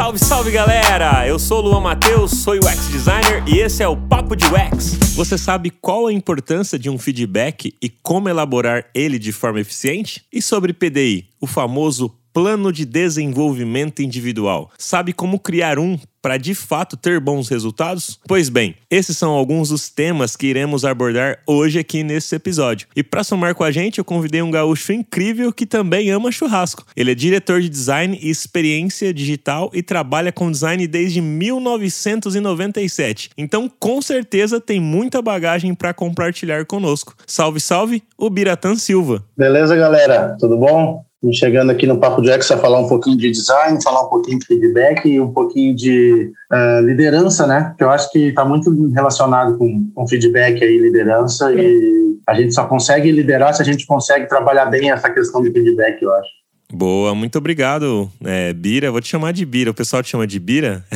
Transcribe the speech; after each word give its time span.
Salve, 0.00 0.18
salve 0.18 0.50
galera! 0.50 1.28
Eu 1.28 1.38
sou 1.38 1.58
o 1.58 1.60
Luan 1.60 1.80
Matheus, 1.80 2.30
sou 2.30 2.54
UX 2.54 2.88
designer 2.88 3.44
e 3.46 3.58
esse 3.58 3.82
é 3.82 3.86
o 3.86 3.94
Papo 3.94 4.34
de 4.34 4.46
UX. 4.46 4.94
Você 5.14 5.36
sabe 5.36 5.68
qual 5.68 6.06
a 6.06 6.12
importância 6.12 6.78
de 6.78 6.88
um 6.88 6.96
feedback 6.96 7.74
e 7.82 7.90
como 7.90 8.26
elaborar 8.26 8.86
ele 8.94 9.18
de 9.18 9.30
forma 9.30 9.60
eficiente? 9.60 10.24
E 10.32 10.40
sobre 10.40 10.72
PDI, 10.72 11.28
o 11.38 11.46
famoso 11.46 12.16
plano 12.32 12.72
de 12.72 12.84
desenvolvimento 12.84 14.02
individual. 14.02 14.70
Sabe 14.78 15.12
como 15.12 15.38
criar 15.38 15.78
um 15.78 15.98
para 16.22 16.36
de 16.36 16.54
fato 16.54 16.96
ter 16.96 17.18
bons 17.18 17.48
resultados? 17.48 18.20
Pois 18.26 18.48
bem, 18.48 18.74
esses 18.90 19.16
são 19.16 19.30
alguns 19.30 19.70
dos 19.70 19.88
temas 19.88 20.36
que 20.36 20.48
iremos 20.48 20.84
abordar 20.84 21.38
hoje 21.46 21.78
aqui 21.78 22.02
nesse 22.02 22.34
episódio. 22.34 22.88
E 22.94 23.02
para 23.02 23.24
somar 23.24 23.54
com 23.54 23.64
a 23.64 23.70
gente, 23.70 23.98
eu 23.98 24.04
convidei 24.04 24.42
um 24.42 24.50
gaúcho 24.50 24.92
incrível 24.92 25.52
que 25.52 25.66
também 25.66 26.10
ama 26.10 26.30
churrasco. 26.30 26.84
Ele 26.94 27.12
é 27.12 27.14
diretor 27.14 27.60
de 27.60 27.68
design 27.68 28.18
e 28.20 28.30
experiência 28.30 29.14
digital 29.14 29.70
e 29.72 29.82
trabalha 29.82 30.32
com 30.32 30.50
design 30.50 30.86
desde 30.86 31.20
1997. 31.20 33.30
Então, 33.36 33.70
com 33.78 34.02
certeza 34.02 34.60
tem 34.60 34.80
muita 34.80 35.22
bagagem 35.22 35.74
para 35.74 35.94
compartilhar 35.94 36.66
conosco. 36.66 37.14
Salve, 37.26 37.60
salve, 37.60 38.02
o 38.18 38.28
Biratan 38.28 38.76
Silva. 38.76 39.24
Beleza, 39.36 39.76
galera? 39.76 40.36
Tudo 40.38 40.58
bom? 40.58 41.04
Chegando 41.32 41.70
aqui 41.70 41.86
no 41.86 41.98
Papo 41.98 42.22
de 42.22 42.30
Ex 42.30 42.50
a 42.50 42.58
falar 42.58 42.80
um 42.80 42.88
pouquinho 42.88 43.16
de 43.16 43.30
design, 43.30 43.82
falar 43.82 44.06
um 44.06 44.08
pouquinho 44.08 44.38
de 44.38 44.46
feedback 44.46 45.06
e 45.06 45.20
um 45.20 45.32
pouquinho 45.32 45.76
de 45.76 46.32
uh, 46.50 46.80
liderança, 46.80 47.46
né? 47.46 47.74
Que 47.76 47.84
eu 47.84 47.90
acho 47.90 48.10
que 48.10 48.28
está 48.28 48.44
muito 48.44 48.70
relacionado 48.92 49.58
com, 49.58 49.90
com 49.94 50.08
feedback 50.08 50.62
e 50.62 50.78
liderança 50.78 51.52
e 51.52 52.16
a 52.26 52.34
gente 52.34 52.54
só 52.54 52.66
consegue 52.66 53.12
liderar 53.12 53.52
se 53.54 53.60
a 53.60 53.64
gente 53.64 53.86
consegue 53.86 54.26
trabalhar 54.28 54.66
bem 54.66 54.90
essa 54.90 55.10
questão 55.10 55.42
de 55.42 55.50
feedback, 55.50 56.00
eu 56.00 56.12
acho. 56.14 56.39
Boa, 56.72 57.14
muito 57.14 57.36
obrigado, 57.38 58.10
é, 58.24 58.52
Bira. 58.52 58.90
Vou 58.90 59.00
te 59.00 59.08
chamar 59.08 59.32
de 59.32 59.44
Bira. 59.44 59.70
O 59.70 59.74
pessoal 59.74 60.02
te 60.02 60.10
chama 60.10 60.26
de 60.26 60.38
Bira? 60.38 60.84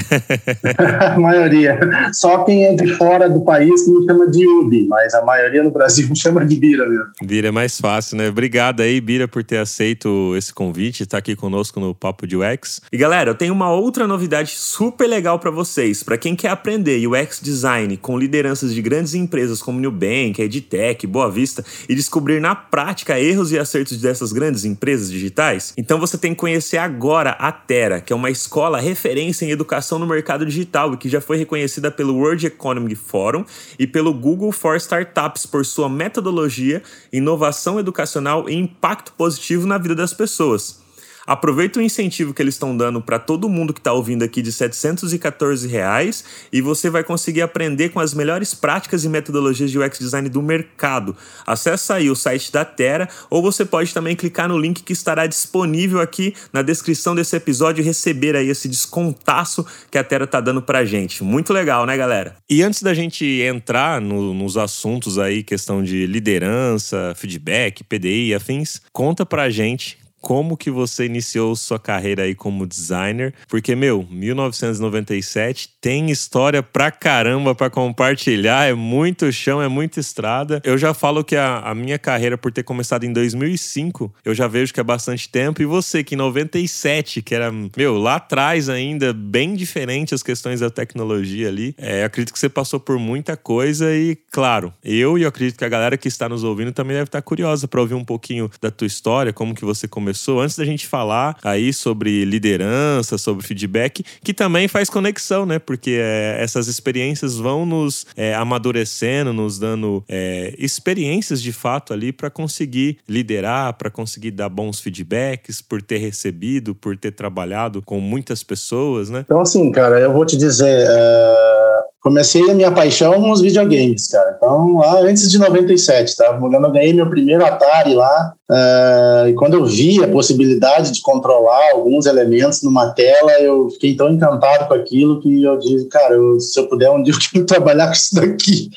a 1.01 1.19
maioria. 1.19 1.79
Só 2.13 2.45
quem 2.45 2.65
é 2.65 2.75
de 2.75 2.95
fora 2.95 3.29
do 3.29 3.41
país 3.41 3.85
que 3.85 3.91
me 3.91 4.05
chama 4.07 4.31
de 4.31 4.47
Ubi, 4.47 4.87
mas 4.87 5.15
a 5.15 5.25
maioria 5.25 5.63
no 5.63 5.71
Brasil 5.71 6.07
me 6.11 6.17
chama 6.17 6.45
de 6.45 6.57
Bira 6.57 6.89
mesmo. 6.89 7.07
Bira 7.23 7.49
é 7.49 7.51
mais 7.51 7.81
fácil, 7.81 8.17
né? 8.17 8.29
Obrigado 8.29 8.81
aí, 8.81 9.01
Bira, 9.01 9.27
por 9.27 9.43
ter 9.43 9.59
aceito 9.59 10.35
esse 10.37 10.53
convite, 10.53 11.03
estar 11.03 11.17
tá 11.17 11.19
aqui 11.19 11.35
conosco 11.35 11.81
no 11.81 11.95
Papo 11.95 12.27
de 12.27 12.37
UX. 12.37 12.81
E 12.93 12.97
galera, 12.97 13.31
eu 13.31 13.35
tenho 13.35 13.53
uma 13.53 13.71
outra 13.71 14.07
novidade 14.07 14.51
super 14.51 15.07
legal 15.07 15.39
para 15.39 15.51
vocês. 15.51 16.03
Para 16.03 16.19
quem 16.19 16.37
quer 16.37 16.49
aprender 16.49 17.07
UX 17.07 17.41
design 17.41 17.97
com 17.97 18.19
lideranças 18.19 18.75
de 18.75 18.83
grandes 18.83 19.15
empresas 19.15 19.63
como 19.63 19.81
Nubank, 19.81 20.41
Edtech, 20.41 21.07
Boa 21.07 21.31
Vista 21.31 21.65
e 21.89 21.95
descobrir 21.95 22.41
na 22.41 22.55
prática 22.55 23.19
erros 23.19 23.53
e 23.53 23.59
acertos 23.59 24.01
dessas 24.01 24.33
grandes 24.33 24.65
empresas 24.65 25.11
digitais, 25.11 25.64
então 25.77 25.99
você 25.99 26.19
tem 26.19 26.35
que 26.35 26.41
conhecer 26.41 26.77
agora 26.77 27.31
a 27.31 27.51
Terra, 27.51 28.01
que 28.01 28.13
é 28.13 28.17
uma 28.17 28.31
escola 28.31 28.81
referência 28.81 29.45
em 29.45 29.51
educação 29.51 29.99
no 29.99 30.07
mercado 30.07 30.45
digital 30.45 30.93
e 30.93 30.97
que 30.97 31.09
já 31.09 31.21
foi 31.21 31.37
reconhecida 31.37 31.91
pelo 31.91 32.17
World 32.17 32.47
Economic 32.47 32.95
Forum 32.95 33.45
e 33.79 33.87
pelo 33.87 34.13
Google 34.13 34.53
for 34.53 34.77
Startups 34.77 35.47
por 35.47 35.65
sua 35.65 35.89
metodologia, 35.89 36.83
inovação 37.13 37.81
educacional 37.81 38.49
e 38.49 38.55
impacto 38.55 39.13
positivo 39.13 39.67
na 39.67 39.79
vida 39.79 39.95
das 39.95 40.13
pessoas. 40.13 40.84
Aproveita 41.27 41.79
o 41.79 41.83
incentivo 41.83 42.35
que 42.35 42.43
eles 42.43 42.55
estão 42.55 42.77
dando 42.77 43.01
para 43.01 43.19
todo 43.19 43.49
mundo 43.49 43.73
que 43.73 43.81
está 43.81 43.93
ouvindo 43.93 44.23
aqui 44.23 44.43
de 44.43 44.53
714 44.53 45.67
reais 45.67 46.25
e 46.53 46.61
você 46.61 46.91
vai 46.91 47.03
conseguir 47.03 47.41
aprender 47.41 47.89
com 47.89 48.01
as 48.01 48.13
melhores 48.13 48.53
práticas 48.53 49.05
e 49.05 49.09
metodologias 49.09 49.71
de 49.71 49.79
UX 49.79 49.99
design 49.99 50.29
do 50.29 50.43
mercado. 50.43 51.17
Acesse 51.47 51.93
aí 51.93 52.11
o 52.11 52.15
site 52.15 52.53
da 52.53 52.65
Terra 52.65 53.09
ou 53.31 53.41
você 53.41 53.65
pode 53.65 53.95
também 53.95 54.15
clicar 54.15 54.49
no 54.49 54.59
link 54.59 54.83
que 54.83 54.93
estará 54.93 55.27
disponível 55.27 56.01
aqui 56.01 56.35
na 56.53 56.61
descrição 56.61 57.15
desse 57.15 57.35
episódio 57.35 57.81
e 57.81 57.85
receber 57.85 58.37
aí 58.37 58.51
esse 58.51 58.69
descontaço 58.69 59.65
que 59.91 59.97
a 59.97 60.05
Terra 60.05 60.25
está 60.25 60.41
dando 60.41 60.61
para 60.61 60.85
gente. 60.85 61.25
Muito 61.25 61.53
legal, 61.55 61.87
né, 61.87 61.97
galera? 61.97 62.37
E 62.51 62.63
antes 62.63 62.83
da 62.83 62.93
gente 62.93 63.25
entrar 63.25 63.99
no, 63.99 64.35
nos 64.35 64.59
assuntos 64.59 65.19
aí, 65.19 65.43
questão 65.43 65.83
de 65.83 66.07
liderança, 66.07 67.15
feedback, 67.17 67.83
PDI 67.83 68.29
e 68.29 68.35
afins, 68.35 68.83
conta 68.93 69.25
pra 69.25 69.49
gente 69.49 70.04
como 70.25 70.57
que 70.57 70.71
você 70.71 71.05
iniciou 71.05 71.55
sua 71.55 71.79
carreira 71.79 72.23
aí 72.23 72.35
como 72.35 72.67
designer, 72.67 73.35
porque 73.47 73.77
meu, 73.77 74.09
1997 74.11 75.69
tem 75.83 76.11
história 76.11 76.63
pra 76.63 76.91
caramba 76.91 77.55
para 77.55 77.69
compartilhar, 77.69 78.65
é 78.65 78.73
muito 78.73 79.31
chão, 79.31 79.61
é 79.61 79.69
muita 79.69 80.01
estrada. 80.01 80.63
Eu 80.65 80.79
já 80.79 80.95
falo 80.95 81.23
que 81.23 81.37
a, 81.37 81.59
a, 81.59 81.75
minha 81.75 81.99
carreira 81.99 82.39
por 82.39 82.51
ter 82.51 82.63
começado 82.63 83.05
em 83.05 83.13
2005, 83.13 84.15
eu 84.25 84.35
já 84.35 84.49
vejo 84.49 84.73
que 84.73 84.81
é 84.81 84.83
bastante 84.83 85.29
tempo 85.29 85.61
e 85.61 85.67
você 85.67 86.03
que 86.03 86.15
em 86.15 86.19
97, 86.19 87.21
que 87.21 87.35
era, 87.35 87.53
meu, 87.77 87.99
lá 87.99 88.15
atrás 88.15 88.71
ainda 88.71 89.13
bem 89.13 89.55
diferente 89.55 90.15
as 90.15 90.23
questões 90.23 90.61
da 90.61 90.71
tecnologia 90.71 91.49
ali, 91.49 91.75
é, 91.77 92.03
acredito 92.03 92.33
que 92.33 92.39
você 92.39 92.49
passou 92.49 92.81
por 92.81 92.99
muita 92.99 93.37
coisa 93.37 93.95
e, 93.95 94.17
claro, 94.33 94.73
eu 94.83 95.19
e 95.19 95.23
eu 95.23 95.29
acredito 95.29 95.59
que 95.59 95.67
a 95.67 95.69
galera 95.69 95.99
que 95.99 96.09
está 96.09 96.31
nos 96.31 96.45
ouvindo 96.45 96.73
também 96.73 96.97
deve 96.97 97.09
estar 97.09 97.21
curiosa 97.21 97.69
para 97.69 97.83
ouvir 97.83 97.95
um 97.95 98.05
pouquinho 98.05 98.51
da 98.59 98.71
tua 98.71 98.87
história, 98.87 99.31
como 99.31 99.55
que 99.55 99.67
você 99.67 99.87
começou 99.87 100.14
antes 100.39 100.57
da 100.57 100.65
gente 100.65 100.87
falar 100.87 101.37
aí 101.43 101.73
sobre 101.73 102.25
liderança, 102.25 103.19
sobre 103.19 103.47
feedback, 103.47 104.05
que 104.23 104.33
também 104.35 104.69
faz 104.69 104.89
conexão, 104.89 105.47
né? 105.47 105.59
Porque 105.59 105.99
é, 106.01 106.37
essas 106.41 106.69
experiências 106.69 107.37
vão 107.37 107.67
nos 107.67 108.07
é, 108.17 108.35
amadurecendo, 108.35 109.33
nos 109.33 109.59
dando 109.59 110.05
é, 110.09 110.55
experiências 110.59 111.43
de 111.43 111.53
fato 111.53 111.93
ali 111.93 112.13
para 112.13 112.31
conseguir 112.31 112.99
liderar, 113.09 113.75
para 113.75 113.91
conseguir 113.91 114.31
dar 114.31 114.49
bons 114.49 114.81
feedbacks, 114.81 115.61
por 115.61 115.83
ter 115.83 115.99
recebido, 115.99 116.75
por 116.75 116.97
ter 116.97 117.13
trabalhado 117.13 117.83
com 117.83 118.01
muitas 118.01 118.43
pessoas, 118.43 119.11
né? 119.11 119.21
Então, 119.25 119.41
assim, 119.41 119.71
cara, 119.71 120.01
eu 120.01 120.13
vou 120.13 120.25
te 120.25 120.37
dizer. 120.37 120.89
Uh 120.89 121.94
comecei 122.05 122.51
a 122.51 122.55
minha 122.55 122.71
paixão 122.71 123.19
nos 123.19 123.41
videogames, 123.41 124.09
cara. 124.09 124.35
Então, 124.37 124.77
lá 124.77 125.01
antes 125.01 125.31
de 125.31 125.39
97, 125.39 126.15
tá? 126.15 126.39
Eu 126.39 126.71
ganhei 126.71 126.93
meu 126.93 127.09
primeiro 127.09 127.45
Atari 127.45 127.95
lá. 127.95 128.35
Uh, 128.51 129.29
e 129.29 129.33
quando 129.33 129.55
eu 129.55 129.65
vi 129.65 130.05
a 130.05 130.09
possibilidade 130.09 130.93
de 130.93 131.01
controlar 131.01 131.73
alguns 131.73 132.05
elementos 132.05 132.63
numa 132.63 132.91
tela, 132.91 133.33
eu 133.41 133.71
fiquei 133.71 133.97
tão 133.97 134.11
encantado 134.11 134.69
com 134.69 134.75
aquilo 134.75 135.19
que 135.19 135.43
eu 135.43 135.59
disse, 135.59 135.89
cara, 135.89 136.15
eu, 136.15 136.39
se 136.39 136.61
eu 136.61 136.69
puder 136.69 136.91
um 136.91 137.01
dia 137.03 137.15
eu 137.15 137.19
quero 137.33 137.47
trabalhar 137.47 137.87
com 137.87 137.95
isso 137.95 138.15
daqui. 138.15 138.69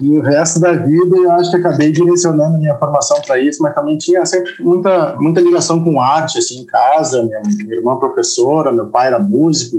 E 0.00 0.08
o 0.08 0.22
resto 0.22 0.58
da 0.58 0.72
vida 0.72 1.16
eu 1.16 1.30
acho 1.32 1.50
que 1.50 1.58
acabei 1.58 1.92
direcionando 1.92 2.56
minha 2.56 2.78
formação 2.78 3.20
para 3.20 3.38
isso, 3.38 3.62
mas 3.62 3.74
também 3.74 3.98
tinha 3.98 4.24
sempre 4.24 4.52
muita, 4.58 5.16
muita 5.20 5.42
ligação 5.42 5.84
com 5.84 6.00
arte, 6.00 6.38
assim, 6.38 6.60
em 6.60 6.64
casa. 6.64 7.22
Minha, 7.22 7.42
minha 7.44 7.74
irmã 7.74 7.96
professora, 7.96 8.72
meu 8.72 8.86
pai 8.86 9.08
era 9.08 9.18
músico, 9.18 9.76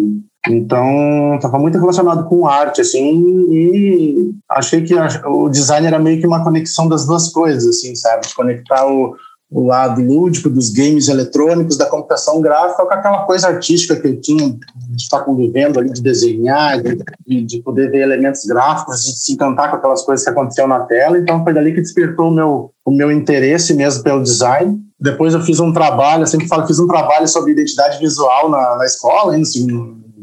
então, 0.47 1.35
estava 1.35 1.59
muito 1.59 1.77
relacionado 1.77 2.27
com 2.27 2.47
arte, 2.47 2.81
assim, 2.81 3.47
e 3.51 4.33
achei 4.49 4.81
que 4.81 4.95
o 5.25 5.49
design 5.49 5.85
era 5.85 5.99
meio 5.99 6.19
que 6.19 6.25
uma 6.25 6.43
conexão 6.43 6.87
das 6.87 7.05
duas 7.05 7.29
coisas, 7.29 7.67
assim, 7.67 7.93
sabe? 7.93 8.25
Conectar 8.33 8.87
o, 8.87 9.15
o 9.51 9.67
lado 9.67 10.01
lúdico 10.01 10.49
dos 10.49 10.71
games 10.71 11.09
eletrônicos, 11.09 11.77
da 11.77 11.85
computação 11.85 12.41
gráfica, 12.41 12.83
com 12.83 12.93
aquela 12.93 13.23
coisa 13.25 13.49
artística 13.49 13.95
que 13.95 14.07
eu 14.07 14.19
tinha 14.19 14.49
de 14.49 15.01
estar 15.03 15.19
convivendo 15.19 15.79
ali, 15.79 15.91
de 15.91 16.01
desenhar, 16.01 16.81
de, 16.81 17.43
de 17.43 17.61
poder 17.61 17.91
ver 17.91 18.01
elementos 18.01 18.43
gráficos, 18.45 19.03
de 19.03 19.19
se 19.19 19.33
encantar 19.33 19.69
com 19.69 19.75
aquelas 19.75 20.01
coisas 20.01 20.23
que 20.23 20.31
aconteciam 20.31 20.67
na 20.67 20.79
tela. 20.79 21.19
Então, 21.19 21.43
foi 21.43 21.53
dali 21.53 21.71
que 21.71 21.81
despertou 21.81 22.29
o 22.29 22.33
meu, 22.33 22.71
o 22.83 22.89
meu 22.89 23.11
interesse 23.11 23.75
mesmo 23.75 24.01
pelo 24.01 24.23
design. 24.23 24.81
Depois 24.99 25.35
eu 25.35 25.41
fiz 25.41 25.59
um 25.59 25.71
trabalho, 25.71 26.23
eu 26.23 26.27
sempre 26.27 26.47
falo, 26.47 26.65
fiz 26.65 26.79
um 26.79 26.87
trabalho 26.87 27.27
sobre 27.27 27.51
identidade 27.51 27.99
visual 27.99 28.49
na, 28.49 28.77
na 28.77 28.85
escola, 28.85 29.33
ainda 29.33 29.43
assim, 29.43 29.67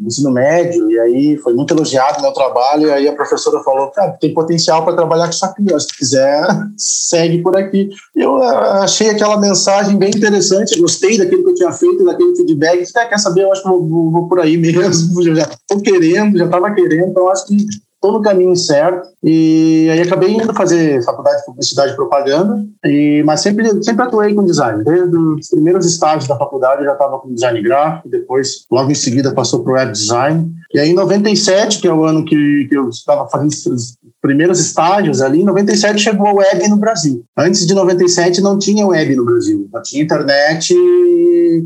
ensino 0.06 0.30
médio, 0.30 0.90
e 0.90 0.98
aí 0.98 1.36
foi 1.38 1.54
muito 1.54 1.74
elogiado 1.74 2.18
o 2.18 2.22
meu 2.22 2.32
trabalho, 2.32 2.88
e 2.88 2.92
aí 2.92 3.08
a 3.08 3.14
professora 3.14 3.62
falou, 3.62 3.90
cara, 3.90 4.12
tem 4.12 4.32
potencial 4.32 4.84
para 4.84 4.96
trabalhar 4.96 5.24
com 5.24 5.30
isso 5.30 5.44
aqui, 5.44 5.66
ó, 5.72 5.78
se 5.78 5.96
quiser, 5.96 6.46
segue 6.76 7.42
por 7.42 7.56
aqui. 7.56 7.90
Eu 8.14 8.36
ah, 8.42 8.84
achei 8.84 9.10
aquela 9.10 9.38
mensagem 9.38 9.96
bem 9.96 10.10
interessante, 10.10 10.80
gostei 10.80 11.18
daquilo 11.18 11.44
que 11.44 11.50
eu 11.50 11.54
tinha 11.54 11.72
feito, 11.72 12.04
daquele 12.04 12.36
feedback, 12.36 12.84
ah, 12.96 13.06
quer 13.06 13.18
saber, 13.18 13.42
eu 13.42 13.52
acho 13.52 13.62
que 13.62 13.68
vou, 13.68 13.86
vou, 13.86 14.10
vou 14.10 14.28
por 14.28 14.40
aí 14.40 14.56
mesmo, 14.56 15.22
já 15.34 15.42
estou 15.42 15.80
querendo, 15.80 16.38
já 16.38 16.44
estava 16.44 16.72
querendo, 16.72 17.10
então 17.10 17.28
acho 17.28 17.46
que 17.46 17.56
estou 17.98 18.12
no 18.12 18.22
caminho 18.22 18.56
certo. 18.56 19.08
E 19.22 19.88
aí 19.90 20.00
acabei 20.00 20.30
indo 20.30 20.54
fazer 20.54 21.04
faculdade 21.04 21.38
de 21.38 21.46
publicidade 21.46 21.92
e 21.92 21.96
propaganda, 21.96 22.64
e, 22.84 23.22
mas 23.26 23.40
sempre, 23.40 23.82
sempre 23.82 24.04
atuei 24.04 24.34
com 24.34 24.44
design. 24.44 24.82
Desde 24.84 25.16
os 25.16 25.48
primeiros 25.48 25.84
estágios 25.84 26.28
da 26.28 26.36
faculdade 26.36 26.80
eu 26.80 26.86
já 26.86 26.92
estava 26.92 27.18
com 27.18 27.34
design 27.34 27.60
gráfico, 27.60 28.08
depois, 28.08 28.64
logo 28.70 28.90
em 28.90 28.94
seguida, 28.94 29.34
passou 29.34 29.62
para 29.62 29.72
o 29.72 29.74
web 29.74 29.92
design. 29.92 30.50
E 30.72 30.78
aí, 30.78 30.90
em 30.90 30.94
97, 30.94 31.80
que 31.80 31.88
é 31.88 31.92
o 31.92 32.04
ano 32.04 32.24
que, 32.24 32.66
que 32.68 32.76
eu 32.76 32.88
estava 32.88 33.28
fazendo 33.28 33.50
os 33.50 33.96
primeiros 34.20 34.60
estágios 34.60 35.20
ali, 35.20 35.40
em 35.40 35.44
97 35.44 35.98
chegou 35.98 36.26
a 36.26 36.32
web 36.32 36.68
no 36.68 36.76
Brasil. 36.76 37.24
Antes 37.36 37.66
de 37.66 37.74
97 37.74 38.40
não 38.40 38.58
tinha 38.58 38.86
web 38.86 39.16
no 39.16 39.24
Brasil, 39.24 39.68
só 39.70 39.82
tinha 39.82 40.02
internet 40.02 40.74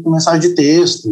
com 0.02 0.10
mensagem 0.10 0.48
de 0.48 0.54
texto, 0.54 1.08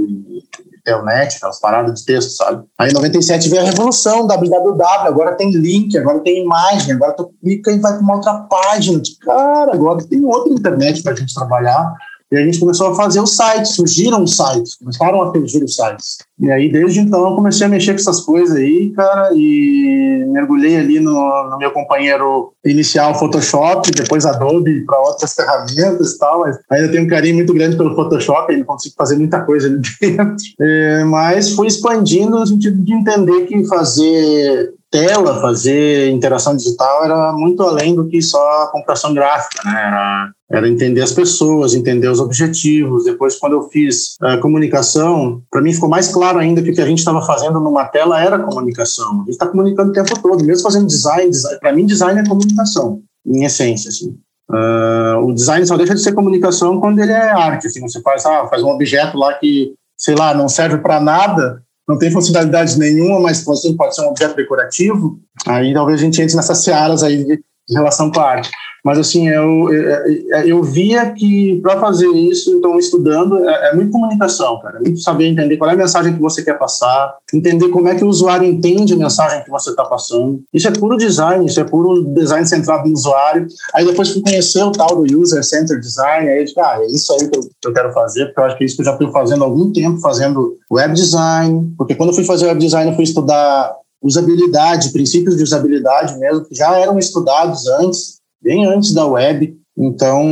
Telnet, 0.84 1.36
aquelas 1.36 1.60
paradas 1.60 2.00
de 2.00 2.04
texto, 2.04 2.30
sabe? 2.30 2.64
Aí 2.78 2.90
em 2.90 2.94
97 2.94 3.48
veio 3.48 3.62
a 3.62 3.64
revolução, 3.64 4.26
www, 4.26 4.82
agora 4.82 5.34
tem 5.36 5.50
link, 5.50 5.96
agora 5.96 6.20
tem 6.20 6.44
imagem, 6.44 6.94
agora 6.94 7.12
tu 7.12 7.32
clica 7.40 7.70
e 7.70 7.78
vai 7.78 7.92
para 7.92 8.00
uma 8.00 8.14
outra 8.14 8.34
página. 8.48 9.00
Cara, 9.22 9.72
agora 9.72 10.06
tem 10.06 10.24
outra 10.24 10.52
internet 10.52 11.02
para 11.02 11.12
a 11.12 11.16
gente 11.16 11.34
trabalhar. 11.34 11.92
E 12.32 12.36
a 12.36 12.44
gente 12.44 12.60
começou 12.60 12.88
a 12.88 12.94
fazer 12.94 13.20
os 13.20 13.34
sites, 13.34 13.74
surgiram 13.74 14.22
os 14.22 14.36
sites, 14.36 14.76
começaram 14.76 15.20
a 15.22 15.32
surgir 15.32 15.64
os 15.64 15.74
sites. 15.74 16.18
E 16.38 16.50
aí, 16.50 16.70
desde 16.70 17.00
então, 17.00 17.28
eu 17.28 17.34
comecei 17.34 17.66
a 17.66 17.68
mexer 17.68 17.92
com 17.92 17.98
essas 17.98 18.20
coisas 18.20 18.56
aí, 18.56 18.90
cara, 18.90 19.30
e 19.34 20.24
mergulhei 20.28 20.76
ali 20.76 21.00
no, 21.00 21.12
no 21.50 21.58
meu 21.58 21.72
companheiro 21.72 22.52
inicial 22.64 23.18
Photoshop, 23.18 23.90
depois 23.90 24.24
Adobe 24.24 24.84
para 24.86 25.00
outras 25.00 25.34
ferramentas 25.34 26.12
e 26.12 26.18
tal. 26.18 26.40
Mas 26.40 26.56
ainda 26.70 26.92
tenho 26.92 27.04
um 27.04 27.08
carinho 27.08 27.34
muito 27.34 27.52
grande 27.52 27.76
pelo 27.76 27.96
Photoshop, 27.96 28.52
ainda 28.52 28.64
consigo 28.64 28.94
fazer 28.96 29.16
muita 29.16 29.40
coisa 29.40 29.66
ali 29.66 29.80
dentro. 30.00 30.44
É, 30.60 31.04
mas 31.04 31.50
fui 31.50 31.66
expandindo 31.66 32.38
no 32.38 32.46
sentido 32.46 32.82
de 32.82 32.94
entender 32.94 33.46
que 33.46 33.66
fazer 33.66 34.72
tela, 34.90 35.40
fazer 35.40 36.10
interação 36.10 36.56
digital 36.56 37.04
era 37.04 37.32
muito 37.32 37.62
além 37.62 37.94
do 37.94 38.08
que 38.08 38.20
só 38.20 38.64
a 38.64 38.66
computação 38.72 39.14
gráfica, 39.14 39.62
né? 39.64 39.72
Era, 39.72 40.32
era 40.50 40.68
entender 40.68 41.00
as 41.00 41.12
pessoas, 41.12 41.74
entender 41.74 42.08
os 42.08 42.18
objetivos. 42.18 43.04
Depois, 43.04 43.36
quando 43.36 43.52
eu 43.52 43.68
fiz 43.68 44.16
a 44.20 44.38
comunicação, 44.38 45.42
para 45.50 45.62
mim 45.62 45.72
ficou 45.72 45.88
mais 45.88 46.08
claro 46.08 46.38
ainda 46.38 46.60
que 46.60 46.70
o 46.70 46.74
que 46.74 46.80
a 46.80 46.86
gente 46.86 46.98
estava 46.98 47.22
fazendo 47.22 47.60
numa 47.60 47.84
tela 47.84 48.20
era 48.20 48.38
comunicação. 48.38 49.12
A 49.12 49.18
gente 49.18 49.30
está 49.30 49.46
comunicando 49.46 49.90
o 49.90 49.94
tempo 49.94 50.20
todo, 50.20 50.44
mesmo 50.44 50.64
fazendo 50.64 50.86
design. 50.86 51.30
design 51.30 51.58
para 51.60 51.72
mim, 51.72 51.86
design 51.86 52.20
é 52.20 52.26
comunicação, 52.26 53.00
em 53.24 53.44
essência, 53.44 53.88
assim. 53.88 54.18
Uh, 54.50 55.24
o 55.24 55.32
design 55.32 55.64
só 55.64 55.76
deixa 55.76 55.94
de 55.94 56.02
ser 56.02 56.12
comunicação 56.12 56.80
quando 56.80 56.98
ele 56.98 57.12
é 57.12 57.30
arte. 57.30 57.68
Assim, 57.68 57.80
você 57.80 58.00
faz, 58.00 58.26
ah, 58.26 58.48
faz 58.48 58.64
um 58.64 58.68
objeto 58.68 59.16
lá 59.16 59.34
que, 59.34 59.74
sei 59.96 60.16
lá, 60.16 60.34
não 60.34 60.48
serve 60.48 60.78
para 60.78 61.00
nada, 61.00 61.62
não 61.90 61.98
tem 61.98 62.10
funcionalidade 62.10 62.78
nenhuma, 62.78 63.18
mas 63.18 63.42
pode 63.42 63.60
ser, 63.60 63.74
pode 63.74 63.96
ser 63.96 64.02
um 64.02 64.10
objeto 64.10 64.36
decorativo, 64.36 65.18
aí 65.44 65.74
talvez 65.74 66.00
a 66.00 66.04
gente 66.04 66.22
entre 66.22 66.36
nessas 66.36 66.62
searas 66.62 67.02
aí 67.02 67.24
de, 67.24 67.42
de 67.68 67.76
relação 67.76 68.10
com 68.10 68.20
a 68.20 68.24
arte. 68.24 68.50
Mas, 68.84 68.98
assim, 68.98 69.28
eu, 69.28 69.70
eu, 69.72 70.46
eu 70.46 70.62
via 70.62 71.10
que 71.12 71.60
para 71.60 71.78
fazer 71.78 72.08
isso, 72.08 72.50
então, 72.52 72.78
estudando, 72.78 73.46
é, 73.48 73.70
é 73.70 73.74
muito 73.74 73.90
comunicação, 73.90 74.58
cara. 74.60 74.78
É 74.78 74.80
muito 74.80 75.00
saber 75.00 75.26
entender 75.26 75.56
qual 75.56 75.70
é 75.70 75.74
a 75.74 75.76
mensagem 75.76 76.14
que 76.14 76.20
você 76.20 76.42
quer 76.42 76.58
passar, 76.58 77.14
entender 77.32 77.68
como 77.68 77.88
é 77.88 77.94
que 77.94 78.04
o 78.04 78.08
usuário 78.08 78.48
entende 78.48 78.94
a 78.94 78.96
mensagem 78.96 79.44
que 79.44 79.50
você 79.50 79.70
está 79.70 79.84
passando. 79.84 80.42
Isso 80.52 80.66
é 80.66 80.70
puro 80.70 80.96
design, 80.96 81.44
isso 81.44 81.60
é 81.60 81.64
puro 81.64 82.04
design 82.14 82.46
centrado 82.46 82.88
no 82.88 82.94
usuário. 82.94 83.46
Aí 83.74 83.84
depois 83.84 84.10
fui 84.10 84.22
conhecer 84.22 84.62
o 84.62 84.72
tal 84.72 84.96
do 84.96 85.20
User 85.20 85.44
Centered 85.44 85.80
Design, 85.80 86.28
aí 86.28 86.38
eu 86.38 86.44
disse, 86.44 86.60
ah, 86.60 86.78
é 86.80 86.86
isso 86.86 87.12
aí 87.12 87.28
que 87.28 87.38
eu, 87.38 87.42
que 87.42 87.68
eu 87.68 87.72
quero 87.72 87.92
fazer, 87.92 88.26
porque 88.26 88.40
eu 88.40 88.44
acho 88.44 88.56
que 88.56 88.64
é 88.64 88.66
isso 88.66 88.76
que 88.76 88.82
eu 88.82 88.86
já 88.86 88.92
estou 88.92 89.12
fazendo 89.12 89.42
há 89.42 89.46
algum 89.46 89.70
tempo, 89.72 90.00
fazendo 90.00 90.56
web 90.70 90.94
design, 90.94 91.72
porque 91.76 91.94
quando 91.94 92.10
eu 92.10 92.14
fui 92.14 92.24
fazer 92.24 92.46
web 92.46 92.58
design, 92.58 92.90
eu 92.90 92.96
fui 92.96 93.04
estudar 93.04 93.74
usabilidade, 94.02 94.92
princípios 94.92 95.36
de 95.36 95.42
usabilidade 95.42 96.18
mesmo, 96.18 96.44
que 96.44 96.54
já 96.54 96.78
eram 96.78 96.98
estudados 96.98 97.66
antes, 97.68 98.20
bem 98.42 98.66
antes 98.66 98.92
da 98.92 99.06
web. 99.06 99.56
Então, 99.76 100.22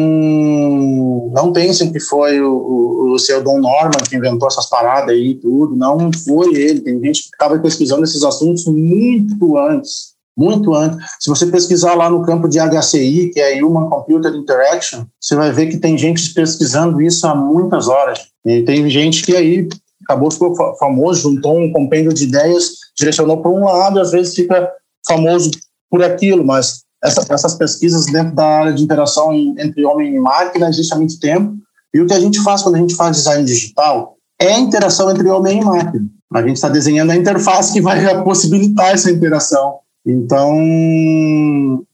não 1.32 1.53
pensem 1.53 1.93
que 1.93 2.00
foi 2.00 2.41
o, 2.41 2.53
o, 2.53 3.15
o 3.15 3.19
seu 3.19 3.43
Don 3.43 3.61
Norman 3.61 3.99
que 4.09 4.17
inventou 4.17 4.49
essas 4.49 4.69
paradas 4.69 5.11
aí 5.11 5.31
e 5.31 5.35
tudo. 5.35 5.76
Não 5.76 6.11
foi 6.12 6.55
ele. 6.55 6.81
Tem 6.81 7.00
gente 7.03 7.23
que 7.23 7.29
estava 7.29 7.59
pesquisando 7.59 8.05
esses 8.05 8.23
assuntos 8.23 8.67
muito 8.67 9.56
antes. 9.56 10.17
Muito 10.37 10.75
antes. 10.75 10.99
Se 11.19 11.29
você 11.31 11.47
pesquisar 11.47 11.94
lá 11.94 12.09
no 12.11 12.23
campo 12.23 12.49
de 12.49 12.59
HCI, 12.59 13.31
que 13.32 13.41
é 13.41 13.62
Human 13.62 13.88
Computer 13.88 14.35
Interaction, 14.35 15.05
você 15.20 15.35
vai 15.35 15.50
ver 15.50 15.67
que 15.67 15.79
tem 15.79 15.97
gente 15.97 16.32
pesquisando 16.32 17.00
isso 17.00 17.26
há 17.26 17.35
muitas 17.35 17.88
horas. 17.88 18.20
E 18.44 18.62
tem 18.62 18.88
gente 18.88 19.25
que 19.25 19.35
aí 19.35 19.69
acabou 20.08 20.31
ficou 20.31 20.55
famoso, 20.78 21.31
juntou 21.31 21.58
um 21.58 21.70
compêndio 21.70 22.14
de 22.14 22.25
ideias, 22.25 22.70
direcionou 22.96 23.43
para 23.43 23.50
um 23.50 23.64
lado, 23.64 24.00
às 24.00 24.10
vezes 24.10 24.34
fica 24.34 24.72
famoso 25.06 25.50
por 25.90 26.02
aquilo, 26.02 26.44
mas 26.44 26.82
essa, 27.05 27.25
essas 27.32 27.55
pesquisas 27.55 28.06
dentro 28.06 28.34
da 28.34 28.44
área 28.44 28.72
de 28.72 28.82
interação 28.82 29.34
entre 29.34 29.84
homem 29.84 30.14
e 30.14 30.19
máquina 30.19 30.69
existem 30.69 30.96
há 30.96 30.99
muito 30.99 31.20
tempo. 31.20 31.55
E 31.94 32.00
o 32.00 32.06
que 32.06 32.14
a 32.14 32.20
gente 32.20 32.40
faz 32.40 32.62
quando 32.62 32.76
a 32.76 32.78
gente 32.78 32.94
faz 32.94 33.16
design 33.16 33.44
digital 33.44 34.16
é 34.40 34.55
a 34.55 34.58
interação 34.58 35.10
entre 35.10 35.28
homem 35.28 35.60
e 35.60 35.64
máquina. 35.64 36.06
A 36.32 36.43
gente 36.43 36.56
está 36.56 36.69
desenhando 36.69 37.10
a 37.10 37.16
interface 37.16 37.72
que 37.72 37.81
vai 37.81 38.22
possibilitar 38.25 38.93
essa 38.93 39.10
interação. 39.10 39.78
Então, 40.06 40.55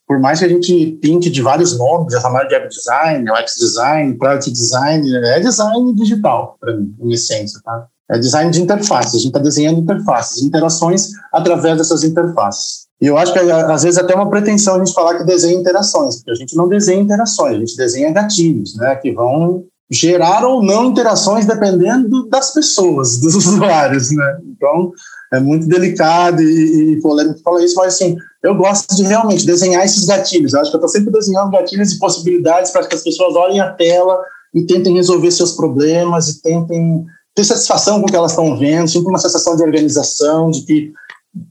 por 0.06 0.19
mais 0.19 0.38
que 0.38 0.44
a 0.44 0.49
gente 0.49 0.99
pinte 1.00 1.31
de 1.31 1.43
vários 1.43 1.76
nomes, 1.78 2.12
já 2.12 2.20
chamaram 2.20 2.49
de 2.49 2.55
web 2.55 2.69
design, 2.69 3.31
UX 3.31 3.55
design, 3.56 4.14
product 4.14 4.50
design, 4.50 5.16
é 5.16 5.40
design 5.40 5.94
digital, 5.94 6.56
para 6.61 6.76
mim, 6.76 6.94
em 7.00 7.12
essência, 7.12 7.61
tá? 7.64 7.88
É 8.11 8.19
design 8.19 8.51
de 8.51 8.61
interfaces. 8.61 9.15
A 9.15 9.19
gente 9.19 9.29
está 9.29 9.39
desenhando 9.39 9.81
interfaces, 9.81 10.43
interações 10.43 11.11
através 11.33 11.79
dessas 11.79 12.05
interfaces. 12.05 12.85
E 13.01 13.06
eu 13.06 13.19
acho 13.19 13.33
que 13.33 13.39
às 13.39 13.83
vezes 13.83 13.99
até 13.99 14.15
uma 14.15 14.31
pretensão 14.31 14.77
a 14.77 14.79
gente 14.79 14.95
falar 14.95 15.19
que 15.19 15.25
desenha 15.25 15.59
interações, 15.59 16.17
porque 16.17 16.31
a 16.31 16.35
gente 16.35 16.56
não 16.56 16.69
desenha 16.69 17.03
interações, 17.03 17.56
a 17.56 17.59
gente 17.59 17.77
desenha 17.77 18.12
gatilhos, 18.12 18.77
né, 18.77 18.95
que 18.97 19.12
vão 19.12 19.65
gerar 19.91 20.45
ou 20.45 20.62
não 20.62 20.87
interações 20.87 21.45
dependendo 21.45 22.27
das 22.29 22.53
pessoas, 22.53 23.19
dos 23.21 23.35
usuários, 23.35 24.11
né? 24.11 24.39
Então 24.57 24.93
é 25.33 25.41
muito 25.41 25.67
delicado 25.67 26.41
e, 26.43 26.93
e 26.93 27.00
polêmico 27.00 27.41
falar 27.43 27.62
isso, 27.62 27.75
mas 27.77 27.95
assim 27.95 28.17
eu 28.43 28.55
gosto 28.55 28.95
de 28.95 29.03
realmente 29.03 29.45
desenhar 29.45 29.85
esses 29.85 30.05
gatilhos. 30.05 30.53
Eu 30.53 30.61
acho 30.61 30.71
que 30.71 30.77
eu 30.77 30.79
estou 30.79 30.89
sempre 30.89 31.12
desenhando 31.12 31.50
gatilhos 31.50 31.93
e 31.93 31.99
possibilidades 31.99 32.71
para 32.71 32.87
que 32.87 32.95
as 32.95 33.03
pessoas 33.03 33.35
olhem 33.35 33.61
a 33.61 33.73
tela 33.73 34.19
e 34.55 34.65
tentem 34.65 34.95
resolver 34.95 35.31
seus 35.31 35.53
problemas 35.53 36.29
e 36.29 36.41
tentem 36.43 37.05
ter 37.35 37.45
satisfação 37.45 38.01
com 38.01 38.07
o 38.07 38.11
que 38.11 38.17
elas 38.17 38.33
estão 38.33 38.57
vendo, 38.59 38.89
sempre 38.89 39.09
uma 39.09 39.19
sensação 39.19 39.57
de 39.57 39.63
organização, 39.63 40.51
de 40.51 40.63
que 40.63 40.93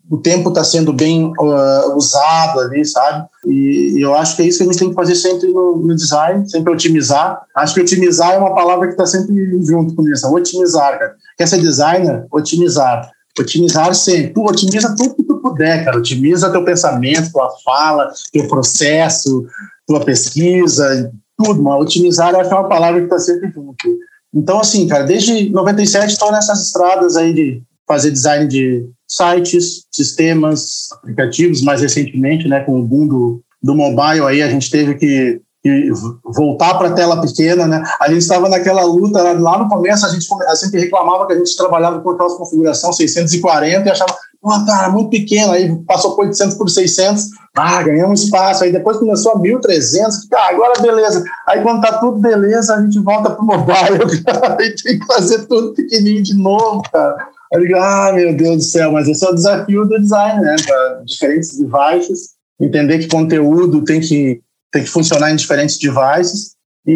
o 0.10 0.18
tempo 0.18 0.50
está 0.50 0.64
sendo 0.64 0.94
bem 0.94 1.26
uh, 1.26 1.96
usado 1.96 2.60
ali, 2.62 2.86
sabe? 2.86 3.28
E, 3.46 3.96
e, 3.98 4.02
eu 4.02 4.16
acho 4.16 4.36
que 4.36 4.42
é 4.42 4.46
isso 4.46 4.60
que 4.60 4.64
a 4.64 4.68
gente 4.68 4.80
tem 4.80 4.90
que 4.90 4.96
fazer 4.96 5.16
sempre 5.16 5.52
no, 5.52 5.78
no 5.78 5.96
design, 5.96 6.50
sempre 6.50 6.72
otimizar. 6.72 7.42
Acho 7.56 7.74
que 7.74 7.82
otimizar 7.82 8.34
é 8.34 8.38
uma 8.38 8.56
palavra 8.56 8.88
que 8.88 8.94
está 8.94 9.06
sempre 9.06 9.36
junto 9.64 9.94
com 9.96 10.08
isso, 10.08 10.34
otimizar, 10.34 10.98
cara. 10.98 11.16
Quer 11.38 11.48
ser 11.48 11.60
designer? 11.60 12.26
Otimizar. 12.32 13.12
Otimizar 13.38 13.94
sempre. 13.94 14.34
Tu 14.34 14.46
otimiza 14.46 14.96
tudo 14.96 15.16
que 15.16 15.24
tu 15.24 15.42
puder, 15.42 15.84
cara. 15.84 15.98
Otimiza 15.98 16.52
teu 16.52 16.64
pensamento, 16.64 17.32
tua 17.32 17.50
fala, 17.66 18.10
teu 18.32 18.48
processo, 18.48 19.46
tua 19.86 20.00
pesquisa, 20.06 21.12
tudo, 21.38 21.62
mas 21.62 21.82
otimizar 21.82 22.36
acho 22.36 22.48
que 22.48 22.56
é 22.56 22.58
uma 22.58 22.70
palavra 22.70 23.00
que 23.00 23.06
está 23.06 23.20
sempre 23.20 23.52
junto. 23.52 23.76
Então, 24.34 24.60
assim, 24.60 24.88
cara, 24.88 25.04
desde 25.04 25.50
97 25.50 26.12
estou 26.12 26.32
nessas 26.32 26.66
estradas 26.66 27.16
aí 27.16 27.34
de 27.34 27.62
fazer 27.88 28.12
design 28.12 28.48
de 28.48 28.90
sites, 29.08 29.86
sistemas, 29.92 30.90
aplicativos, 30.94 31.62
mais 31.62 31.82
recentemente, 31.82 32.48
né, 32.48 32.62
com 32.62 32.80
o 32.80 32.84
boom 32.84 33.08
do, 33.08 33.44
do 33.62 33.76
mobile 33.76 34.26
aí, 34.26 34.42
a 34.42 34.50
gente 34.50 34.72
teve 34.72 34.96
que, 34.96 35.40
que 35.62 35.92
voltar 36.24 36.76
para 36.76 36.90
a 36.90 36.94
tela 36.94 37.22
pequena, 37.22 37.68
né? 37.68 37.84
A 38.00 38.10
gente 38.10 38.22
estava 38.22 38.50
naquela 38.50 38.84
luta 38.84 39.22
lá 39.34 39.60
no 39.60 39.70
começo, 39.70 40.06
a 40.06 40.10
gente 40.10 40.28
gente 40.56 40.78
reclamava 40.80 41.28
que 41.28 41.34
a 41.34 41.38
gente 41.38 41.56
trabalhava 41.56 42.02
com 42.02 42.10
aquelas 42.10 42.34
configuração 42.34 42.92
640 42.92 43.88
e 43.88 43.92
achava, 43.92 44.16
ah, 44.46 44.64
cara, 44.66 44.90
muito 44.90 45.10
pequeno, 45.10 45.52
aí 45.52 45.76
passou 45.86 46.16
por 46.16 46.26
800 46.26 46.58
por 46.58 46.70
600, 46.70 47.30
ah, 47.56 47.84
ganhamos 47.84 48.24
espaço, 48.24 48.64
aí 48.64 48.72
depois 48.72 48.98
começou 48.98 49.34
a 49.34 49.40
1300, 49.40 50.28
ah, 50.34 50.50
agora 50.50 50.82
beleza. 50.82 51.24
Aí 51.48 51.62
quando 51.62 51.82
tá 51.82 52.00
tudo 52.00 52.20
beleza, 52.20 52.76
a 52.76 52.82
gente 52.82 53.00
volta 53.00 53.30
pro 53.30 53.46
mobile, 53.46 54.00
aí 54.60 54.76
tem 54.76 55.00
que 55.00 55.06
fazer 55.06 55.46
tudo 55.46 55.74
pequenininho 55.74 56.24
de 56.24 56.36
novo, 56.36 56.82
cara. 56.92 57.28
Digo, 57.60 57.76
ah, 57.78 58.12
meu 58.14 58.36
Deus 58.36 58.58
do 58.58 58.64
céu, 58.64 58.92
mas 58.92 59.08
esse 59.08 59.24
é 59.24 59.30
o 59.30 59.36
desafio 59.36 59.86
do 59.86 60.02
design, 60.02 60.42
né? 60.42 60.56
Para 60.66 61.04
diferentes 61.06 61.56
devices, 61.56 62.30
entender 62.60 62.98
que 62.98 63.08
conteúdo 63.08 63.84
tem 63.84 64.02
que, 64.02 64.42
tem 64.72 64.84
que 64.84 64.90
funcionar 64.90 65.32
em 65.32 65.36
diferentes 65.36 65.78
devices 65.78 66.56
e, 66.88 66.94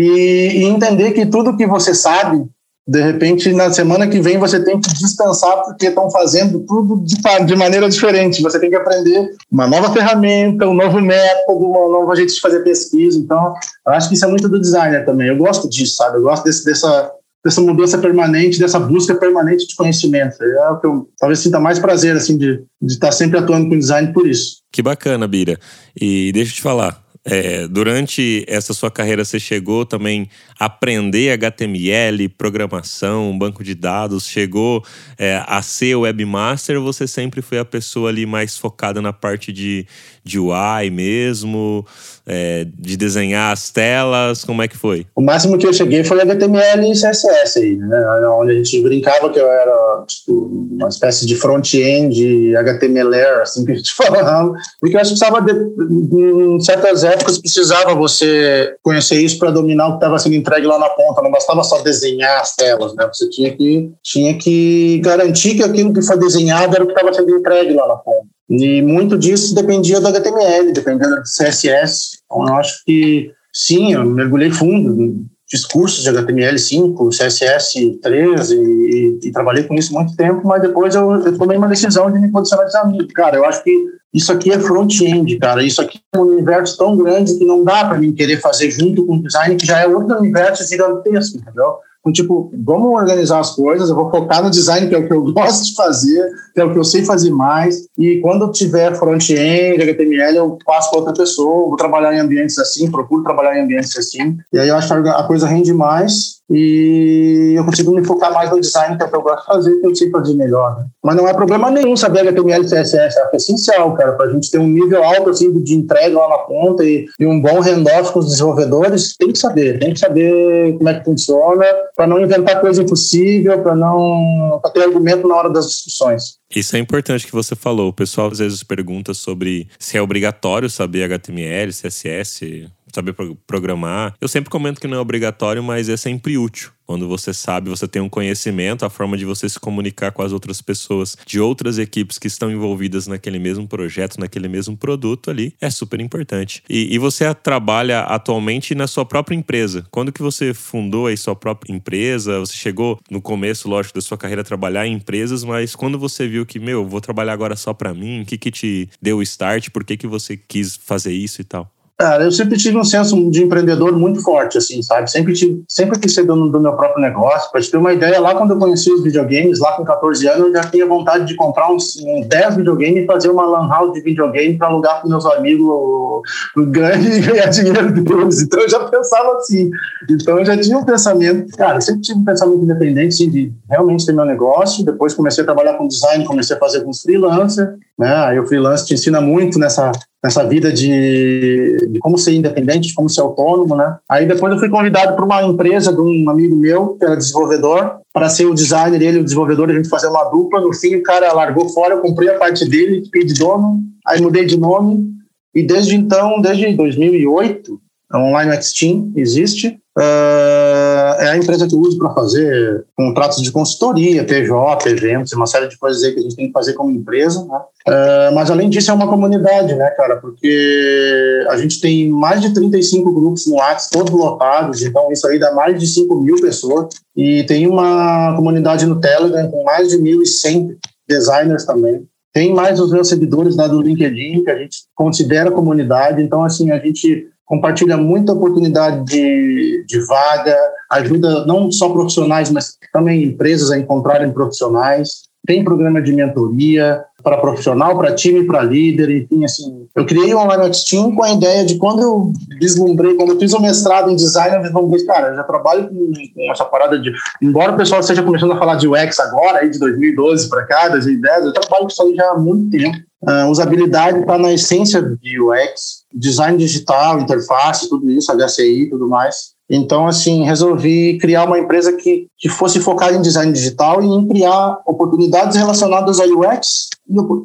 e 0.56 0.64
entender 0.64 1.12
que 1.12 1.28
tudo 1.28 1.56
que 1.56 1.68
você 1.68 1.94
sabe, 1.94 2.48
de 2.88 3.02
repente, 3.02 3.52
na 3.52 3.72
semana 3.72 4.08
que 4.08 4.22
vem, 4.22 4.38
você 4.38 4.64
tem 4.64 4.80
que 4.80 4.94
dispensar 4.94 5.62
porque 5.64 5.88
estão 5.88 6.10
fazendo 6.10 6.62
tudo 6.62 7.04
de, 7.04 7.16
de 7.46 7.56
maneira 7.56 7.90
diferente. 7.90 8.42
Você 8.42 8.58
tem 8.60 8.70
que 8.70 8.78
aprender 8.78 9.30
uma 9.52 9.68
nova 9.68 9.92
ferramenta, 9.92 10.66
um 10.66 10.74
novo 10.74 11.02
método, 11.02 11.66
um 11.66 11.92
novo 11.92 12.16
jeito 12.16 12.34
de 12.34 12.40
fazer 12.40 12.62
pesquisa. 12.62 13.20
Então, 13.20 13.54
eu 13.86 13.94
acho 13.94 14.08
que 14.08 14.16
isso 14.16 14.24
é 14.24 14.28
muito 14.30 14.48
do 14.48 14.62
designer 14.62 15.06
também. 15.06 15.28
Eu 15.28 15.38
gosto 15.38 15.70
disso, 15.70 15.98
sabe? 15.98 16.18
Eu 16.18 16.22
gosto 16.22 16.46
desse, 16.46 16.64
dessa 16.64 17.12
dessa 17.44 17.62
mudança 17.62 17.98
permanente, 17.98 18.60
dessa 18.60 18.80
busca 18.80 19.16
permanente 19.16 19.68
de 19.68 19.76
conhecimento. 19.76 20.44
É 20.44 20.70
o 20.70 20.80
que 20.80 20.88
eu 20.88 21.10
talvez 21.18 21.40
sinta 21.40 21.60
mais 21.60 21.80
prazer, 21.80 22.16
assim, 22.16 22.38
de, 22.38 22.62
de 22.82 22.94
estar 22.94 23.12
sempre 23.12 23.38
atuando 23.38 23.70
com 23.70 23.80
design 23.80 24.12
por 24.12 24.28
isso. 24.28 24.58
Que 24.72 24.82
bacana, 24.82 25.28
Bira. 25.28 25.58
E 26.00 26.32
deixa 26.34 26.52
eu 26.52 26.56
te 26.56 26.62
falar, 26.62 27.02
é, 27.30 27.68
durante 27.68 28.46
essa 28.48 28.74
sua 28.74 28.90
carreira, 28.90 29.26
você 29.26 29.38
chegou 29.38 29.86
também 29.86 30.30
a 30.58 30.66
aprender 30.66 31.32
HTML, 31.32 32.30
programação, 32.30 33.38
banco 33.38 33.66
de 33.66 33.76
dados, 33.76 34.26
chegou 34.26 34.82
é, 35.18 35.44
a 35.46 35.62
ser 35.62 35.96
webmaster 35.96 36.78
ou 36.78 36.84
você 36.86 37.06
sempre 37.06 37.42
foi 37.42 37.60
a 37.60 37.66
pessoa 37.66 38.10
ali 38.10 38.26
mais 38.26 38.58
focada 38.58 39.02
na 39.02 39.12
parte 39.12 39.52
de, 39.52 39.86
de 40.24 40.40
UI 40.40 40.90
mesmo? 40.90 41.86
É, 42.28 42.68
de 42.78 42.98
desenhar 42.98 43.54
as 43.54 43.70
telas? 43.72 44.44
Como 44.44 44.62
é 44.62 44.68
que 44.68 44.78
foi? 44.78 45.06
O 45.16 45.22
máximo 45.22 45.58
que 45.58 45.66
eu 45.66 45.74
cheguei 45.74 46.04
foi 46.04 46.22
HTML 46.22 46.92
e 46.92 46.94
CSS 46.94 47.60
aí, 47.60 47.78
né? 47.78 48.28
Onde 48.40 48.52
a 48.52 48.56
gente 48.56 48.82
brincava 48.82 49.30
que 49.30 49.40
eu 49.40 49.50
era 49.50 50.04
tipo, 50.06 50.34
uma 50.72 50.90
espécie 50.90 51.26
de 51.26 51.36
front-end 51.36 52.56
HTMLer, 52.56 53.42
assim 53.42 53.66
que 53.66 53.72
a 53.72 53.76
gente 53.76 53.94
falava. 53.96 54.54
Porque 54.80 54.96
eu 54.96 55.00
acho 55.00 55.14
que 55.14 55.20
precisava, 55.20 55.42
de, 55.42 55.54
em 55.54 56.60
certas 56.60 57.04
épocas, 57.04 57.40
precisava 57.40 57.96
você 57.96 58.76
conhecer 58.84 59.22
isso 59.22 59.40
para 59.40 59.52
dominar 59.52 59.88
o 59.88 59.92
que 59.92 59.98
estava 59.98 60.20
sendo 60.20 60.36
entregue 60.36 60.68
lá 60.68 60.78
na 60.78 60.90
ponta. 60.90 61.22
Não 61.22 61.32
bastava 61.32 61.64
só 61.64 61.82
desenhar 61.82 62.42
as 62.42 62.56
telas, 62.56 62.94
né? 62.96 63.08
Você 63.14 63.30
tinha 63.30 63.56
que, 63.56 63.92
tinha 64.04 64.38
que 64.38 65.00
garantir 65.00 65.56
que 65.56 65.64
aquilo 65.64 65.94
que 65.94 66.02
foi 66.02 66.18
desenhado 66.20 66.76
era 66.76 66.84
o 66.84 66.88
que 66.88 66.94
estava 66.94 67.14
sendo 67.14 67.38
entregue 67.38 67.74
lá 67.74 67.88
na 67.88 67.96
ponta. 67.96 68.37
E 68.50 68.82
muito 68.82 69.18
disso 69.18 69.54
dependia 69.54 70.00
do 70.00 70.08
HTML, 70.08 70.72
dependia 70.72 71.08
do 71.08 71.22
CSS. 71.24 72.20
Então, 72.26 72.48
eu 72.48 72.56
acho 72.56 72.84
que, 72.86 73.32
sim, 73.54 73.94
eu 73.94 74.06
mergulhei 74.06 74.50
fundo, 74.52 75.26
fiz 75.50 75.66
cursos 75.66 76.04
de 76.04 76.10
HTML5, 76.10 76.96
CSS3 76.96 78.52
e, 78.52 78.56
e, 78.56 79.20
e, 79.28 79.32
trabalhei 79.32 79.64
com 79.64 79.76
isso 79.76 79.94
muito 79.94 80.16
tempo, 80.16 80.42
mas 80.46 80.62
depois 80.62 80.96
eu, 80.96 81.12
eu 81.12 81.38
tomei 81.38 81.58
uma 81.58 81.68
decisão 81.68 82.12
de 82.12 82.20
me 82.20 82.32
posicionar 82.32 82.66
designer. 82.66 83.08
Cara, 83.14 83.38
eu 83.38 83.46
acho 83.46 83.64
que 83.64 83.72
isso 84.14 84.32
aqui 84.32 84.52
é 84.52 84.60
front-end, 84.60 85.38
cara. 85.38 85.64
Isso 85.64 85.82
aqui 85.82 86.00
é 86.14 86.18
um 86.18 86.24
universo 86.24 86.78
tão 86.78 86.98
grande 86.98 87.38
que 87.38 87.46
não 87.46 87.64
dá 87.64 87.86
para 87.86 87.98
mim 87.98 88.14
querer 88.14 88.38
fazer 88.38 88.72
junto 88.72 89.06
com 89.06 89.16
o 89.16 89.24
design, 89.24 89.56
que 89.56 89.66
já 89.66 89.80
é 89.80 89.88
outro 89.88 90.18
universo 90.18 90.68
gigantesco, 90.68 91.38
entendeu? 91.38 91.76
Tipo, 92.12 92.52
vamos 92.54 92.92
organizar 92.92 93.40
as 93.40 93.52
coisas, 93.52 93.90
eu 93.90 93.96
vou 93.96 94.10
focar 94.10 94.44
no 94.44 94.50
design, 94.50 94.88
que 94.88 94.96
é 94.96 94.98
o 94.98 95.08
que 95.08 95.14
eu 95.14 95.24
gosto 95.34 95.66
de 95.66 95.76
fazer, 95.76 96.30
que 96.54 96.62
é 96.62 96.64
o 96.64 96.72
que 96.72 96.80
eu 96.80 96.84
sei 96.84 97.06
fazer 97.06 97.32
mais, 97.32 97.88
e 97.98 98.20
quando 98.22 98.52
tiver 98.52 98.96
front-end, 98.96 99.82
HTML, 99.82 100.38
eu 100.38 100.58
passo 100.66 100.90
para 100.90 101.00
outra 101.00 101.14
pessoa, 101.14 101.68
vou 101.68 101.76
trabalhar 101.76 102.14
em 102.14 102.20
ambientes 102.20 102.58
assim, 102.58 102.90
procuro 102.90 103.24
trabalhar 103.24 103.58
em 103.58 103.64
ambientes 103.64 103.96
assim, 103.98 104.38
e 104.52 104.60
aí 104.60 104.70
eu 104.70 104.76
acho 104.76 104.88
que 105.02 105.10
a 105.10 105.24
coisa 105.24 105.48
rende 105.48 105.74
mais, 105.74 106.37
e 106.50 107.54
eu 107.58 107.66
consigo 107.66 107.94
me 107.94 108.06
focar 108.06 108.34
mais 108.34 108.50
no 108.50 108.62
design, 108.62 108.98
que 108.98 109.04
é 109.04 109.06
o 109.06 109.10
que 109.10 109.16
eu 109.16 109.22
gosto 109.22 109.42
de 109.42 109.46
fazer, 109.46 109.80
que 109.80 109.88
eu 109.88 109.96
sei 109.96 110.10
fazer 110.10 110.34
melhor. 110.34 110.78
Né? 110.80 110.86
Mas 111.04 111.16
não 111.16 111.28
é 111.28 111.34
problema 111.34 111.70
nenhum 111.70 111.96
saber 111.96 112.22
HTML 112.22 112.64
e 112.64 112.70
CSS, 112.70 113.18
é 113.18 113.36
essencial, 113.36 113.94
cara, 113.96 114.14
para 114.14 114.28
a 114.28 114.34
gente 114.34 114.50
ter 114.50 114.58
um 114.58 114.68
nível 114.68 115.04
alto 115.04 115.30
assim, 115.30 115.52
de 115.62 115.74
entrega 115.74 116.18
lá 116.18 116.30
na 116.30 116.38
ponta 116.40 116.86
e, 116.86 117.06
e 117.20 117.26
um 117.26 117.42
bom 117.42 117.60
handoff 117.62 118.14
com 118.14 118.20
os 118.20 118.28
desenvolvedores, 118.28 119.16
tem 119.18 119.32
que 119.32 119.38
saber, 119.38 119.80
tem 119.80 119.94
que 119.94 120.00
saber 120.00 120.78
como 120.78 120.90
é 120.90 121.00
que 121.00 121.06
funciona, 121.06 121.66
para 121.96 122.08
não 122.08 122.20
inventar 122.20 122.62
coisa 122.62 122.82
impossível, 122.82 123.62
para 123.62 123.76
não 123.76 124.60
pra 124.62 124.72
ter 124.72 124.84
argumento 124.84 125.28
na 125.28 125.36
hora 125.36 125.50
das 125.50 125.68
discussões. 125.68 126.38
Isso 126.56 126.76
é 126.76 126.80
importante 126.80 127.26
que 127.26 127.34
você 127.34 127.56
falou. 127.56 127.90
O 127.90 127.94
pessoal 127.94 128.32
às 128.32 128.40
vezes 128.40 128.64
pergunta 128.64 129.14
sobre 129.14 129.68
se 129.78 129.98
é 129.98 130.02
obrigatório 130.02 130.70
saber 130.70 131.04
HTML, 131.04 131.72
CSS, 131.72 132.70
saber 132.94 133.16
programar. 133.46 134.16
Eu 134.20 134.28
sempre 134.28 134.50
comento 134.50 134.80
que 134.80 134.88
não 134.88 134.98
é 134.98 135.00
obrigatório, 135.00 135.64
mas 135.64 135.90
é 135.90 135.98
sempre 135.98 136.38
útil. 136.38 136.72
Quando 136.88 137.06
você 137.06 137.34
sabe, 137.34 137.70
você 137.70 137.86
tem 137.86 138.02
um 138.02 138.08
conhecimento, 138.08 138.86
a 138.86 138.90
forma 138.90 139.18
de 139.18 139.26
você 139.26 139.50
se 139.50 139.60
comunicar 139.60 140.14
com 140.14 140.22
as 140.22 140.32
outras 140.32 140.62
pessoas 140.62 141.18
de 141.26 141.38
outras 141.38 141.78
equipes 141.78 142.18
que 142.18 142.28
estão 142.28 142.50
envolvidas 142.50 143.08
naquele 143.08 143.38
mesmo 143.38 143.68
projeto, 143.68 144.18
naquele 144.18 144.48
mesmo 144.48 144.78
produto 144.78 145.30
ali, 145.30 145.54
é 145.60 145.70
super 145.70 146.00
importante. 146.00 146.64
E, 146.70 146.96
e 146.96 146.98
você 146.98 147.34
trabalha 147.36 148.04
atualmente 148.04 148.74
na 148.74 148.88
sua 148.88 149.06
própria 149.06 149.36
empresa. 149.36 149.86
Quando 149.92 150.14
que 150.14 150.22
você 150.22 150.54
fundou 150.54 151.08
aí 151.08 151.18
sua 151.18 151.36
própria 151.36 151.74
empresa? 151.74 152.40
Você 152.40 152.56
chegou 152.56 152.98
no 153.12 153.22
começo, 153.22 153.68
lógico, 153.68 153.96
da 153.96 154.02
sua 154.02 154.18
carreira 154.18 154.42
a 154.42 154.46
trabalhar 154.46 154.88
em 154.88 154.94
empresas, 154.94 155.44
mas 155.44 155.76
quando 155.76 156.00
você 156.00 156.26
viu 156.26 156.46
que, 156.46 156.58
meu, 156.58 156.88
vou 156.88 157.02
trabalhar 157.02 157.34
agora 157.34 157.58
só 157.58 157.74
para 157.74 157.94
mim, 157.94 158.22
o 158.22 158.26
que 158.26 158.38
que 158.38 158.50
te 158.50 158.90
deu 159.02 159.18
o 159.18 159.22
start? 159.24 159.72
Por 159.72 159.84
que 159.84 159.98
que 159.98 160.08
você 160.08 160.38
quis 160.38 160.78
fazer 160.78 161.12
isso 161.12 161.42
e 161.42 161.44
tal? 161.44 161.70
Cara, 162.00 162.26
eu 162.26 162.32
sempre 162.32 162.58
tive 162.58 162.78
um 162.78 162.84
senso 162.84 163.16
de 163.32 163.44
empreendedor 163.44 163.92
muito 163.92 164.22
forte, 164.22 164.56
assim, 164.56 164.84
sabe? 164.84 165.10
Sempre, 165.10 165.34
tive, 165.34 165.64
sempre 165.68 165.98
quis 165.98 166.14
ser 166.14 166.26
dono 166.26 166.48
do 166.48 166.60
meu 166.60 166.74
próprio 166.74 167.02
negócio. 167.02 167.50
Para 167.52 167.60
te 167.60 167.72
ter 167.72 167.78
uma 167.78 167.92
ideia, 167.92 168.20
lá 168.22 168.36
quando 168.36 168.52
eu 168.52 168.60
conheci 168.60 168.92
os 168.92 169.02
videogames, 169.02 169.60
lá 169.60 169.72
com 169.76 169.84
14 169.84 170.28
anos, 170.28 170.46
eu 170.46 170.54
já 170.54 170.62
tinha 170.62 170.86
vontade 170.86 171.26
de 171.26 171.36
comprar 171.36 171.72
uns, 171.72 171.96
uns 172.06 172.28
10 172.28 172.58
videogames 172.58 173.04
e 173.04 173.06
fazer 173.08 173.32
uma 173.32 173.48
lan 173.48 173.68
house 173.68 173.94
de 173.94 174.02
videogame 174.02 174.56
para 174.60 174.68
alugar 174.68 175.02
para 175.02 175.10
meus 175.10 175.26
amigos 175.26 176.22
grande 176.68 177.10
e 177.18 177.20
ganhar 177.20 177.48
dinheiro 177.48 177.92
deles. 177.92 178.42
Então 178.44 178.60
eu 178.60 178.70
já 178.70 178.80
pensava 178.88 179.38
assim. 179.38 179.72
Então 180.08 180.38
eu 180.38 180.46
já 180.46 180.56
tinha 180.56 180.78
um 180.78 180.86
pensamento, 180.86 181.58
cara, 181.58 181.82
sempre 181.82 182.02
tive 182.02 182.20
um 182.20 182.26
pensamento 182.26 182.62
independente, 182.62 183.16
assim, 183.16 183.30
de 183.32 183.52
realmente 183.68 184.06
ter 184.06 184.14
meu 184.14 184.26
negócio. 184.26 184.86
Depois 184.86 185.16
comecei 185.16 185.42
a 185.42 185.46
trabalhar 185.46 185.74
com 185.74 185.88
design, 185.88 186.24
comecei 186.26 186.56
a 186.56 186.60
fazer 186.60 186.78
alguns 186.78 187.02
freelancers, 187.02 187.70
né? 187.98 188.14
Aí 188.26 188.40
o 188.40 188.46
freelance 188.46 188.86
te 188.86 188.94
ensina 188.94 189.20
muito 189.20 189.58
nessa 189.58 189.92
nessa 190.24 190.44
vida 190.46 190.72
de, 190.74 191.88
de, 191.90 192.00
como 192.00 192.18
ser 192.18 192.34
independente, 192.34 192.90
de 192.90 192.94
como 192.94 193.10
ser 193.10 193.22
autônomo, 193.22 193.76
né? 193.76 193.98
Aí 194.10 194.26
depois 194.26 194.52
eu 194.52 194.60
fui 194.60 194.70
convidado 194.70 195.16
para 195.16 195.24
uma 195.24 195.44
empresa 195.44 195.94
de 195.94 196.02
um 196.02 196.30
amigo 196.30 196.56
meu, 196.56 196.98
que 196.98 197.06
era 197.06 197.16
desenvolvedor, 197.16 198.00
para 198.14 198.30
ser 198.30 198.46
o 198.46 198.54
designer 198.54 199.02
ele 199.02 199.20
o 199.20 199.24
desenvolvedor, 199.24 199.70
a 199.70 199.74
gente 199.74 199.90
fazer 199.90 200.08
uma 200.08 200.26
dupla. 200.26 200.60
No 200.60 200.74
fim, 200.74 200.96
o 200.96 201.04
cara 201.04 201.32
largou 201.34 201.70
fora, 201.70 201.96
eu 201.96 202.02
comprei 202.02 202.30
a 202.30 202.38
parte 202.38 202.68
dele, 202.68 203.06
fiquei 203.06 203.26
de 203.26 203.36
dono, 203.36 203.80
aí 204.06 204.22
mudei 204.22 204.46
de 204.46 204.58
nome. 204.58 205.08
E 205.56 205.64
desde 205.64 205.96
então, 205.96 206.42
desde 206.42 206.74
2008, 206.74 207.80
a 208.12 208.20
Online 208.20 208.52
X 208.54 208.74
Team 208.74 209.12
existe. 209.16 209.80
Uh, 209.98 211.20
é 211.20 211.30
a 211.30 211.38
empresa 211.38 211.68
que 211.68 211.74
eu 211.74 211.80
uso 211.80 211.98
para 211.98 212.14
fazer 212.14 212.86
contratos 212.96 213.42
de 213.42 213.52
consultoria, 213.52 214.24
PJ, 214.24 214.90
eventos, 214.90 215.34
uma 215.34 215.48
série 215.48 215.68
de 215.68 215.76
coisas 215.76 216.04
aí 216.04 216.14
que 216.14 216.20
a 216.20 216.22
gente 216.22 216.36
tem 216.36 216.46
que 216.46 216.54
fazer 216.54 216.74
como 216.74 216.92
empresa. 216.92 217.44
Né? 217.44 217.58
Uh, 217.88 218.36
mas 218.36 218.52
além 218.52 218.70
disso, 218.70 218.92
é 218.92 218.94
uma 218.94 219.08
comunidade, 219.08 219.74
né, 219.74 219.90
cara? 219.98 220.18
Porque 220.18 221.44
a 221.50 221.58
gente 221.58 221.82
tem 221.82 222.10
mais 222.10 222.42
de 222.42 222.54
35 222.54 223.12
grupos 223.12 223.48
no 223.48 223.56
WhatsApp, 223.56 223.92
todos 223.92 224.14
lotados, 224.14 224.84
então 224.84 225.12
isso 225.12 225.26
aí 225.26 225.40
dá 225.40 225.52
mais 225.52 225.80
de 225.80 225.88
5 225.88 226.16
mil 226.22 226.40
pessoas. 226.40 226.94
E 227.16 227.44
tem 227.46 227.66
uma 227.66 228.36
comunidade 228.36 228.86
no 228.86 229.02
Telegram 229.02 229.50
com 229.50 229.64
mais 229.64 229.90
de 229.90 229.98
1.100 229.98 230.78
designers 231.10 231.66
também. 231.66 232.06
Tem 232.32 232.54
mais 232.54 232.80
os 232.80 232.92
meus 232.92 233.10
seguidores 233.10 233.56
lá 233.56 233.68
do 233.68 233.82
LinkedIn, 233.82 234.44
que 234.44 234.52
a 234.52 234.60
gente 234.60 234.78
considera 234.94 235.50
comunidade. 235.50 236.22
Então, 236.22 236.44
assim, 236.44 236.70
a 236.70 236.78
gente 236.78 237.28
compartilha 237.48 237.96
muita 237.96 238.34
oportunidade 238.34 239.06
de, 239.06 239.86
de 239.88 240.06
vaga, 240.06 240.56
ajuda 240.92 241.46
não 241.46 241.72
só 241.72 241.90
profissionais, 241.90 242.52
mas 242.52 242.78
também 242.92 243.24
empresas 243.24 243.72
a 243.72 243.80
encontrarem 243.80 244.32
profissionais. 244.32 245.27
Tem 245.48 245.64
programa 245.64 246.02
de 246.02 246.12
mentoria 246.12 247.02
para 247.24 247.38
profissional, 247.38 247.98
para 247.98 248.14
time, 248.14 248.46
para 248.46 248.62
líder, 248.62 249.10
enfim, 249.10 249.46
assim. 249.46 249.88
Eu 249.96 250.06
criei 250.06 250.34
o 250.34 250.38
Online 250.38 250.70
Team 250.88 251.16
com 251.16 251.24
a 251.24 251.32
ideia 251.32 251.66
de 251.66 251.78
quando 251.78 252.02
eu 252.02 252.34
vislumbrei, 252.60 253.16
quando 253.16 253.32
eu 253.32 253.40
fiz 253.40 253.54
o 253.54 253.62
mestrado 253.62 254.12
em 254.12 254.16
design, 254.16 254.58
eu 254.58 254.62
vislumbrei, 254.62 255.06
cara, 255.06 255.30
eu 255.30 255.36
já 255.38 255.44
trabalho 255.44 255.88
com, 255.88 256.12
com, 256.36 256.52
essa 256.52 256.66
parada 256.66 257.00
de. 257.00 257.12
Embora 257.42 257.72
o 257.72 257.78
pessoal 257.78 258.02
esteja 258.02 258.22
começando 258.22 258.52
a 258.52 258.60
falar 258.60 258.76
de 258.76 258.88
UX 258.88 259.20
agora, 259.22 259.60
aí 259.60 259.70
de 259.70 259.80
2012 259.80 260.50
para 260.50 260.66
cá, 260.66 260.90
2010, 260.90 261.46
eu 261.46 261.54
trabalho 261.54 261.84
com 261.84 261.90
isso 261.90 262.04
aí 262.04 262.14
já 262.14 262.30
há 262.32 262.38
muito 262.38 262.70
tempo. 262.70 262.98
Uh, 263.24 263.50
usabilidade 263.50 264.20
está 264.20 264.38
na 264.38 264.54
essência 264.54 265.02
de 265.02 265.42
UX, 265.42 266.04
design 266.14 266.58
digital, 266.58 267.20
interface, 267.20 267.90
tudo 267.90 268.12
isso, 268.12 268.32
HCI 268.32 268.84
e 268.84 268.90
tudo 268.90 269.08
mais. 269.08 269.57
Então, 269.70 270.08
assim, 270.08 270.44
resolvi 270.44 271.18
criar 271.18 271.46
uma 271.46 271.60
empresa 271.60 271.94
que, 271.94 272.28
que 272.38 272.48
fosse 272.48 272.80
focada 272.80 273.16
em 273.16 273.22
design 273.22 273.52
digital 273.52 274.02
e 274.02 274.06
em 274.06 274.28
criar 274.28 274.80
oportunidades 274.86 275.58
relacionadas 275.58 276.20
a 276.20 276.26
UX 276.26 276.88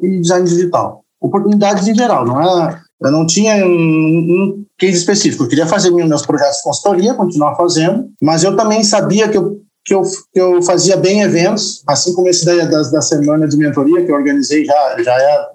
e, 0.01 0.21
design 0.21 0.47
digital. 0.47 1.03
Oportunidades 1.19 1.87
em 1.87 1.95
geral, 1.95 2.25
não 2.25 2.41
é? 2.41 2.81
Eu 3.01 3.11
não 3.11 3.25
tinha 3.25 3.65
um, 3.65 3.69
um 3.69 4.65
case 4.77 4.97
específico. 4.97 5.43
Eu 5.43 5.49
queria 5.49 5.67
fazer 5.67 5.91
meus 5.91 6.25
projetos 6.25 6.57
de 6.57 6.63
consultoria, 6.63 7.13
continuar 7.13 7.55
fazendo, 7.55 8.09
mas 8.21 8.43
eu 8.43 8.55
também 8.55 8.83
sabia 8.83 9.27
que 9.27 9.37
eu 9.37 9.61
que 9.85 9.93
eu, 9.93 10.01
que 10.33 10.39
eu 10.39 10.61
fazia 10.63 10.95
bem 10.95 11.21
eventos, 11.21 11.83
assim 11.85 12.13
como 12.13 12.29
esse 12.29 12.45
da, 12.45 12.55
da, 12.65 12.81
da 12.83 13.01
semana 13.01 13.47
de 13.47 13.57
mentoria 13.57 14.05
que 14.05 14.09
eu 14.09 14.15
organizei 14.15 14.63
já, 14.63 15.03
já 15.03 15.13
é 15.13 15.47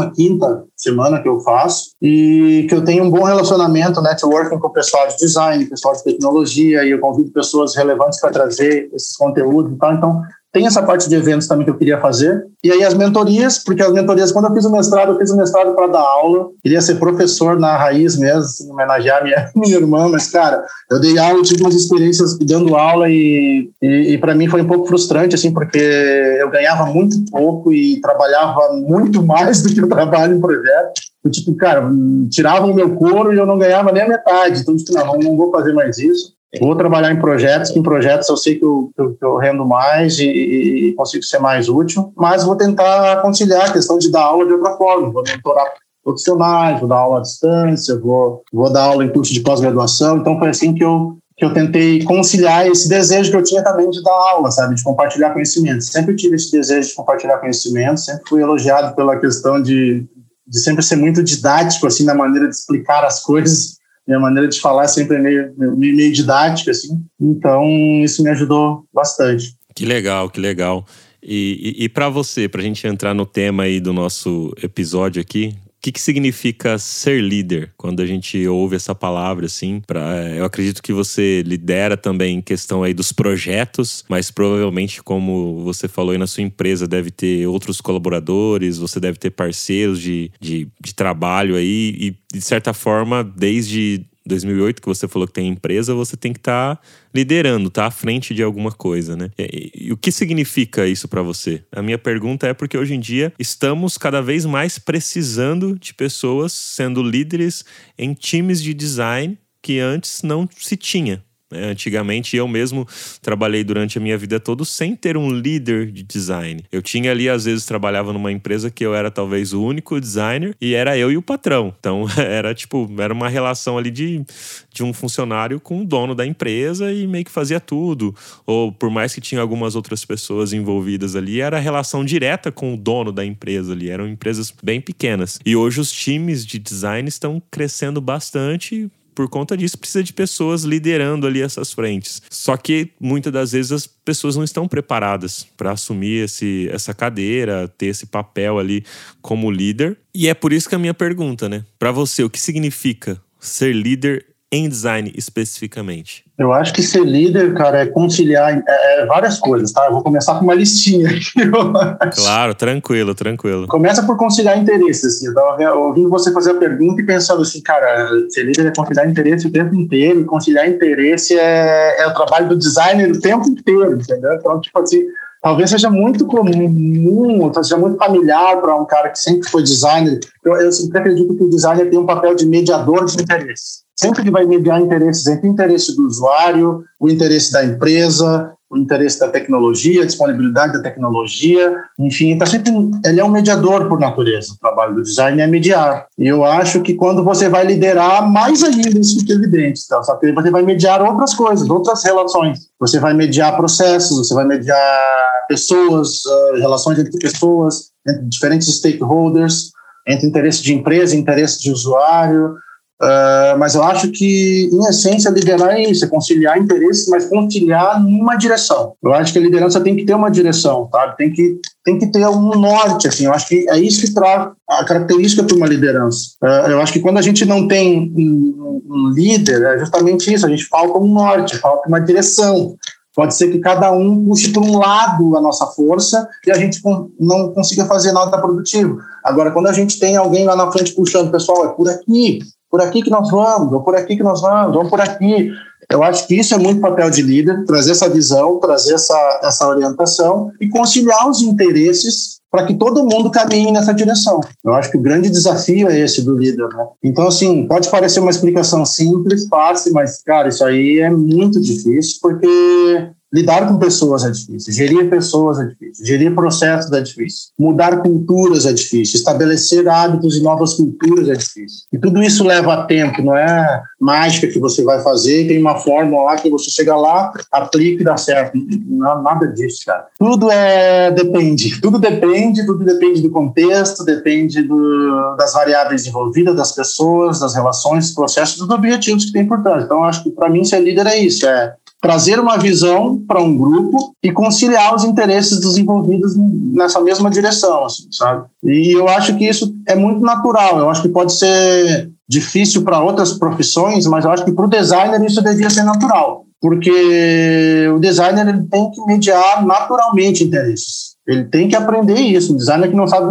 a 0.00 0.10
15 0.10 0.38
semana 0.76 1.22
que 1.22 1.28
eu 1.28 1.40
faço, 1.40 1.90
e 2.00 2.66
que 2.68 2.74
eu 2.74 2.84
tenho 2.84 3.04
um 3.04 3.10
bom 3.10 3.24
relacionamento, 3.24 4.00
networking 4.00 4.58
com 4.58 4.68
o 4.68 4.72
pessoal 4.72 5.08
de 5.08 5.16
design, 5.16 5.64
pessoal 5.66 5.94
de 5.94 6.04
tecnologia, 6.04 6.84
e 6.84 6.90
eu 6.90 7.00
convido 7.00 7.30
pessoas 7.32 7.74
relevantes 7.74 8.20
para 8.20 8.30
trazer 8.30 8.90
esses 8.94 9.16
conteúdos 9.16 9.72
e 9.72 9.78
tal. 9.78 9.94
Então, 9.94 10.22
tem 10.58 10.66
essa 10.66 10.82
parte 10.82 11.08
de 11.08 11.14
eventos 11.14 11.46
também 11.46 11.64
que 11.64 11.70
eu 11.70 11.78
queria 11.78 12.00
fazer. 12.00 12.44
E 12.64 12.72
aí 12.72 12.82
as 12.82 12.92
mentorias, 12.92 13.62
porque 13.62 13.80
as 13.80 13.92
mentorias, 13.92 14.32
quando 14.32 14.48
eu 14.48 14.54
fiz 14.54 14.64
o 14.64 14.72
mestrado, 14.72 15.12
eu 15.12 15.18
fiz 15.18 15.30
o 15.30 15.36
mestrado 15.36 15.72
para 15.72 15.86
dar 15.86 16.00
aula. 16.00 16.48
Queria 16.60 16.80
ser 16.80 16.96
professor 16.96 17.60
na 17.60 17.76
raiz 17.76 18.16
mesmo, 18.16 18.40
assim, 18.40 18.68
homenagear 18.68 19.22
minha, 19.22 19.50
minha 19.54 19.76
irmã, 19.76 20.08
mas, 20.08 20.28
cara, 20.28 20.64
eu 20.90 21.00
dei 21.00 21.16
aula, 21.16 21.44
tive 21.44 21.62
umas 21.62 21.76
experiências 21.76 22.36
dando 22.38 22.74
aula 22.74 23.08
e, 23.08 23.70
e, 23.80 24.14
e 24.14 24.18
para 24.18 24.34
mim 24.34 24.48
foi 24.48 24.62
um 24.62 24.66
pouco 24.66 24.88
frustrante, 24.88 25.36
assim, 25.36 25.52
porque 25.52 25.78
eu 25.78 26.50
ganhava 26.50 26.86
muito 26.86 27.16
pouco 27.30 27.72
e 27.72 28.00
trabalhava 28.00 28.72
muito 28.72 29.22
mais 29.22 29.62
do 29.62 29.72
que 29.72 29.80
eu 29.80 29.88
trabalho 29.88 30.34
em 30.34 30.40
projeto. 30.40 31.00
Eu, 31.24 31.30
tipo, 31.30 31.54
cara, 31.54 31.88
tiravam 32.30 32.72
o 32.72 32.74
meu 32.74 32.96
couro 32.96 33.32
e 33.32 33.38
eu 33.38 33.46
não 33.46 33.58
ganhava 33.58 33.92
nem 33.92 34.02
a 34.02 34.08
metade. 34.08 34.60
Então, 34.60 34.76
tipo, 34.76 34.92
não, 34.92 35.18
não 35.18 35.36
vou 35.36 35.52
fazer 35.52 35.72
mais 35.72 35.98
isso. 35.98 36.37
Vou 36.60 36.74
trabalhar 36.74 37.12
em 37.12 37.20
projetos, 37.20 37.70
que 37.70 37.78
em 37.78 37.82
projetos 37.82 38.28
eu 38.28 38.36
sei 38.36 38.54
que 38.54 38.64
eu, 38.64 38.90
que 38.94 39.02
eu, 39.02 39.14
que 39.14 39.24
eu 39.24 39.36
rendo 39.36 39.66
mais 39.66 40.18
e, 40.18 40.24
e, 40.26 40.94
consigo 40.94 41.22
ser 41.22 41.38
mais 41.38 41.68
útil, 41.68 42.10
mas 42.16 42.42
vou 42.42 42.56
tentar 42.56 43.20
conciliar 43.20 43.68
a 43.68 43.72
questão 43.72 43.98
de 43.98 44.10
dar 44.10 44.22
aula 44.22 44.46
de 44.46 44.52
outra 44.54 44.74
forma. 44.76 45.10
Vou 45.10 45.22
mentorar 45.22 45.66
profissionais, 46.02 46.80
vou 46.80 46.88
dar 46.88 46.96
aula 46.96 47.18
à 47.18 47.20
distância, 47.20 47.98
vou, 47.98 48.42
vou 48.50 48.72
dar 48.72 48.84
aula 48.84 49.04
em 49.04 49.12
curso 49.12 49.32
de 49.32 49.40
pós-graduação. 49.40 50.16
Então 50.16 50.38
foi 50.38 50.48
assim 50.48 50.74
que 50.74 50.82
eu 50.82 51.18
que 51.38 51.44
eu 51.44 51.54
tentei 51.54 52.02
conciliar 52.02 52.66
esse 52.66 52.88
desejo 52.88 53.30
que 53.30 53.36
eu 53.36 53.44
tinha 53.44 53.62
também 53.62 53.88
de 53.88 54.02
dar 54.02 54.10
aula, 54.10 54.50
sabe, 54.50 54.74
de 54.74 54.82
compartilhar 54.82 55.32
conhecimento. 55.32 55.84
Sempre 55.84 56.16
tive 56.16 56.34
esse 56.34 56.50
desejo 56.50 56.88
de 56.88 56.94
compartilhar 56.96 57.38
conhecimento, 57.38 58.00
sempre 58.00 58.28
fui 58.28 58.42
elogiado 58.42 58.92
pela 58.96 59.16
questão 59.20 59.62
de, 59.62 60.04
de 60.44 60.60
sempre 60.60 60.82
ser 60.82 60.96
muito 60.96 61.22
didático, 61.22 61.86
assim, 61.86 62.02
na 62.02 62.12
maneira 62.14 62.48
de 62.48 62.56
explicar 62.56 63.04
as 63.04 63.22
coisas. 63.22 63.77
Minha 64.08 64.18
maneira 64.18 64.48
de 64.48 64.58
falar 64.58 64.88
sempre 64.88 65.16
é 65.16 65.20
meio, 65.20 65.52
meio, 65.58 65.76
meio 65.76 66.12
didática, 66.12 66.70
assim. 66.70 66.98
Então, 67.20 67.62
isso 68.02 68.22
me 68.22 68.30
ajudou 68.30 68.86
bastante. 68.92 69.54
Que 69.74 69.84
legal, 69.84 70.30
que 70.30 70.40
legal. 70.40 70.86
E, 71.22 71.76
e, 71.78 71.84
e 71.84 71.88
para 71.90 72.08
você, 72.08 72.48
para 72.48 72.62
a 72.62 72.64
gente 72.64 72.86
entrar 72.86 73.12
no 73.12 73.26
tema 73.26 73.64
aí 73.64 73.78
do 73.78 73.92
nosso 73.92 74.50
episódio 74.62 75.20
aqui, 75.20 75.54
o 75.78 75.80
que, 75.80 75.92
que 75.92 76.00
significa 76.00 76.76
ser 76.76 77.22
líder? 77.22 77.72
Quando 77.76 78.02
a 78.02 78.06
gente 78.06 78.44
ouve 78.48 78.74
essa 78.74 78.96
palavra, 78.96 79.46
assim, 79.46 79.80
pra, 79.86 80.28
eu 80.34 80.44
acredito 80.44 80.82
que 80.82 80.92
você 80.92 81.42
lidera 81.46 81.96
também 81.96 82.38
em 82.38 82.42
questão 82.42 82.82
aí 82.82 82.92
dos 82.92 83.12
projetos, 83.12 84.04
mas 84.08 84.28
provavelmente, 84.28 85.00
como 85.00 85.62
você 85.62 85.86
falou 85.86 86.10
aí 86.10 86.18
na 86.18 86.26
sua 86.26 86.42
empresa, 86.42 86.88
deve 86.88 87.12
ter 87.12 87.46
outros 87.46 87.80
colaboradores, 87.80 88.76
você 88.76 88.98
deve 88.98 89.18
ter 89.18 89.30
parceiros 89.30 90.00
de, 90.00 90.32
de, 90.40 90.68
de 90.80 90.92
trabalho 90.92 91.54
aí, 91.54 91.96
e 91.96 92.36
de 92.36 92.42
certa 92.42 92.74
forma, 92.74 93.22
desde 93.22 94.04
2008 94.28 94.80
que 94.80 94.88
você 94.88 95.08
falou 95.08 95.26
que 95.26 95.34
tem 95.34 95.48
empresa, 95.48 95.94
você 95.94 96.16
tem 96.16 96.32
que 96.32 96.38
estar 96.38 96.76
tá 96.76 96.82
liderando, 97.14 97.70
tá 97.70 97.86
à 97.86 97.90
frente 97.90 98.34
de 98.34 98.42
alguma 98.42 98.70
coisa, 98.70 99.16
né? 99.16 99.30
E, 99.38 99.86
e 99.86 99.92
o 99.92 99.96
que 99.96 100.12
significa 100.12 100.86
isso 100.86 101.08
para 101.08 101.22
você? 101.22 101.64
A 101.72 101.82
minha 101.82 101.98
pergunta 101.98 102.46
é 102.46 102.54
porque 102.54 102.78
hoje 102.78 102.94
em 102.94 103.00
dia 103.00 103.32
estamos 103.38 103.98
cada 103.98 104.20
vez 104.20 104.44
mais 104.44 104.78
precisando 104.78 105.78
de 105.78 105.94
pessoas 105.94 106.52
sendo 106.52 107.02
líderes 107.02 107.64
em 107.98 108.14
times 108.14 108.62
de 108.62 108.72
design 108.72 109.38
que 109.62 109.80
antes 109.80 110.22
não 110.22 110.48
se 110.56 110.76
tinha. 110.76 111.22
Né? 111.50 111.70
Antigamente 111.70 112.36
eu 112.36 112.46
mesmo 112.46 112.86
trabalhei 113.22 113.64
durante 113.64 113.98
a 113.98 114.00
minha 114.00 114.16
vida 114.16 114.38
toda 114.38 114.64
sem 114.64 114.94
ter 114.94 115.16
um 115.16 115.30
líder 115.30 115.90
de 115.90 116.02
design. 116.02 116.64
Eu 116.70 116.82
tinha 116.82 117.10
ali, 117.10 117.28
às 117.28 117.44
vezes, 117.44 117.64
trabalhava 117.64 118.12
numa 118.12 118.30
empresa 118.30 118.70
que 118.70 118.84
eu 118.84 118.94
era 118.94 119.10
talvez 119.10 119.52
o 119.52 119.62
único 119.62 120.00
designer 120.00 120.54
e 120.60 120.74
era 120.74 120.96
eu 120.96 121.10
e 121.10 121.16
o 121.16 121.22
patrão. 121.22 121.74
Então 121.78 122.06
era 122.16 122.54
tipo, 122.54 122.88
era 122.98 123.12
uma 123.12 123.28
relação 123.28 123.78
ali 123.78 123.90
de, 123.90 124.24
de 124.72 124.82
um 124.82 124.92
funcionário 124.92 125.60
com 125.60 125.82
o 125.82 125.84
dono 125.84 126.14
da 126.14 126.26
empresa 126.26 126.92
e 126.92 127.06
meio 127.06 127.24
que 127.24 127.30
fazia 127.30 127.60
tudo. 127.60 128.14
Ou 128.46 128.72
por 128.72 128.90
mais 128.90 129.14
que 129.14 129.20
tinha 129.20 129.40
algumas 129.40 129.74
outras 129.74 130.04
pessoas 130.04 130.52
envolvidas 130.52 131.16
ali, 131.16 131.40
era 131.40 131.58
relação 131.58 132.04
direta 132.04 132.52
com 132.52 132.74
o 132.74 132.76
dono 132.76 133.12
da 133.12 133.24
empresa 133.24 133.72
ali. 133.72 133.90
Eram 133.90 134.08
empresas 134.08 134.52
bem 134.62 134.80
pequenas. 134.80 135.38
E 135.44 135.56
hoje 135.56 135.80
os 135.80 135.90
times 135.90 136.44
de 136.44 136.58
design 136.58 137.08
estão 137.08 137.42
crescendo 137.50 138.00
bastante 138.00 138.90
por 139.18 139.28
conta 139.28 139.56
disso, 139.56 139.76
precisa 139.76 140.04
de 140.04 140.12
pessoas 140.12 140.62
liderando 140.62 141.26
ali 141.26 141.42
essas 141.42 141.72
frentes. 141.72 142.22
Só 142.30 142.56
que 142.56 142.92
muitas 143.00 143.32
das 143.32 143.50
vezes 143.50 143.72
as 143.72 143.84
pessoas 143.84 144.36
não 144.36 144.44
estão 144.44 144.68
preparadas 144.68 145.44
para 145.56 145.72
assumir 145.72 146.22
esse, 146.22 146.68
essa 146.70 146.94
cadeira, 146.94 147.66
ter 147.66 147.86
esse 147.86 148.06
papel 148.06 148.60
ali 148.60 148.84
como 149.20 149.50
líder. 149.50 149.98
E 150.14 150.28
é 150.28 150.34
por 150.34 150.52
isso 150.52 150.68
que 150.68 150.76
a 150.76 150.78
minha 150.78 150.94
pergunta, 150.94 151.48
né? 151.48 151.64
Para 151.80 151.90
você, 151.90 152.22
o 152.22 152.30
que 152.30 152.40
significa 152.40 153.20
ser 153.40 153.74
líder 153.74 154.24
em 154.50 154.68
design 154.68 155.12
especificamente? 155.14 156.24
Eu 156.38 156.52
acho 156.52 156.72
que 156.72 156.82
ser 156.82 157.04
líder, 157.04 157.52
cara, 157.54 157.80
é 157.80 157.86
conciliar 157.86 158.62
é, 158.66 159.02
é 159.02 159.06
várias 159.06 159.38
coisas, 159.38 159.72
tá? 159.72 159.86
Eu 159.86 159.92
vou 159.92 160.02
começar 160.02 160.38
com 160.38 160.44
uma 160.44 160.54
listinha 160.54 161.08
aqui. 161.10 161.32
claro, 162.14 162.54
tranquilo, 162.54 163.14
tranquilo. 163.14 163.66
Começa 163.66 164.02
por 164.04 164.16
conciliar 164.16 164.58
interesses. 164.58 165.16
Assim. 165.16 165.26
Eu 165.26 165.34
tava 165.34 165.74
ouvindo 165.74 166.08
você 166.08 166.32
fazer 166.32 166.52
a 166.52 166.54
pergunta 166.54 167.02
e 167.02 167.06
pensando 167.06 167.42
assim, 167.42 167.60
cara, 167.60 168.08
ser 168.30 168.44
líder 168.44 168.66
é 168.66 168.72
conciliar 168.74 169.08
interesse 169.08 169.46
o 169.46 169.52
tempo 169.52 169.74
inteiro, 169.74 170.20
e 170.20 170.24
conciliar 170.24 170.68
interesse 170.68 171.38
é, 171.38 172.00
é 172.00 172.06
o 172.06 172.14
trabalho 172.14 172.48
do 172.48 172.56
designer 172.56 173.10
o 173.10 173.20
tempo 173.20 173.46
inteiro, 173.48 173.94
entendeu? 173.94 174.32
Então, 174.32 174.60
tipo 174.60 174.78
assim, 174.78 175.02
talvez 175.42 175.68
seja 175.68 175.90
muito 175.90 176.24
comum, 176.24 177.52
seja 177.52 177.76
muito 177.76 177.98
familiar 177.98 178.60
para 178.60 178.74
um 178.76 178.86
cara 178.86 179.10
que 179.10 179.18
sempre 179.18 179.48
foi 179.50 179.62
designer. 179.62 180.20
Eu, 180.42 180.56
eu 180.56 180.72
sempre 180.72 180.98
acredito 181.00 181.36
que 181.36 181.44
o 181.44 181.50
designer 181.50 181.90
tem 181.90 181.98
um 181.98 182.06
papel 182.06 182.34
de 182.34 182.46
mediador 182.46 183.04
de 183.04 183.20
interesses 183.20 183.87
sempre 183.98 184.22
que 184.22 184.30
vai 184.30 184.46
mediar 184.46 184.80
interesses 184.80 185.26
entre 185.26 185.48
o 185.48 185.52
interesse 185.52 185.94
do 185.96 186.06
usuário, 186.06 186.84
o 187.00 187.10
interesse 187.10 187.50
da 187.52 187.64
empresa, 187.64 188.52
o 188.70 188.76
interesse 188.76 189.18
da 189.18 189.28
tecnologia, 189.28 190.02
a 190.02 190.06
disponibilidade 190.06 190.74
da 190.74 190.82
tecnologia, 190.82 191.74
enfim, 191.98 192.36
tá 192.38 192.46
sempre, 192.46 192.70
ele 193.04 193.18
é 193.18 193.24
um 193.24 193.30
mediador 193.30 193.88
por 193.88 193.98
natureza. 193.98 194.52
O 194.52 194.58
trabalho 194.58 194.94
do 194.94 195.02
design 195.02 195.40
é 195.40 195.46
mediar. 195.46 196.06
E 196.16 196.28
eu 196.28 196.44
acho 196.44 196.80
que 196.82 196.94
quando 196.94 197.24
você 197.24 197.48
vai 197.48 197.64
liderar, 197.64 198.30
mais 198.30 198.62
ainda 198.62 199.00
isso 199.00 199.18
fica 199.18 199.32
evidente. 199.32 199.80
Tá? 199.88 200.00
Só 200.02 200.14
que 200.16 200.30
você 200.32 200.50
vai 200.50 200.62
mediar 200.62 201.02
outras 201.02 201.34
coisas, 201.34 201.68
outras 201.68 202.04
relações. 202.04 202.68
Você 202.78 203.00
vai 203.00 203.14
mediar 203.14 203.56
processos, 203.56 204.28
você 204.28 204.34
vai 204.34 204.44
mediar 204.44 205.00
pessoas, 205.48 206.24
uh, 206.24 206.58
relações 206.58 206.98
entre 206.98 207.18
pessoas, 207.18 207.90
entre 208.06 208.26
diferentes 208.26 208.68
stakeholders, 208.76 209.72
entre 210.06 210.26
interesse 210.26 210.62
de 210.62 210.74
empresa 210.74 211.16
interesse 211.16 211.60
de 211.60 211.72
usuário, 211.72 212.54
Uh, 213.00 213.56
mas 213.58 213.76
eu 213.76 213.82
acho 213.84 214.10
que, 214.10 214.68
em 214.72 214.86
essência, 214.88 215.30
liderar 215.30 215.70
é 215.70 215.82
isso, 215.82 216.04
é 216.04 216.08
conciliar 216.08 216.58
interesses, 216.58 217.06
mas 217.08 217.28
conciliar 217.28 218.02
numa 218.02 218.34
direção. 218.34 218.94
Eu 219.02 219.14
acho 219.14 219.32
que 219.32 219.38
a 219.38 219.42
liderança 219.42 219.80
tem 219.80 219.94
que 219.94 220.04
ter 220.04 220.14
uma 220.14 220.30
direção, 220.30 220.88
sabe? 220.90 221.16
Tem 221.16 221.32
que, 221.32 221.60
tem 221.84 221.98
que 221.98 222.08
ter 222.08 222.26
um 222.26 222.58
norte, 222.58 223.06
assim. 223.06 223.26
Eu 223.26 223.32
acho 223.32 223.46
que 223.46 223.68
é 223.70 223.78
isso 223.78 224.00
que 224.00 224.12
traz 224.12 224.50
a 224.68 224.84
característica 224.84 225.44
para 225.44 225.56
uma 225.56 225.68
liderança. 225.68 226.30
Uh, 226.42 226.70
eu 226.70 226.80
acho 226.80 226.92
que 226.92 227.00
quando 227.00 227.18
a 227.18 227.22
gente 227.22 227.44
não 227.44 227.68
tem 227.68 228.12
um, 228.16 228.82
um 228.90 229.12
líder, 229.14 229.62
é 229.62 229.78
justamente 229.78 230.34
isso, 230.34 230.44
a 230.44 230.50
gente 230.50 230.64
falta 230.64 230.98
um 230.98 231.06
norte, 231.06 231.56
falta 231.58 231.88
uma 231.88 232.00
direção. 232.00 232.76
Pode 233.14 233.34
ser 233.34 233.50
que 233.50 233.58
cada 233.58 233.90
um 233.90 234.26
puxe 234.26 234.52
para 234.52 234.62
um 234.62 234.78
lado 234.78 235.36
a 235.36 235.40
nossa 235.40 235.66
força 235.66 236.28
e 236.46 236.52
a 236.52 236.56
gente 236.56 236.80
não 237.18 237.52
consiga 237.52 237.84
fazer 237.84 238.12
nada 238.12 238.40
produtivo. 238.40 238.98
Agora, 239.24 239.50
quando 239.50 239.66
a 239.66 239.72
gente 239.72 239.98
tem 239.98 240.16
alguém 240.16 240.44
lá 240.44 240.54
na 240.54 240.70
frente 240.70 240.94
puxando, 240.94 241.30
pessoal, 241.30 241.66
é 241.66 241.68
por 241.70 241.88
aqui, 241.88 242.38
por 242.70 242.80
aqui 242.80 243.02
que 243.02 243.10
nós 243.10 243.30
vamos, 243.30 243.72
ou 243.72 243.82
por 243.82 243.94
aqui 243.94 244.16
que 244.16 244.22
nós 244.22 244.40
vamos, 244.40 244.74
vamos 244.74 244.90
por 244.90 245.00
aqui. 245.00 245.50
Eu 245.90 246.02
acho 246.02 246.26
que 246.26 246.34
isso 246.34 246.54
é 246.54 246.58
muito 246.58 246.80
papel 246.80 247.10
de 247.10 247.22
líder, 247.22 247.64
trazer 247.64 247.92
essa 247.92 248.08
visão, 248.08 248.58
trazer 248.60 248.94
essa, 248.94 249.40
essa 249.42 249.66
orientação 249.66 250.50
e 250.60 250.68
conciliar 250.68 251.28
os 251.28 251.40
interesses 251.40 252.38
para 252.50 252.66
que 252.66 252.74
todo 252.74 253.04
mundo 253.04 253.30
caminhe 253.30 253.70
nessa 253.72 253.92
direção. 253.92 254.40
Eu 254.64 254.72
acho 254.74 254.90
que 254.90 254.96
o 254.96 255.02
grande 255.02 255.30
desafio 255.30 255.88
é 255.88 255.98
esse 256.00 256.22
do 256.22 256.36
líder, 256.36 256.68
né? 256.68 256.86
Então, 257.02 257.26
assim, 257.26 257.66
pode 257.66 257.88
parecer 257.90 258.20
uma 258.20 258.30
explicação 258.30 258.84
simples, 258.84 259.46
fácil, 259.48 259.92
mas, 259.92 260.22
cara, 260.22 260.48
isso 260.48 260.64
aí 260.64 260.98
é 260.98 261.10
muito 261.10 261.60
difícil, 261.60 262.18
porque 262.22 263.10
Lidar 263.32 263.68
com 263.68 263.78
pessoas 263.78 264.24
é 264.24 264.30
difícil, 264.30 264.72
gerir 264.72 265.10
pessoas 265.10 265.58
é 265.58 265.66
difícil, 265.66 266.06
gerir 266.06 266.34
processos 266.34 266.90
é 266.92 267.00
difícil, 267.02 267.50
mudar 267.58 268.00
culturas 268.02 268.64
é 268.64 268.72
difícil, 268.72 269.18
estabelecer 269.18 269.86
hábitos 269.86 270.36
e 270.36 270.42
novas 270.42 270.72
culturas 270.72 271.28
é 271.28 271.34
difícil. 271.34 271.80
E 271.92 271.98
tudo 271.98 272.22
isso 272.22 272.42
leva 272.42 272.86
tempo, 272.86 273.22
não 273.22 273.36
é 273.36 273.82
mágica 274.00 274.46
que 274.46 274.58
você 274.58 274.82
vai 274.82 275.02
fazer, 275.02 275.46
tem 275.46 275.60
uma 275.60 275.76
fórmula 275.76 276.24
lá 276.24 276.36
que 276.36 276.48
você 276.48 276.70
chega 276.70 276.96
lá, 276.96 277.30
aplica 277.52 278.00
e 278.00 278.04
dá 278.04 278.16
certo. 278.16 278.56
Não, 278.86 279.22
nada 279.22 279.46
disso, 279.48 279.84
cara. 279.84 280.06
Tudo 280.18 280.50
é 280.50 281.10
depende, 281.10 281.80
tudo 281.82 281.98
depende, 281.98 282.64
tudo 282.64 282.82
depende 282.82 283.20
do 283.20 283.30
contexto, 283.30 284.04
depende 284.06 284.62
do, 284.62 285.36
das 285.36 285.52
variáveis 285.52 286.06
envolvidas, 286.06 286.56
das 286.56 286.72
pessoas, 286.72 287.40
das 287.40 287.54
relações, 287.54 288.06
dos 288.06 288.14
processos, 288.14 288.56
dos 288.56 288.70
objetivos 288.70 289.26
que 289.26 289.32
tem 289.32 289.46
por 289.46 289.62
trás. 289.62 289.84
Então, 289.84 290.02
acho 290.02 290.22
que 290.22 290.30
para 290.30 290.48
mim 290.48 290.64
ser 290.64 290.80
líder 290.80 291.06
é 291.06 291.18
isso, 291.18 291.46
é 291.46 291.74
trazer 292.00 292.38
uma 292.38 292.56
visão 292.56 293.18
para 293.26 293.42
um 293.42 293.56
grupo 293.56 294.14
e 294.22 294.30
conciliar 294.30 294.94
os 294.94 295.04
interesses 295.04 295.60
dos 295.60 295.76
envolvidos 295.76 296.34
nessa 296.36 297.00
mesma 297.00 297.30
direção, 297.30 297.84
assim, 297.84 298.04
sabe? 298.10 298.46
E 298.62 298.96
eu 298.96 299.08
acho 299.08 299.36
que 299.36 299.48
isso 299.48 299.74
é 299.86 299.96
muito 299.96 300.20
natural. 300.20 300.78
Eu 300.78 300.90
acho 300.90 301.02
que 301.02 301.08
pode 301.08 301.32
ser 301.32 302.10
difícil 302.28 302.82
para 302.82 303.02
outras 303.02 303.32
profissões, 303.32 304.06
mas 304.06 304.24
eu 304.24 304.30
acho 304.30 304.44
que 304.44 304.52
para 304.52 304.66
o 304.66 304.70
designer 304.70 305.24
isso 305.24 305.42
devia 305.42 305.70
ser 305.70 305.82
natural, 305.82 306.44
porque 306.60 307.88
o 307.94 307.98
designer 307.98 308.48
ele 308.48 308.64
tem 308.64 308.90
que 308.90 309.04
mediar 309.06 309.66
naturalmente 309.66 310.44
interesses. 310.44 311.16
Ele 311.26 311.44
tem 311.44 311.68
que 311.68 311.76
aprender 311.76 312.18
isso. 312.18 312.54
Um 312.54 312.56
designer 312.56 312.88
que 312.88 312.96
não 312.96 313.06
sabe 313.06 313.30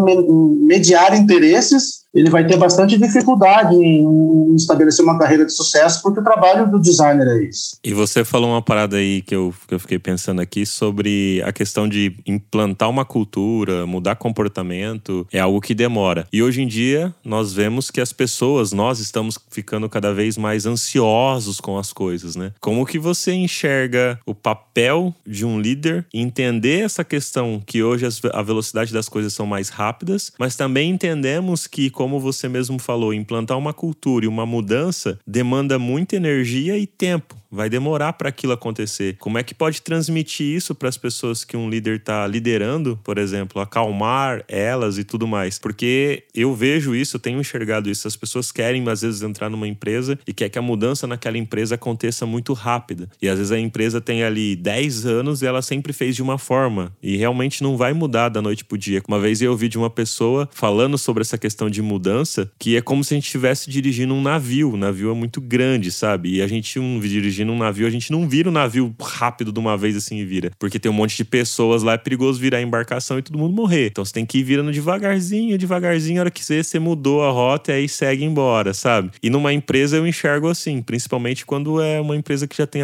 mediar 0.62 1.18
interesses 1.18 2.06
ele 2.14 2.30
vai 2.30 2.46
ter 2.46 2.58
bastante 2.58 2.98
dificuldade 2.98 3.76
em 3.76 4.56
estabelecer 4.56 5.04
uma 5.04 5.18
carreira 5.20 5.46
de 5.46 5.54
sucesso, 5.54 6.02
porque 6.02 6.20
o 6.20 6.24
trabalho 6.24 6.70
do 6.70 6.80
designer 6.80 7.28
é 7.28 7.44
isso. 7.44 7.78
E 7.84 7.94
você 7.94 8.24
falou 8.24 8.50
uma 8.52 8.62
parada 8.62 8.98
aí 8.98 9.22
que 9.22 9.36
eu, 9.36 9.54
que 9.68 9.74
eu 9.74 9.80
fiquei 9.80 10.00
pensando 10.00 10.42
aqui 10.42 10.66
sobre 10.66 11.42
a 11.46 11.52
questão 11.52 11.88
de 11.88 12.16
implantar 12.26 12.90
uma 12.90 13.06
cultura, 13.06 13.86
mudar 13.86 14.16
comportamento, 14.16 15.28
é 15.32 15.40
algo 15.40 15.62
que 15.62 15.76
demora. 15.76 16.28
E 16.32 16.42
hoje 16.42 16.62
em 16.62 16.68
dia, 16.68 17.14
nós 17.24 17.54
vemos 17.54 17.92
que 17.92 18.02
as 18.02 18.14
pessoas, 18.14 18.72
nós 18.72 19.00
estamos 19.00 19.38
ficando 19.52 19.90
cada 19.90 20.14
vez 20.14 20.38
mais 20.38 20.66
ansiosos 20.66 21.60
com 21.60 21.78
as 21.78 21.94
coisas, 21.94 22.36
né? 22.36 22.52
Como 22.60 22.86
que 22.86 22.98
você 22.98 23.34
enxerga 23.34 24.20
o 24.26 24.34
papel 24.34 25.14
de 25.26 25.46
um 25.46 25.60
líder 25.60 26.06
entender 26.14 26.84
essa 26.84 27.04
questão 27.04 27.62
que 27.66 27.84
hoje 27.84 28.06
a 28.34 28.42
velocidade 28.42 28.94
das 28.94 29.10
coisas 29.10 29.34
são 29.34 29.46
mais 29.46 29.70
rápidas, 29.70 30.32
mas 30.40 30.56
também 30.56 30.90
entendemos 30.90 31.68
que 31.68 31.90
como 31.98 32.20
você 32.20 32.48
mesmo 32.48 32.78
falou, 32.78 33.12
implantar 33.12 33.58
uma 33.58 33.74
cultura 33.74 34.24
e 34.24 34.28
uma 34.28 34.46
mudança 34.46 35.18
demanda 35.26 35.80
muita 35.80 36.16
energia 36.16 36.78
e 36.78 36.86
tempo 36.86 37.36
vai 37.52 37.70
demorar 37.70 38.14
para 38.14 38.30
aquilo 38.30 38.54
acontecer. 38.54 39.18
Como 39.18 39.38
é 39.38 39.44
que 39.44 39.54
pode 39.54 39.82
transmitir 39.82 40.46
isso 40.46 40.76
para 40.76 40.90
as 40.90 40.98
pessoas 40.98 41.44
que 41.44 41.56
um 41.56 41.70
líder 41.70 41.98
está 41.98 42.26
liderando, 42.28 43.00
por 43.04 43.18
exemplo, 43.18 43.62
acalmar 43.62 44.44
elas 44.48 44.98
e 44.98 45.04
tudo 45.04 45.28
mais? 45.28 45.58
Porque 45.60 46.24
eu 46.34 46.54
vejo 46.54 46.96
isso, 46.96 47.16
eu 47.16 47.20
tenho 47.20 47.40
enxergado 47.40 47.90
isso. 47.90 48.08
As 48.08 48.16
pessoas 48.16 48.52
querem 48.52 48.88
às 48.90 49.02
vezes 49.02 49.22
entrar 49.22 49.50
numa 49.50 49.68
empresa 49.68 50.18
e 50.26 50.34
quer 50.34 50.50
que 50.50 50.60
a 50.60 50.62
mudança 50.62 51.08
naquela 51.08 51.38
empresa 51.38 51.76
aconteça 51.76 52.26
muito 52.26 52.54
rápida. 52.54 53.10
E 53.22 53.28
às 53.28 53.38
vezes 53.38 53.52
a 53.52 53.60
empresa 53.60 54.00
tem 54.00 54.24
ali 54.24 54.56
10 54.56 55.06
anos 55.06 55.42
e 55.42 55.46
ela 55.46 55.62
sempre 55.62 55.94
fez 55.94 56.16
de 56.16 56.22
uma 56.22 56.38
forma 56.38 56.96
e 57.02 57.18
realmente 57.18 57.62
não 57.64 57.78
vai 57.78 57.94
mudar 57.94 58.30
da 58.30 58.42
noite 58.42 58.64
pro 58.64 58.78
dia. 58.78 59.02
Uma 59.08 59.20
vez 59.20 59.42
eu 59.42 59.52
ouvi 59.52 59.68
de 59.70 59.78
uma 59.78 59.90
pessoa 59.90 60.50
falando 60.52 60.98
sobre 60.98 61.22
essa 61.22 61.38
questão 61.38 61.70
de 61.70 61.82
mudança, 61.82 62.52
que 62.60 62.76
é 62.76 62.82
como 62.82 63.04
se 63.04 63.14
a 63.14 63.18
gente 63.18 63.26
estivesse 63.26 63.70
dirigindo 63.70 64.14
um 64.14 64.22
navio. 64.22 64.74
O 64.74 64.78
navio 64.78 65.12
é 65.12 65.14
muito 65.14 65.40
grande, 65.40 65.92
sabe? 65.92 66.36
E 66.36 66.42
a 66.42 66.48
gente 66.48 66.80
um 66.80 67.00
dirige 67.00 67.37
dirigindo 67.38 67.52
um 67.52 67.58
navio, 67.58 67.86
a 67.86 67.90
gente 67.90 68.12
não 68.12 68.28
vira 68.28 68.50
o 68.50 68.52
um 68.52 68.54
navio 68.54 68.96
rápido 69.02 69.52
de 69.52 69.60
uma 69.60 69.78
vez 69.78 69.96
assim 69.96 70.18
e 70.18 70.26
vira. 70.26 70.52
Porque 70.58 70.80
tem 70.80 70.92
um 70.92 70.96
monte 70.96 71.16
de 71.16 71.24
pessoas 71.24 71.84
lá, 71.84 71.94
é 71.94 71.98
perigoso 71.98 72.40
virar 72.40 72.58
a 72.58 72.62
embarcação 72.62 73.20
e 73.20 73.22
todo 73.22 73.38
mundo 73.38 73.54
morrer. 73.54 73.88
Então 73.88 74.04
você 74.04 74.14
tem 74.14 74.26
que 74.26 74.40
ir 74.40 74.44
virando 74.44 74.72
devagarzinho, 74.72 75.58
devagarzinho, 75.58 76.20
a 76.20 76.22
hora 76.24 76.32
que 76.32 76.44
você, 76.44 76.64
você 76.64 76.80
mudou 76.80 77.24
a 77.24 77.32
rota 77.32 77.72
e 77.72 77.76
aí 77.76 77.90
segue 77.90 78.24
embora, 78.24 78.74
sabe? 78.74 79.12
E 79.22 79.30
numa 79.30 79.54
empresa 79.54 79.98
eu 79.98 80.08
enxergo 80.08 80.50
assim, 80.50 80.82
principalmente 80.82 81.46
quando 81.46 81.82
é 81.82 82.02
uma 82.02 82.16
empresa 82.16 82.48
que 82.48 82.58
já 82.58 82.66
tem 82.66 82.82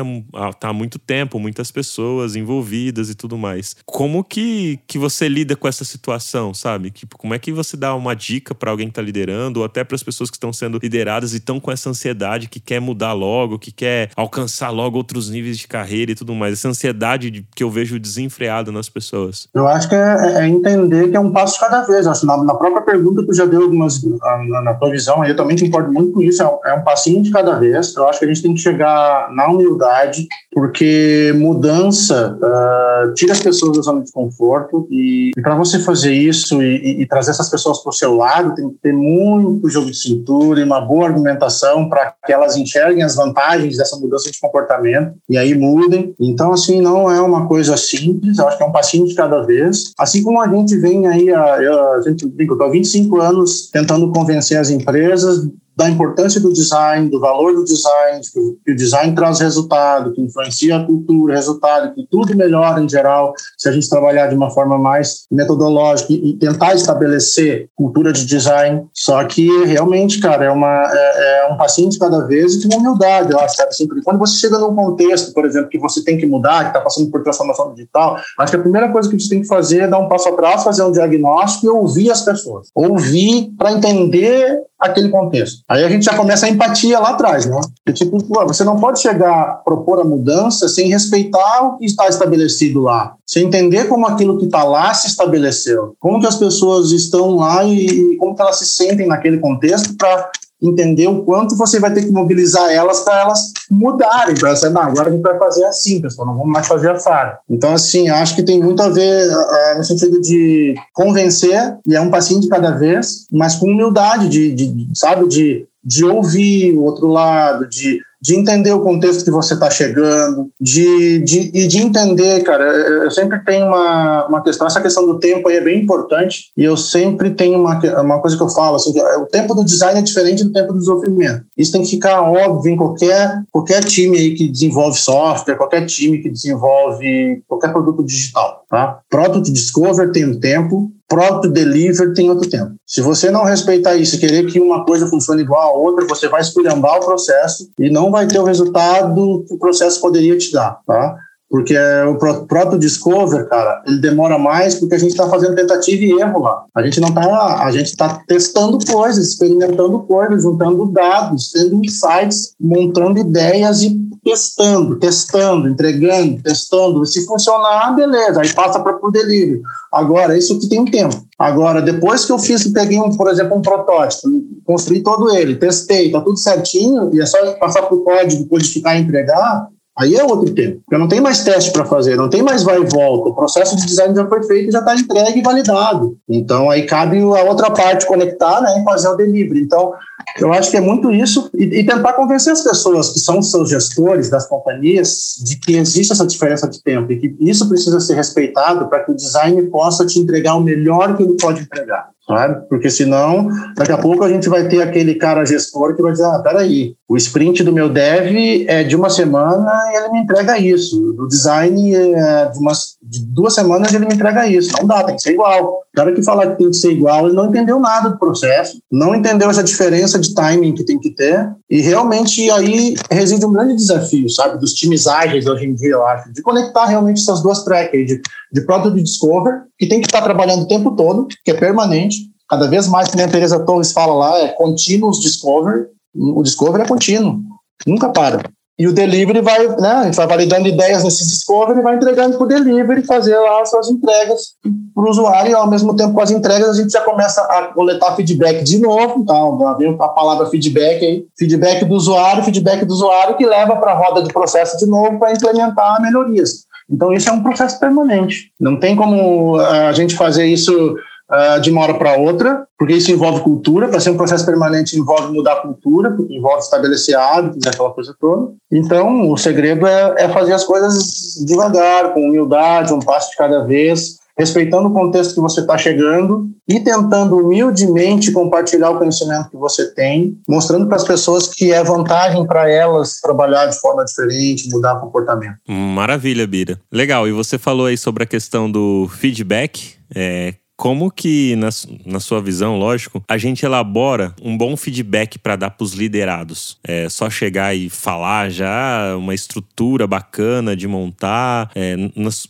tá 0.60 0.70
há 0.70 0.74
muito 0.74 1.00
tempo, 1.00 1.39
muitas 1.39 1.72
pessoas 1.72 2.36
envolvidas 2.36 3.10
e 3.10 3.16
tudo 3.16 3.38
mais. 3.38 3.76
Como 3.86 4.24
que, 4.24 4.80
que 4.88 4.98
você 4.98 5.28
lida 5.28 5.56
com 5.56 5.68
essa 5.68 5.84
situação, 5.84 6.54
sabe? 6.54 6.92
Tipo, 6.92 7.18
como 7.18 7.34
é 7.34 7.39
que 7.39 7.52
você 7.52 7.76
dá 7.76 7.96
uma 7.96 8.16
dica 8.16 8.54
para 8.54 8.72
alguém 8.72 8.88
que 8.88 8.94
tá 8.94 9.02
liderando, 9.02 9.60
ou 9.60 9.66
até 9.66 9.84
para 9.84 9.96
as 9.96 10.04
pessoas 10.04 10.30
que 10.30 10.36
estão 10.36 10.54
sendo 10.54 10.80
lideradas 10.82 11.34
e 11.34 11.38
estão 11.38 11.60
com 11.60 11.72
essa 11.72 11.89
ansiedade 11.89 12.48
que 12.48 12.60
quer 12.60 12.80
mudar 12.80 13.13
logo, 13.13 13.58
que 13.58 13.72
quer 13.72 14.10
alcançar 14.16 14.43
alcançar 14.44 14.70
logo 14.70 14.98
outros 14.98 15.30
níveis 15.30 15.58
de 15.58 15.68
carreira 15.68 16.12
e 16.12 16.16
tudo 16.16 16.36
mais. 16.36 16.54
Essa 16.54 16.70
ansiedade 16.70 17.32
de, 17.32 17.46
que 17.56 17.64
eu 17.64 17.70
vejo 17.70 18.00
desenfreada 18.00 18.72
nas 18.72 18.90
pessoas. 18.90 19.48
Eu 19.54 19.68
acho 19.68 19.90
que 19.90 19.96
é, 19.96 20.42
é, 20.42 20.48
entender 20.48 21.10
que 21.10 21.16
é 21.16 21.20
um 21.20 21.32
passo 21.32 21.60
cada 21.60 21.82
vez. 21.84 22.06
Acho 22.06 22.26
na, 22.26 22.38
na 22.44 22.54
própria 22.54 22.82
pergunta 22.82 23.26
tu 23.26 23.34
já 23.34 23.46
deu 23.46 23.64
algumas 23.64 24.04
na, 24.04 24.62
na 24.62 24.74
tua 24.74 24.92
visão, 24.92 25.24
eu 25.26 25.36
também 25.36 25.58
concordo 25.58 25.92
muito 25.92 26.14
com 26.14 26.22
isso. 26.22 26.44
É 26.44 26.48
um, 26.48 26.58
é 26.66 26.74
um 26.74 26.84
passinho 26.84 27.24
de 27.24 27.32
cada 27.32 27.58
vez. 27.58 27.96
Eu 27.96 28.08
acho 28.08 28.20
que 28.20 28.26
a 28.26 28.28
gente 28.28 28.42
tem 28.42 28.54
que 28.54 28.60
chegar 28.60 29.32
na 29.34 29.48
humildade, 29.48 30.28
porque 30.54 31.34
mudança 31.36 32.38
uh, 32.38 33.13
tira 33.13 33.34
as 33.34 33.39
pessoas 33.39 33.78
da 33.78 33.84
zona 33.84 34.04
de 34.04 34.12
conforto 34.12 34.88
e, 34.89 35.32
e 35.36 35.42
para 35.42 35.56
você 35.56 35.80
fazer 35.80 36.13
isso 36.13 36.62
e, 36.62 36.78
e, 36.78 37.02
e 37.02 37.08
trazer 37.08 37.32
essas 37.32 37.50
pessoas 37.50 37.80
para 37.82 37.89
o 37.89 37.94
seu 37.94 38.16
lado, 38.16 38.56
tem 38.56 38.70
que 38.70 38.78
ter 38.82 38.94
muito 38.94 39.70
jogo 39.70 39.89
de 39.89 39.98
cintura 39.98 40.60
e 40.60 40.63
uma 40.63 40.82
boa 40.82 41.08
argumentação 41.08 41.89
para 41.89 42.13
que 42.26 42.32
elas 42.32 42.56
enxerguem 42.56 43.04
as 43.04 43.16
vantagens 43.16 43.78
dessa 43.78 43.98
mudança 43.98 44.30
de 44.32 44.39
comportamento 44.39 45.13
e 45.30 45.38
aí 45.38 45.56
mudem. 45.56 46.13
Então, 46.20 46.52
assim, 46.52 46.82
não 46.82 47.12
é 47.12 47.22
uma 47.22 47.48
coisa 47.48 47.76
simples, 47.78 48.39
acho 48.39 48.58
que 48.58 48.63
é 48.63 48.68
um 48.68 48.72
passinho 48.72 49.08
de 49.08 49.16
cada 49.16 49.42
vez. 49.42 49.94
Assim 49.98 50.24
como 50.24 50.42
a 50.42 50.48
gente 50.48 50.78
vem 50.78 51.08
aí, 51.08 51.32
a, 51.32 51.44
a 51.44 52.02
gente 52.06 52.26
estou 52.26 52.63
há 52.63 52.70
25 52.70 53.20
anos 53.20 53.70
tentando 53.72 54.12
convencer 54.12 54.58
as 54.58 54.70
empresas 54.70 55.48
da 55.76 55.90
importância 55.90 56.40
do 56.40 56.54
design, 56.54 57.10
do 57.10 57.20
valor 57.20 57.54
do 57.54 57.64
design, 57.64 58.22
que 58.66 58.72
o 58.72 58.76
design 58.76 59.16
traz 59.16 59.40
resultado, 59.40 60.14
que 60.14 60.22
influencia 60.22 60.78
a 60.78 60.86
cultura, 60.86 61.36
resultado, 61.36 61.94
que 61.94 62.06
tudo 62.10 62.36
melhora 62.36 62.82
em 62.82 62.90
geral 62.90 63.34
se 63.58 63.68
a 63.68 63.72
gente 63.72 63.90
trabalhar 63.90 64.28
de 64.28 64.36
uma 64.36 64.50
forma 64.50 64.78
mais 64.78 65.26
metodológica 65.32 66.14
e, 66.14 66.34
tentar 66.34 66.76
estabelecer 66.76 67.70
cultura 67.76 68.12
de 68.12 68.26
design. 68.26 68.86
Só 68.94 69.24
que 69.24 69.48
realmente, 69.66 70.20
cara, 70.20 70.46
é, 70.46 70.52
uma, 70.52 70.84
é, 70.92 71.48
é 71.48 71.54
um 71.54 71.58
passinho 71.58 71.90
de 71.90 71.98
cada 71.98 72.26
vez 72.26 72.56
e 72.56 72.68
com 72.68 72.78
humildade, 72.78 73.32
eu 73.32 73.40
acho, 73.40 73.56
sabe? 73.56 73.76
Sempre. 73.76 74.02
Quando 74.04 74.20
você 74.20 74.38
chega 74.38 74.60
num 74.60 74.76
contexto, 74.76 75.34
por 75.34 75.46
exemplo, 75.46 75.70
que 75.70 75.80
você 75.80 76.04
tem 76.04 76.18
que 76.18 76.26
mudar, 76.26 76.64
que 76.64 76.70
está 76.70 76.82
passando 76.82 77.10
por 77.10 77.24
transformação 77.24 77.74
digital, 77.74 78.18
acho 78.40 78.52
que 78.52 78.58
a 78.58 78.62
primeira 78.62 78.92
coisa 78.92 79.10
que 79.10 79.20
você 79.20 79.30
tem 79.30 79.42
que 79.42 79.48
fazer 79.48 79.80
é 79.80 79.88
dar 79.88 80.00
um 80.00 80.08
passo 80.08 80.30
atrás, 80.30 80.64
fazer 80.64 80.84
um 80.84 80.92
diagnóstico 80.92 81.66
e 81.66 81.70
ouvir 81.70 82.12
as 82.12 82.22
pessoas. 82.22 82.70
Ouvir 82.76 83.52
para 83.58 83.72
entender 83.72 84.62
aquele 84.80 85.10
contexto. 85.10 85.62
Aí 85.67 85.84
a 85.84 85.89
gente 85.89 86.06
já 86.06 86.15
começa 86.15 86.45
a 86.45 86.49
empatia 86.49 86.99
lá 86.99 87.10
atrás, 87.10 87.45
né? 87.45 87.60
E, 87.88 87.93
tipo, 87.93 88.17
você 88.45 88.63
não 88.63 88.80
pode 88.80 89.02
chegar 89.02 89.62
propor 89.63 89.99
a 89.99 90.04
mudança 90.04 90.67
sem 90.67 90.89
respeitar 90.89 91.63
o 91.63 91.78
que 91.78 91.86
está 91.86 92.08
estabelecido 92.08 92.82
lá, 92.82 93.15
sem 93.26 93.45
entender 93.45 93.88
como 93.88 94.06
aquilo 94.06 94.38
que 94.38 94.45
está 94.45 94.63
lá 94.63 94.93
se 94.93 95.08
estabeleceu, 95.08 95.95
como 95.99 96.19
que 96.19 96.28
as 96.28 96.36
pessoas 96.36 96.91
estão 96.91 97.36
lá 97.36 97.63
e 97.63 98.15
como 98.17 98.36
que 98.36 98.41
elas 98.41 98.58
se 98.58 98.65
sentem 98.65 99.08
naquele 99.08 99.39
contexto 99.39 99.95
para 99.97 100.32
entender 100.63 101.08
o 101.08 101.23
quanto 101.23 101.56
você 101.56 101.80
vai 101.80 101.93
ter 101.93 102.04
que 102.04 102.12
mobilizar 102.12 102.71
elas 102.71 103.02
para 103.02 103.21
elas 103.21 103.52
mudarem, 103.69 104.36
para 104.36 104.49
elas 104.49 104.62
não, 104.63 104.82
agora 104.82 105.10
a 105.10 105.12
gente 105.12 105.21
vai 105.21 105.38
fazer 105.38 105.65
assim, 105.65 106.02
pessoal, 106.02 106.28
não 106.28 106.38
vamos 106.38 106.52
mais 106.52 106.67
fazer 106.67 106.89
a 106.89 106.99
FAR. 106.99 107.39
Então, 107.49 107.73
assim, 107.73 108.10
acho 108.10 108.36
que 108.36 108.43
tem 108.43 108.62
muito 108.62 108.82
a 108.82 108.89
ver 108.89 109.30
uh, 109.30 109.78
no 109.78 109.84
sentido 109.84 110.21
de 110.21 110.76
convencer, 110.93 111.78
e 111.86 111.95
é 111.95 112.02
um 112.02 112.10
passinho 112.10 112.39
de 112.39 112.47
cada 112.47 112.71
vez, 112.71 113.28
mas 113.32 113.56
com 113.56 113.67
humildade, 113.67 114.30
de, 114.30 114.54
de 114.54 114.88
sabe, 114.93 115.28
de, 115.28 115.67
de 115.84 116.06
ouvir 116.06 116.73
o 116.73 116.84
outro 116.84 117.08
lado, 117.08 117.67
de 117.67 117.99
de 118.24 118.38
entender 118.38 118.72
o 118.72 118.80
contexto 118.80 119.26
que 119.26 119.30
você 119.30 119.54
está 119.54 119.70
chegando, 119.70 120.50
de, 120.60 121.20
de, 121.20 121.52
e 121.54 121.68
de 121.68 121.80
entender, 121.80 122.42
cara, 122.44 122.64
eu 122.64 123.12
sempre 123.12 123.44
tenho 123.44 123.68
uma, 123.68 124.28
uma 124.28 124.42
questão, 124.42 124.66
essa 124.66 124.80
questão 124.80 125.06
do 125.06 125.20
tempo 125.20 125.50
aí 125.50 125.58
é 125.58 125.62
bem 125.62 125.84
importante, 125.84 126.46
e 126.56 126.64
eu 126.64 126.78
sempre 126.78 127.32
tenho 127.32 127.60
uma, 127.60 127.78
uma 128.02 128.22
coisa 128.22 128.38
que 128.38 128.44
eu 128.44 128.48
falo, 128.48 128.78
assim, 128.78 128.94
o 129.20 129.26
tempo 129.26 129.54
do 129.54 129.66
design 129.66 130.00
é 130.00 130.02
diferente 130.02 130.46
do 130.46 130.54
tempo 130.54 130.72
do 130.72 130.80
desenvolvimento. 130.80 131.44
Isso 131.58 131.74
tem 131.74 131.82
que 131.82 131.90
ficar 131.90 132.22
óbvio 132.22 132.72
em 132.72 132.78
qualquer, 132.78 133.44
qualquer 133.52 133.84
time 133.84 134.18
aí 134.18 134.34
que 134.36 134.48
desenvolve 134.48 134.98
software, 134.98 135.58
qualquer 135.58 135.86
time 135.86 136.20
que 136.20 136.30
desenvolve 136.30 137.44
qualquer 137.46 137.74
produto 137.74 138.06
digital, 138.06 138.64
tá? 138.70 139.00
Product 139.10 139.52
Discover 139.52 140.14
tem 140.14 140.26
um 140.26 140.40
tempo, 140.40 140.90
próprio 141.13 141.52
delivery 141.52 142.13
tem 142.13 142.30
outro 142.30 142.49
tempo. 142.49 142.73
Se 142.88 143.02
você 143.02 143.30
não 143.30 143.43
respeitar 143.43 143.95
isso 143.95 144.19
querer 144.19 144.45
que 144.47 144.60
uma 144.60 144.84
coisa 144.84 145.08
funcione 145.08 145.43
igual 145.43 145.62
a 145.62 145.78
outra, 145.78 146.08
você 146.08 146.28
vai 146.28 146.41
esculhambar 146.41 146.97
o 146.97 147.06
processo 147.06 147.69
e 147.80 147.89
não 147.89 148.10
vai 148.10 148.26
ter 148.26 148.39
o 148.39 148.43
resultado 148.43 149.45
que 149.47 149.54
o 149.54 149.60
processo 149.60 150.02
poderia 150.02 150.38
te 150.38 150.52
dar, 150.52 150.80
tá? 150.88 151.15
Porque 151.49 151.78
o 152.10 152.17
próprio 152.47 152.80
Discover, 152.80 153.47
cara, 153.47 153.84
ele 153.86 153.99
demora 153.99 154.39
mais 154.39 154.73
porque 154.73 154.95
a 154.95 154.97
gente 154.97 155.12
está 155.12 155.30
fazendo 155.30 155.54
tentativa 155.54 156.04
e 156.04 156.19
erro 156.19 156.39
lá. 156.39 156.63
A 156.76 156.82
gente 156.82 156.99
não 156.99 157.10
está, 157.10 157.63
a 157.63 157.71
gente 157.71 157.89
está 157.89 158.23
testando 158.28 158.80
coisas, 158.84 159.28
experimentando 159.28 159.99
coisas, 159.99 160.41
juntando 160.41 160.91
dados, 160.91 161.52
tendo 161.52 161.76
insights, 161.76 162.56
montando 162.60 163.19
ideias 163.19 163.84
e 163.84 163.95
testando, 164.24 164.98
testando, 164.98 165.68
entregando, 165.68 166.42
testando. 166.42 167.06
Se 167.06 167.26
funcionar, 167.26 167.96
beleza, 167.96 168.42
aí 168.42 168.54
passa 168.54 168.80
para 168.80 168.98
o 169.02 169.12
delivery. 169.12 169.62
Agora, 169.92 170.38
isso 170.38 170.60
que 170.60 170.70
tem 170.70 170.80
um 170.80 170.86
tempo. 170.86 171.24
Agora, 171.38 171.82
depois 171.82 172.26
que 172.26 172.32
eu 172.32 172.40
fiz, 172.40 172.66
peguei, 172.72 173.00
um, 173.00 173.16
por 173.16 173.30
exemplo, 173.30 173.58
um 173.58 173.62
protótipo, 173.62 174.30
construí 174.66 175.04
todo 175.04 175.36
ele, 175.36 175.56
testei, 175.56 176.12
tá 176.12 176.22
tudo 176.22 176.38
certinho, 176.38 177.14
e 177.14 177.22
é 177.22 177.26
só 177.26 177.38
passar 177.54 177.84
para 177.84 177.96
o 177.96 178.04
código, 178.04 178.48
codificar 178.48 178.98
e 178.98 179.02
entregar, 179.02 179.68
Aí 179.98 180.16
é 180.16 180.24
outro 180.24 180.52
tempo. 180.54 180.82
Eu 180.92 180.98
não 180.98 181.08
tenho 181.08 181.22
mais 181.22 181.44
teste 181.44 181.72
para 181.72 181.86
fazer, 181.86 182.16
não 182.16 182.30
tem 182.30 182.42
mais 182.42 182.64
vai 182.64 182.82
e 182.82 182.86
volta. 182.86 183.30
O 183.30 183.36
processo 183.36 183.76
de 183.76 183.86
design 183.86 184.16
já 184.16 184.28
foi 184.28 184.42
feito, 184.44 184.72
já 184.72 184.80
está 184.80 184.96
entregue 184.96 185.40
e 185.40 185.44
validado. 185.44 186.18
Então 186.28 186.70
aí 186.70 186.84
cabe 186.86 187.20
a 187.20 187.44
outra 187.44 187.70
parte 187.70 188.08
conectar 188.08 188.60
né, 188.62 188.80
e 188.80 188.84
fazer 188.84 189.10
o 189.10 189.16
delivery. 189.16 189.62
Então 189.62 189.94
eu 190.40 190.52
acho 190.52 190.72
que 190.72 190.78
é 190.78 190.82
muito 190.82 191.12
isso 191.12 191.50
e, 191.54 191.66
e, 191.80 191.86
tentar 191.86 192.14
convencer 192.14 192.54
as 192.54 192.64
pessoas 192.64 193.10
que 193.10 193.20
são 193.20 193.42
seus 193.42 193.70
gestores 193.70 194.30
das 194.30 194.48
companhias 194.48 195.36
de 195.44 195.58
que 195.58 195.76
existe 195.76 196.12
essa 196.12 196.26
diferença 196.26 196.68
de 196.68 196.82
tempo 196.82 197.12
e 197.12 197.20
que 197.20 197.36
isso 197.40 197.68
precisa 197.70 198.00
ser 198.00 198.16
respeitado 198.16 198.88
para 198.88 199.04
que 199.04 199.12
o 199.12 199.16
design 199.16 199.62
possa 199.64 200.06
te 200.06 200.18
entregar 200.18 200.56
o 200.56 200.62
melhor 200.62 201.16
que 201.16 201.24
ele 201.24 201.38
pode 201.40 201.62
entregar 201.62 202.12
sabe? 202.38 202.67
Porque 202.67 202.89
senão, 202.89 203.48
daqui 203.76 203.91
a 203.91 203.98
pouco 203.98 204.24
a 204.24 204.30
gente 204.30 204.50
vai 204.50 204.67
ter 204.67 204.82
aquele 204.82 205.15
cara 205.15 205.46
gestor 205.46 205.96
que 205.96 206.02
vai 206.02 206.12
dizer, 206.12 206.26
ah, 206.26 206.39
peraí, 206.39 206.96
o 207.08 207.17
sprint 207.17 207.63
do 207.63 207.74
meu 207.74 207.89
dev 207.89 208.65
é 208.67 208.84
de 208.84 208.96
uma 208.96 209.10
semana 209.10 209.72
e 209.91 209.98
ele 209.98 210.10
me 210.10 210.19
entrega 210.19 210.58
isso. 210.58 211.13
Do 211.13 211.28
design 211.28 211.93
é 211.93 212.50
de, 212.50 212.60
umas, 212.60 212.98
de 213.13 213.23
duas 213.28 213.54
semanas 213.54 213.93
ele 213.93 214.08
me 214.08 214.15
entrega 214.15 214.47
isso. 214.47 214.73
Não 214.80 214.88
dá, 214.88 215.04
tem 215.04 215.15
que 215.15 215.21
ser 215.21 215.34
igual. 215.34 215.65
O 215.65 215.95
cara 215.95 216.12
que 216.12 216.23
falar 216.23 216.47
que 216.47 216.58
tem 216.58 216.71
que 216.71 216.76
ser 216.76 216.91
igual, 216.91 217.28
ele 217.28 217.36
não 217.36 217.45
entendeu 217.45 217.80
nada 217.80 218.10
do 218.10 218.17
processo, 218.17 218.80
não 218.91 219.13
entendeu 219.13 219.49
essa 219.49 219.63
diferença 219.63 220.17
de 220.17 220.34
timing 220.34 220.73
que 220.73 220.84
tem 220.84 220.97
que 220.99 221.12
ter, 221.12 221.47
e 221.69 221.82
realmente 221.82 222.49
aí 222.49 222.95
reside 223.12 223.45
um 223.45 223.54
grande 223.54 223.76
desafio, 223.76 224.28
sabe, 224.30 224.60
dos 224.60 224.73
times 224.73 225.06
ágeis 225.06 225.45
hoje 225.45 225.65
em 225.65 225.76
dia, 225.76 225.91
eu 225.91 226.06
acho, 226.06 226.34
de 226.34 226.41
conectar 226.41 226.86
realmente 226.86 227.21
essas 227.21 227.43
duas 227.43 227.63
tracks, 227.63 228.08
de, 228.08 228.21
de 228.52 228.62
Product 228.62 228.99
Discover, 228.99 229.62
que 229.78 229.88
tem 229.88 230.02
que 230.02 230.08
estar 230.08 230.23
trabalhando 230.23 230.63
o 230.63 230.67
tempo 230.67 230.95
todo, 230.95 231.28
que 231.45 231.52
é 231.52 231.54
permanente, 231.54 232.17
cada 232.49 232.67
vez 232.67 232.88
mais, 232.88 233.10
que 233.10 233.21
a 233.21 233.28
Teresa 233.28 233.60
Torres 233.60 233.91
fala 233.91 234.13
lá, 234.13 234.39
é 234.39 234.47
continuous 234.47 235.19
discovery, 235.19 235.86
o 236.15 236.41
discovery 236.41 236.84
é 236.84 236.88
contínuo, 236.88 237.39
nunca 237.86 238.10
para. 238.10 238.41
E 238.78 238.88
o 238.88 238.94
delivery 238.94 239.42
vai, 239.42 239.68
né, 239.68 239.90
a 239.90 240.04
gente 240.06 240.16
vai 240.16 240.26
validando 240.26 240.68
ideias 240.68 241.04
nesses 241.04 241.28
discovery 241.28 241.80
e 241.80 241.84
vai 241.84 241.96
entregando 241.96 242.38
para 242.38 242.46
o 242.46 242.48
delivery 242.48 243.04
fazer 243.04 243.38
lá 243.38 243.62
as 243.62 243.70
suas 243.70 243.90
entregas 243.90 244.56
para 244.96 245.04
o 245.04 245.10
usuário 245.10 245.52
e 245.52 245.54
ao 245.54 245.70
mesmo 245.70 245.96
tempo 245.96 246.14
com 246.14 246.22
as 246.22 246.32
entregas 246.32 246.70
a 246.70 246.82
gente 246.82 246.92
já 246.92 247.02
começa 247.02 247.42
a 247.42 247.68
coletar 247.68 248.16
feedback 248.16 248.64
de 248.64 248.80
novo, 248.80 249.20
então 249.20 249.78
vem 249.78 249.96
a 250.00 250.08
palavra 250.08 250.48
feedback 250.48 251.06
aí, 251.06 251.26
feedback 251.38 251.86
do 251.86 251.94
usuário, 251.94 252.44
feedback 252.44 252.84
do 252.84 252.94
usuário 252.94 253.38
que 253.38 253.46
leva 253.46 253.76
para 253.76 253.92
a 253.92 253.96
roda 253.96 254.24
de 254.24 254.34
processo 254.34 254.78
de 254.78 254.88
novo 254.88 255.20
para 255.20 255.34
implementar 255.34 256.02
melhorias. 256.02 256.66
Então 256.90 257.14
isso 257.14 257.30
é 257.30 257.32
um 257.32 257.44
processo 257.44 257.80
permanente, 257.80 258.52
não 258.60 258.80
tem 258.80 258.96
como 258.96 259.60
eh, 259.62 259.88
a 259.88 259.94
gente 259.94 260.16
fazer 260.16 260.46
isso 260.46 260.96
uh, 261.34 261.60
de 261.60 261.72
uma 261.72 261.82
hora 261.82 261.96
para 261.96 262.17
outra, 262.17 262.67
porque 262.78 262.93
isso 262.93 263.12
envolve 263.12 263.41
cultura. 263.41 263.88
Para 263.88 264.00
ser 264.00 264.12
um 264.12 264.17
processo 264.17 264.46
permanente, 264.46 264.98
envolve 264.98 265.34
mudar 265.34 265.54
a 265.54 265.62
cultura, 265.62 266.15
envolve 266.30 266.60
estabelecer 266.60 267.17
hábitos, 267.17 267.65
aquela 267.65 267.91
coisa 267.91 268.15
toda. 268.19 268.52
Então, 268.72 269.32
o 269.32 269.38
segredo 269.38 269.88
é, 269.88 270.15
é 270.17 270.30
fazer 270.30 270.54
as 270.54 270.63
coisas 270.63 271.43
devagar, 271.46 272.13
com 272.13 272.22
humildade, 272.22 272.93
um 272.93 273.00
passo 273.00 273.32
de 273.32 273.38
cada 273.38 273.63
vez, 273.63 274.17
respeitando 274.38 274.89
o 274.89 274.93
contexto 274.93 275.36
que 275.36 275.41
você 275.41 275.62
está 275.62 275.78
chegando 275.78 276.50
e 276.67 276.80
tentando 276.80 277.38
humildemente 277.38 278.32
compartilhar 278.32 278.91
o 278.91 278.98
conhecimento 278.98 279.50
que 279.50 279.58
você 279.58 279.93
tem, 279.93 280.38
mostrando 280.48 280.88
para 280.88 280.96
as 280.96 281.04
pessoas 281.04 281.48
que 281.48 281.72
é 281.72 281.84
vantagem 281.84 282.46
para 282.46 282.69
elas 282.69 283.19
trabalhar 283.19 283.67
de 283.67 283.80
forma 283.80 284.04
diferente, 284.04 284.69
mudar 284.72 285.00
comportamento. 285.00 285.58
Maravilha, 285.67 286.48
Bira. 286.48 286.80
Legal. 286.91 287.28
E 287.28 287.32
você 287.32 287.58
falou 287.58 287.86
aí 287.86 287.98
sobre 287.98 288.24
a 288.24 288.28
questão 288.28 288.72
do 288.72 289.08
feedback. 289.10 289.96
É, 290.15 290.56
como 290.76 291.12
que, 291.12 291.56
na, 291.56 291.70
na 292.06 292.20
sua 292.20 292.42
visão, 292.42 292.78
lógico, 292.78 293.24
a 293.28 293.38
gente 293.38 293.66
elabora 293.66 294.36
um 294.42 294.58
bom 294.58 294.76
feedback 294.76 295.38
para 295.38 295.56
dar 295.56 295.70
para 295.70 295.84
os 295.84 295.94
liderados? 295.94 296.78
É 296.84 297.08
só 297.10 297.30
chegar 297.30 297.76
e 297.76 297.90
falar 297.90 298.50
já, 298.50 299.16
uma 299.16 299.34
estrutura 299.34 300.08
bacana 300.08 300.76
de 300.76 300.88
montar. 300.88 301.72
É, 301.76 301.96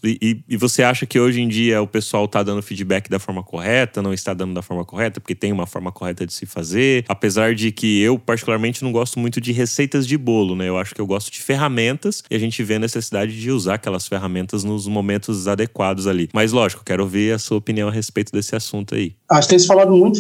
e, 0.04 0.42
e, 0.48 0.58
você 0.58 0.84
acha 0.84 1.06
que 1.06 1.20
hoje 1.20 1.42
em 1.42 1.48
dia 1.48 1.82
o 1.82 1.88
pessoal 1.88 2.26
está 2.26 2.42
dando 2.42 2.62
feedback 2.62 3.10
da 3.10 3.20
forma 3.20 3.44
correta, 3.44 4.02
não 4.02 4.14
está 4.14 4.34
dando 4.34 4.54
da 4.54 4.62
forma 4.62 4.86
correta, 4.86 5.20
porque 5.20 5.36
tem 5.36 5.52
uma 5.52 5.68
forma 5.68 5.92
correta 5.92 6.26
de 6.26 6.34
se 6.34 6.46
fazer? 6.46 7.04
Apesar 7.10 7.54
de 7.54 7.72
que 7.72 8.02
eu, 8.02 8.18
particularmente, 8.18 8.84
não 8.84 8.92
gosto 8.92 9.20
muito 9.20 9.42
de 9.42 9.52
receitas 9.52 10.08
de 10.08 10.18
bolo, 10.18 10.56
né? 10.56 10.70
Eu 10.70 10.78
acho 10.78 10.96
que 10.96 11.02
eu 11.02 11.06
gosto 11.06 11.32
de 11.32 11.42
ferramentas 11.42 12.24
e 12.32 12.36
a 12.36 12.40
gente 12.40 12.64
vê 12.64 12.76
a 12.76 12.80
necessidade 12.80 13.40
de 13.40 13.52
usar 13.52 13.76
aquelas 13.76 14.08
ferramentas 14.08 14.64
nos 14.64 14.88
momentos 14.88 15.48
adequados 15.48 16.08
ali. 16.08 16.30
Mas, 16.34 16.52
lógico, 16.54 16.84
quero 16.86 17.04
ouvir 17.04 17.34
a 17.34 17.40
sua 17.40 17.58
opinião 17.58 17.90
a 17.90 17.92
respeito 17.92 18.13
respeito 18.14 18.32
desse 18.32 18.56
assunto 18.56 18.94
aí. 18.94 19.14
Acho 19.30 19.48
que 19.48 19.54
tem 19.54 19.60
se 19.60 19.68
falado 19.68 19.92
muito 19.92 20.20